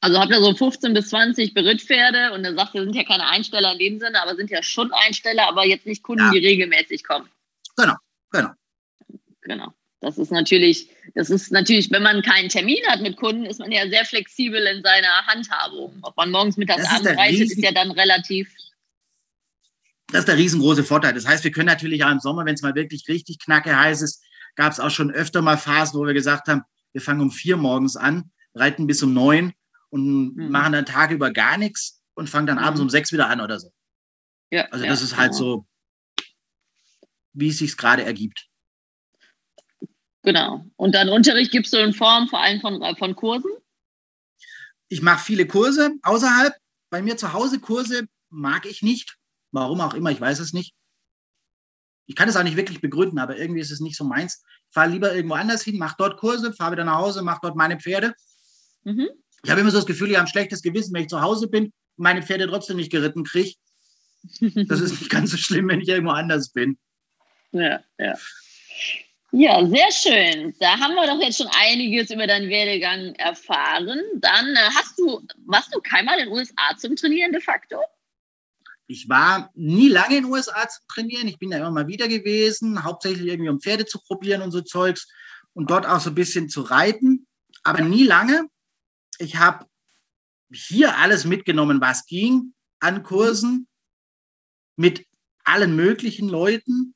Also 0.02 0.18
habt 0.18 0.32
ihr 0.32 0.40
so 0.40 0.56
15 0.56 0.94
bis 0.94 1.10
20 1.10 1.54
Berittpferde 1.54 2.32
und 2.34 2.46
er 2.46 2.56
sagt, 2.56 2.74
wir 2.74 2.84
sind 2.84 2.96
ja 2.96 3.04
keine 3.04 3.28
Einsteller 3.28 3.74
in 3.74 3.80
dem 3.80 4.00
Sinne, 4.00 4.22
aber 4.22 4.36
sind 4.36 4.50
ja 4.50 4.64
schon 4.64 4.92
Einsteller, 4.94 5.48
aber 5.48 5.66
jetzt 5.66 5.86
nicht 5.86 6.04
Kunden, 6.04 6.24
ja. 6.26 6.32
die 6.32 6.46
regelmäßig 6.46 7.04
kommen. 7.04 7.28
Genau, 7.76 7.96
genau. 8.32 8.50
Genau. 9.42 9.74
Das 10.02 10.18
ist 10.18 10.32
natürlich, 10.32 10.90
das 11.16 11.30
ist 11.30 11.52
natürlich, 11.52 11.92
wenn 11.92 12.04
man 12.04 12.22
keinen 12.22 12.48
Termin 12.48 12.80
hat 12.88 13.02
mit 13.02 13.18
Kunden, 13.18 13.46
ist 13.46 13.60
man 13.60 13.72
ja 13.72 13.90
sehr 13.90 14.06
flexibel 14.06 14.66
in 14.68 14.82
seiner 14.82 15.26
Handhabung. 15.28 16.00
Ob 16.04 16.16
man 16.16 16.32
morgens, 16.32 16.56
mittags, 16.56 16.86
abends 16.86 17.10
reitet, 17.10 17.52
ist 17.52 17.62
ja 17.62 17.74
dann 17.74 17.92
relativ. 17.92 18.50
Das 20.08 20.20
ist 20.20 20.28
der 20.30 20.38
riesengroße 20.38 20.86
Vorteil. 20.86 21.14
Das 21.14 21.28
heißt, 21.28 21.44
wir 21.44 21.52
können 21.52 21.68
natürlich 21.68 22.06
auch 22.06 22.12
im 22.12 22.20
Sommer, 22.20 22.46
wenn 22.46 22.56
es 22.56 22.62
mal 22.62 22.76
wirklich 22.76 23.10
richtig 23.10 23.40
knacke 23.40 23.78
heiß 23.78 24.02
ist, 24.02 24.24
gab 24.56 24.72
es 24.72 24.80
auch 24.80 24.90
schon 24.90 25.12
öfter 25.12 25.42
mal 25.42 25.58
Phasen, 25.58 26.00
wo 26.00 26.06
wir 26.06 26.14
gesagt 26.14 26.48
haben, 26.48 26.64
wir 26.94 27.02
fangen 27.02 27.22
um 27.22 27.32
vier 27.32 27.58
morgens 27.58 27.98
an, 27.98 28.32
reiten 28.56 28.88
bis 28.88 29.04
um 29.04 29.14
neun 29.14 29.54
und 29.90 30.36
mhm. 30.36 30.52
machen 30.52 30.74
dann 30.74 30.86
Tage 30.86 31.16
über 31.16 31.32
gar 31.32 31.58
nichts 31.58 32.02
und 32.14 32.30
fangen 32.30 32.48
dann 32.48 32.58
mhm. 32.58 32.64
abends 32.64 32.82
um 32.82 32.90
sechs 32.90 33.12
wieder 33.12 33.30
an 33.30 33.42
oder 33.42 33.60
so. 33.60 33.72
Ja, 34.52 34.66
also 34.66 34.86
das 34.86 35.00
ja, 35.00 35.06
ist 35.06 35.18
halt 35.18 35.32
genau. 35.32 35.44
so, 35.44 35.68
wie 37.34 37.50
es 37.50 37.60
sich 37.60 37.78
gerade 37.78 38.04
ergibt. 38.04 38.48
Genau. 40.24 40.66
Und 40.76 40.94
dann 40.96 41.10
Unterricht 41.10 41.52
gibst 41.52 41.74
du 41.74 41.78
in 41.78 41.94
Form 41.94 42.28
vor 42.28 42.40
allem 42.40 42.60
von, 42.60 42.84
von 42.98 43.16
Kursen? 43.16 43.52
Ich 44.90 45.02
mache 45.02 45.24
viele 45.24 45.48
Kurse 45.48 45.92
außerhalb. 46.02 46.54
Bei 46.90 47.02
mir 47.02 47.18
zu 47.18 47.34
Hause 47.34 47.60
Kurse 47.60 48.08
mag 48.30 48.66
ich 48.66 48.82
nicht. 48.82 49.18
Warum 49.52 49.82
auch 49.82 49.94
immer, 49.94 50.12
ich 50.12 50.20
weiß 50.20 50.40
es 50.40 50.54
nicht. 50.54 50.74
Ich 52.06 52.16
kann 52.16 52.28
es 52.28 52.36
auch 52.36 52.44
nicht 52.44 52.58
wirklich 52.58 52.82
begründen, 52.82 53.20
aber 53.20 53.38
irgendwie 53.38 53.62
ist 53.62 53.72
es 53.72 53.80
nicht 53.80 53.96
so 53.96 54.04
meins. 54.04 54.44
Ich 54.68 54.74
fahre 54.74 54.90
lieber 54.90 55.14
irgendwo 55.14 55.36
anders 55.36 55.64
hin, 55.64 55.78
mache 55.78 55.96
dort 55.98 56.18
Kurse, 56.18 56.54
fahre 56.54 56.74
wieder 56.74 56.86
nach 56.86 56.98
Hause, 56.98 57.22
mache 57.22 57.40
dort 57.44 57.56
meine 57.56 57.80
Pferde. 57.80 58.14
Mhm. 58.84 59.10
Ich 59.44 59.50
habe 59.50 59.62
immer 59.62 59.72
so 59.72 59.78
das 59.78 59.86
Gefühl, 59.86 60.12
ich 60.12 60.18
habe 60.18 60.26
ein 60.26 60.32
schlechtes 60.32 60.62
Gewissen, 60.62 60.94
wenn 60.94 61.04
ich 61.04 61.10
zu 61.10 61.22
Hause 61.22 61.48
bin 61.48 61.66
und 61.66 61.74
meine 61.98 62.24
Pferde 62.24 62.48
trotzdem 62.48 62.78
nicht 62.78 62.92
geritten 62.92 63.24
kriege. 63.24 63.56
Das 64.68 64.82
ist 64.82 65.00
nicht 65.00 65.10
ganz 65.10 65.32
so 65.32 65.38
schlimm, 65.38 65.70
wenn 65.70 65.80
ich 65.80 65.88
irgendwo 65.88 66.12
anders 66.12 66.50
bin. 66.50 66.78
Ja, 67.52 67.80
ja. 67.98 68.16
Ja, 69.32 69.66
sehr 69.66 69.92
schön. 69.92 70.56
Da 70.60 70.80
haben 70.80 70.96
wir 70.96 71.06
doch 71.06 71.22
jetzt 71.22 71.38
schon 71.38 71.50
einiges 71.56 72.10
über 72.10 72.26
deinen 72.26 72.50
Werdegang 72.50 73.14
erfahren. 73.16 74.02
Dann 74.16 74.56
äh, 74.56 74.70
hast 74.76 74.98
du, 74.98 75.22
warst 75.46 75.74
du 75.74 75.80
keinmal 75.82 76.18
in 76.20 76.26
den 76.26 76.34
USA 76.34 76.76
zum 76.78 76.96
Trainieren 76.96 77.32
de 77.32 77.40
facto? 77.40 77.78
Ich 78.88 79.08
war 79.08 79.52
nie 79.54 79.88
lange 79.88 80.18
in 80.18 80.24
den 80.24 80.32
USA 80.32 80.68
zum 80.68 80.84
Trainieren. 80.88 81.28
Ich 81.28 81.38
bin 81.38 81.52
da 81.52 81.58
immer 81.58 81.70
mal 81.70 81.88
wieder 81.88 82.08
gewesen, 82.08 82.84
hauptsächlich 82.84 83.28
irgendwie 83.28 83.50
um 83.50 83.62
Pferde 83.62 83.86
zu 83.86 84.00
probieren 84.00 84.42
und 84.42 84.52
so 84.52 84.62
Zeugs 84.62 85.08
und 85.54 85.70
dort 85.70 85.86
auch 85.86 86.00
so 86.00 86.10
ein 86.10 86.16
bisschen 86.16 86.50
zu 86.50 86.62
reiten, 86.62 87.28
aber 87.64 87.82
nie 87.82 88.06
lange 88.06 88.48
ich 89.20 89.36
habe 89.36 89.66
hier 90.52 90.98
alles 90.98 91.26
mitgenommen, 91.26 91.80
was 91.82 92.06
ging 92.06 92.54
an 92.80 93.04
Kursen 93.04 93.68
mit 94.76 95.06
allen 95.44 95.76
möglichen 95.76 96.30
Leuten. 96.30 96.96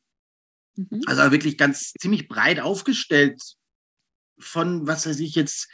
Mhm. 0.76 1.02
Also 1.06 1.32
wirklich 1.32 1.58
ganz 1.58 1.94
ziemlich 2.00 2.28
breit 2.28 2.60
aufgestellt. 2.60 3.42
Von, 4.40 4.88
was 4.88 5.06
weiß 5.06 5.20
ich 5.20 5.36
jetzt, 5.36 5.70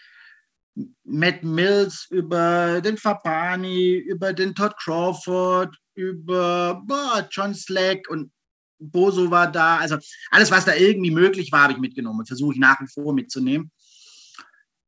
Matt 1.04 1.44
Mills 1.44 2.08
über 2.10 2.82
den 2.82 2.98
Fabani, 2.98 3.96
über 3.96 4.34
den 4.34 4.56
Todd 4.56 4.76
Crawford, 4.78 5.76
über 5.96 6.82
boah, 6.86 7.28
John 7.32 7.54
Slack 7.54 8.10
und 8.10 8.32
Boso 8.80 9.30
war 9.30 9.52
da. 9.52 9.78
Also 9.78 9.98
alles, 10.32 10.52
was 10.52 10.66
da 10.66 10.76
irgendwie 10.76 11.12
möglich 11.12 11.52
war, 11.52 11.64
habe 11.64 11.74
ich 11.74 11.80
mitgenommen 11.80 12.20
und 12.20 12.28
versuche 12.28 12.54
ich 12.54 12.60
nach 12.60 12.80
wie 12.82 12.88
vor 12.88 13.14
mitzunehmen. 13.14 13.72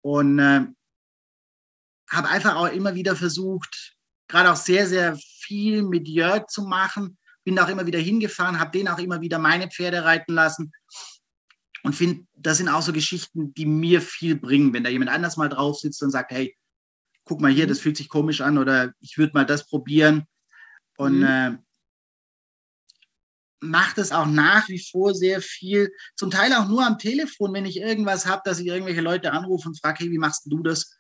Und 0.02 0.40
äh, 0.40 0.66
habe 2.12 2.30
einfach 2.30 2.56
auch 2.56 2.68
immer 2.68 2.94
wieder 2.96 3.16
versucht, 3.16 3.96
gerade 4.28 4.52
auch 4.52 4.58
sehr, 4.58 4.88
sehr 4.88 5.18
viel 5.18 5.84
mit 5.84 6.08
Jörg 6.08 6.48
zu 6.48 6.64
machen. 6.64 7.18
Bin 7.44 7.58
auch 7.58 7.70
immer 7.70 7.86
wieder 7.86 8.00
hingefahren, 8.00 8.60
habe 8.60 8.78
den 8.78 8.88
auch 8.88 9.00
immer 9.00 9.22
wieder 9.22 9.40
meine 9.40 9.70
Pferde 9.70 10.04
reiten 10.04 10.34
lassen. 10.34 10.72
Und 11.84 11.96
finde, 11.96 12.26
das 12.34 12.58
sind 12.58 12.70
auch 12.70 12.82
so 12.82 12.94
Geschichten, 12.94 13.54
die 13.54 13.66
mir 13.66 14.02
viel 14.02 14.36
bringen, 14.36 14.74
wenn 14.74 14.84
da 14.84 14.90
jemand 14.90 15.10
anders 15.10 15.38
mal 15.38 15.50
drauf 15.50 15.80
sitzt 15.80 16.04
und 16.04 16.12
sagt, 16.12 16.32
hey, 16.32 16.56
guck 17.24 17.42
mal 17.42 17.52
hier, 17.52 17.66
das 17.66 17.80
fühlt 17.80 17.98
sich 17.98 18.10
komisch 18.10 18.42
an 18.42 18.58
oder 18.58 18.94
ich 19.00 19.18
würde 19.18 19.34
mal 19.34 19.46
das 19.46 19.68
probieren. 19.68 20.26
Und 20.98 21.20
mhm. 21.20 21.26
äh, 21.26 21.58
mache 23.62 23.96
das 23.96 24.12
auch 24.12 24.26
nach 24.26 24.68
wie 24.70 24.84
vor 24.84 25.14
sehr 25.16 25.42
viel, 25.42 25.92
zum 26.16 26.30
Teil 26.30 26.54
auch 26.54 26.68
nur 26.68 26.86
am 26.86 26.98
Telefon, 26.98 27.54
wenn 27.54 27.66
ich 27.66 27.78
irgendwas 27.78 28.26
habe, 28.26 28.42
dass 28.46 28.60
ich 28.60 28.68
irgendwelche 28.68 29.02
Leute 29.02 29.32
anrufe 29.32 29.70
und 29.70 29.80
frage, 29.80 30.04
hey, 30.04 30.12
wie 30.12 30.18
machst 30.18 30.44
du 30.46 30.62
das? 30.62 30.98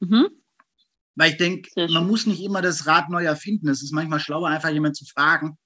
Mhm. 0.00 0.28
Weil 1.14 1.32
ich 1.32 1.36
denke, 1.36 1.70
man 1.88 2.06
muss 2.06 2.26
nicht 2.26 2.42
immer 2.42 2.62
das 2.62 2.86
Rad 2.86 3.10
neu 3.10 3.24
erfinden. 3.24 3.68
Es 3.68 3.82
ist 3.82 3.92
manchmal 3.92 4.20
schlauer, 4.20 4.48
einfach 4.48 4.70
jemanden 4.70 4.94
zu 4.94 5.04
fragen. 5.04 5.58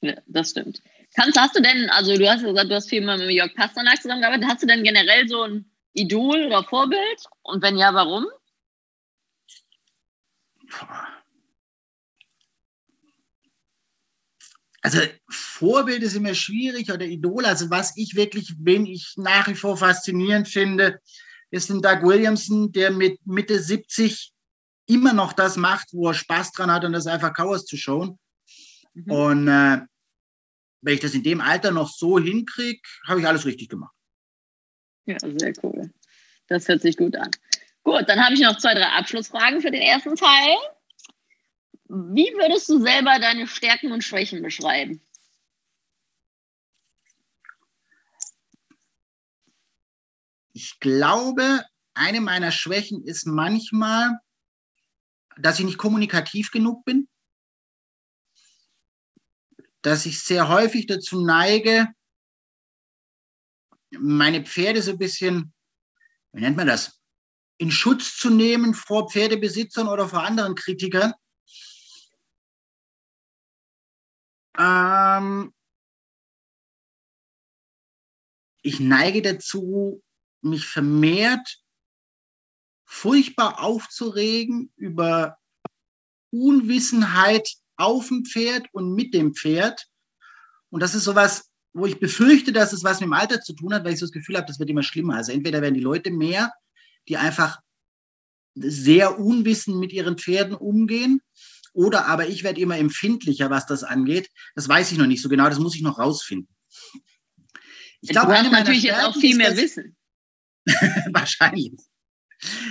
Ja, 0.00 0.14
das 0.26 0.50
stimmt. 0.50 0.80
Kannst, 1.14 1.38
hast 1.38 1.56
du 1.56 1.62
denn, 1.62 1.90
also 1.90 2.16
du 2.16 2.28
hast 2.28 2.42
gesagt, 2.42 2.70
du 2.70 2.74
hast 2.74 2.88
viel 2.88 3.04
mit 3.04 3.30
Jörg 3.30 3.54
Pasternak 3.54 4.00
zusammengearbeitet, 4.00 4.48
hast 4.48 4.62
du 4.62 4.66
denn 4.66 4.82
generell 4.82 5.28
so 5.28 5.42
ein 5.42 5.70
Idol 5.92 6.46
oder 6.46 6.64
Vorbild? 6.64 7.26
Und 7.42 7.62
wenn 7.62 7.76
ja, 7.76 7.92
warum? 7.92 8.26
Also 14.80 15.00
Vorbild 15.28 16.02
ist 16.02 16.14
immer 16.14 16.34
schwierig 16.34 16.90
oder 16.90 17.04
Idol. 17.04 17.44
Also 17.44 17.70
was 17.70 17.96
ich 17.96 18.16
wirklich, 18.16 18.54
wen 18.58 18.86
ich 18.86 19.14
nach 19.16 19.46
wie 19.48 19.54
vor 19.54 19.76
faszinierend 19.76 20.48
finde, 20.48 21.00
ist 21.52 21.70
ein 21.70 21.82
Doug 21.82 22.02
Williamson, 22.02 22.72
der 22.72 22.90
mit 22.90 23.24
Mitte 23.26 23.60
70 23.60 24.32
immer 24.86 25.12
noch 25.12 25.32
das 25.32 25.56
macht, 25.56 25.88
wo 25.92 26.08
er 26.08 26.14
Spaß 26.14 26.52
dran 26.52 26.72
hat 26.72 26.84
und 26.84 26.92
das 26.92 27.06
einfach 27.06 27.32
Chaos 27.32 27.66
zu 27.66 27.76
schauen. 27.76 28.18
Mhm. 28.94 29.10
Und 29.10 29.48
äh, 29.48 29.80
wenn 30.80 30.94
ich 30.94 31.00
das 31.00 31.14
in 31.14 31.22
dem 31.22 31.40
Alter 31.40 31.70
noch 31.70 31.88
so 31.88 32.18
hinkriege, 32.18 32.80
habe 33.06 33.20
ich 33.20 33.26
alles 33.26 33.44
richtig 33.44 33.68
gemacht. 33.68 33.94
Ja, 35.04 35.16
sehr 35.20 35.52
cool. 35.62 35.92
Das 36.48 36.66
hört 36.68 36.80
sich 36.80 36.96
gut 36.96 37.16
an. 37.16 37.30
Gut, 37.84 38.04
dann 38.08 38.24
habe 38.24 38.34
ich 38.34 38.40
noch 38.40 38.56
zwei, 38.58 38.74
drei 38.74 38.86
Abschlussfragen 38.86 39.60
für 39.60 39.70
den 39.70 39.82
ersten 39.82 40.16
Teil. 40.16 40.56
Wie 41.88 42.32
würdest 42.34 42.68
du 42.68 42.78
selber 42.78 43.18
deine 43.20 43.46
Stärken 43.46 43.92
und 43.92 44.02
Schwächen 44.02 44.42
beschreiben? 44.42 45.02
Ich 50.52 50.80
glaube, 50.80 51.64
eine 51.94 52.20
meiner 52.20 52.52
Schwächen 52.52 53.04
ist 53.04 53.26
manchmal, 53.26 54.18
dass 55.36 55.58
ich 55.58 55.64
nicht 55.64 55.78
kommunikativ 55.78 56.50
genug 56.50 56.84
bin, 56.84 57.08
dass 59.80 60.06
ich 60.06 60.22
sehr 60.22 60.48
häufig 60.48 60.86
dazu 60.86 61.24
neige, 61.24 61.88
meine 63.90 64.44
Pferde 64.44 64.82
so 64.82 64.92
ein 64.92 64.98
bisschen, 64.98 65.52
wie 66.32 66.40
nennt 66.40 66.56
man 66.56 66.66
das, 66.66 67.00
in 67.58 67.70
Schutz 67.70 68.16
zu 68.16 68.30
nehmen 68.30 68.74
vor 68.74 69.10
Pferdebesitzern 69.10 69.88
oder 69.88 70.08
vor 70.08 70.22
anderen 70.22 70.54
Kritikern. 70.54 71.12
Ähm 74.58 75.52
ich 78.62 78.80
neige 78.80 79.22
dazu, 79.22 80.02
mich 80.42 80.66
vermehrt 80.66 81.58
furchtbar 82.84 83.60
aufzuregen 83.62 84.70
über 84.76 85.38
Unwissenheit 86.30 87.48
auf 87.76 88.08
dem 88.08 88.24
Pferd 88.24 88.66
und 88.72 88.94
mit 88.94 89.14
dem 89.14 89.34
Pferd. 89.34 89.86
Und 90.68 90.80
das 90.80 90.94
ist 90.94 91.04
sowas, 91.04 91.50
wo 91.72 91.86
ich 91.86 91.98
befürchte, 91.98 92.52
dass 92.52 92.72
es 92.72 92.84
was 92.84 93.00
mit 93.00 93.06
dem 93.08 93.14
Alter 93.14 93.40
zu 93.40 93.54
tun 93.54 93.72
hat, 93.72 93.84
weil 93.84 93.94
ich 93.94 93.98
so 93.98 94.06
das 94.06 94.12
Gefühl 94.12 94.36
habe, 94.36 94.46
das 94.46 94.58
wird 94.58 94.68
immer 94.68 94.82
schlimmer. 94.82 95.16
Also 95.16 95.32
entweder 95.32 95.62
werden 95.62 95.74
die 95.74 95.80
Leute 95.80 96.10
mehr, 96.10 96.52
die 97.08 97.16
einfach 97.16 97.58
sehr 98.54 99.18
unwissend 99.18 99.78
mit 99.78 99.92
ihren 99.92 100.18
Pferden 100.18 100.54
umgehen, 100.54 101.22
oder 101.72 102.06
aber 102.06 102.28
ich 102.28 102.42
werde 102.42 102.60
immer 102.60 102.76
empfindlicher, 102.76 103.48
was 103.48 103.66
das 103.66 103.82
angeht. 103.82 104.30
Das 104.54 104.68
weiß 104.68 104.92
ich 104.92 104.98
noch 104.98 105.06
nicht 105.06 105.22
so 105.22 105.30
genau, 105.30 105.48
das 105.48 105.58
muss 105.58 105.74
ich 105.74 105.80
noch 105.80 105.98
rausfinden. 105.98 106.54
Ich 108.02 108.10
glaube, 108.10 108.32
natürlich 108.32 108.82
jetzt 108.82 109.02
auch 109.04 109.16
viel 109.16 109.36
mehr 109.36 109.56
Wissen. 109.56 109.96
Wahrscheinlich. 111.12 111.74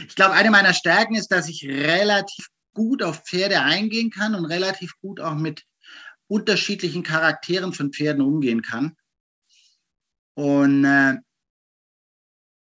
Ich 0.08 0.16
glaube, 0.16 0.34
eine 0.34 0.52
meiner 0.52 0.74
Stärken 0.74 1.16
ist, 1.16 1.30
dass 1.30 1.48
ich 1.48 1.66
relativ 1.66 2.48
gut 2.74 3.04
auf 3.04 3.24
Pferde 3.26 3.62
eingehen 3.62 4.10
kann 4.10 4.36
und 4.36 4.46
relativ 4.46 4.94
gut 5.00 5.20
auch 5.20 5.36
mit 5.36 5.66
unterschiedlichen 6.28 7.04
Charakteren 7.04 7.74
von 7.74 7.92
Pferden 7.92 8.22
umgehen 8.22 8.62
kann. 8.62 8.96
Und 10.34 10.86
äh, 10.86 11.18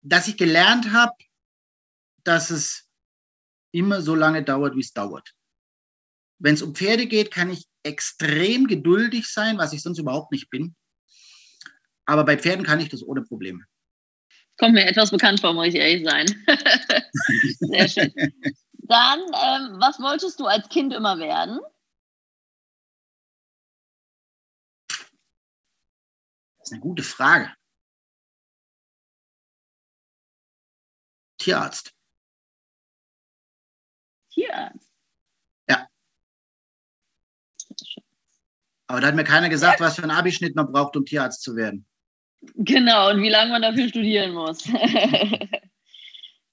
dass 0.03 0.29
ich 0.29 0.37
gelernt 0.37 0.93
habe, 0.93 1.15
dass 2.25 2.51
es 2.51 2.89
immer 3.73 4.03
so 4.03 4.15
lange 4.15 4.43
dauert, 4.45 4.77
wie 4.77 4.81
es 4.81 4.93
dauert. 4.93 5.35
Wenn 6.39 6.55
es 6.55 6.63
um 6.63 6.75
Pferde 6.75 7.07
geht, 7.07 7.31
kann 7.31 7.51
ich 7.51 7.67
extrem 7.83 8.67
geduldig 8.67 9.27
sein, 9.27 9.59
was 9.59 9.73
ich 9.73 9.83
sonst 9.83 9.99
überhaupt 9.99 10.33
nicht 10.33 10.51
bin. 10.51 10.75
Aber 12.07 12.25
bei 12.25 12.37
Pferden 12.37 12.65
kann 12.65 12.81
ich 12.81 12.91
das 12.91 13.03
ohne 13.03 13.23
Probleme. 13.23 13.65
Kommt 14.59 14.75
mir 14.75 14.87
etwas 14.87 15.11
bekannt 15.11 15.41
vor, 15.41 15.53
muss 15.53 15.67
ich 15.69 15.75
ehrlich 15.75 16.05
sein. 16.05 16.27
Sehr 17.61 17.89
schön. 17.89 18.13
Dann, 18.87 19.21
ähm, 19.21 19.81
was 19.81 19.99
wolltest 19.99 20.39
du 20.39 20.47
als 20.47 20.69
Kind 20.69 20.93
immer 20.93 21.19
werden? 21.19 21.59
Das 26.59 26.69
ist 26.69 26.73
eine 26.73 26.81
gute 26.81 27.03
Frage. 27.03 27.53
Tierarzt. 31.39 31.93
Tierarzt? 34.31 34.91
Ja. 35.69 35.89
Aber 38.87 39.01
da 39.01 39.09
hat 39.09 39.15
mir 39.15 39.25
keiner 39.25 39.49
gesagt, 39.49 39.81
was 39.81 39.97
für 39.97 40.03
einen 40.03 40.11
Abischnitt 40.11 40.55
man 40.55 40.71
braucht, 40.71 40.97
um 40.97 41.05
Tierarzt 41.05 41.43
zu 41.43 41.57
werden. 41.57 41.87
Genau, 42.57 43.11
und 43.11 43.23
wie 43.23 43.29
lange 43.29 43.51
man 43.51 43.63
dafür 43.63 43.89
studieren 43.89 44.33
muss. 44.33 44.65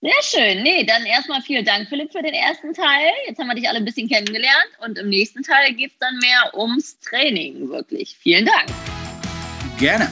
Sehr 0.04 0.24
schön. 0.24 0.64
Nee, 0.64 0.84
dann 0.84 1.06
erstmal 1.06 1.42
vielen 1.42 1.64
Dank, 1.64 1.88
Philipp, 1.88 2.12
für 2.12 2.24
den 2.24 2.34
ersten 2.34 2.74
Teil. 2.74 3.12
Jetzt 3.28 3.40
haben 3.40 3.48
wir 3.48 3.56
dich 3.56 3.70
alle 3.70 3.78
ein 3.78 3.86
bisschen 3.86 4.10
kennengelernt 4.10 4.72
und 4.84 4.98
im 4.98 5.10
nächsten 5.10 5.44
Teil 5.44 5.74
geht 5.74 5.92
es 5.92 5.98
dann 6.00 6.18
mehr 6.18 6.58
ums 6.58 7.00
Training, 7.02 7.70
wirklich. 7.70 8.16
Vielen 8.16 8.46
Dank. 8.46 8.66
Gerne. 9.78 10.12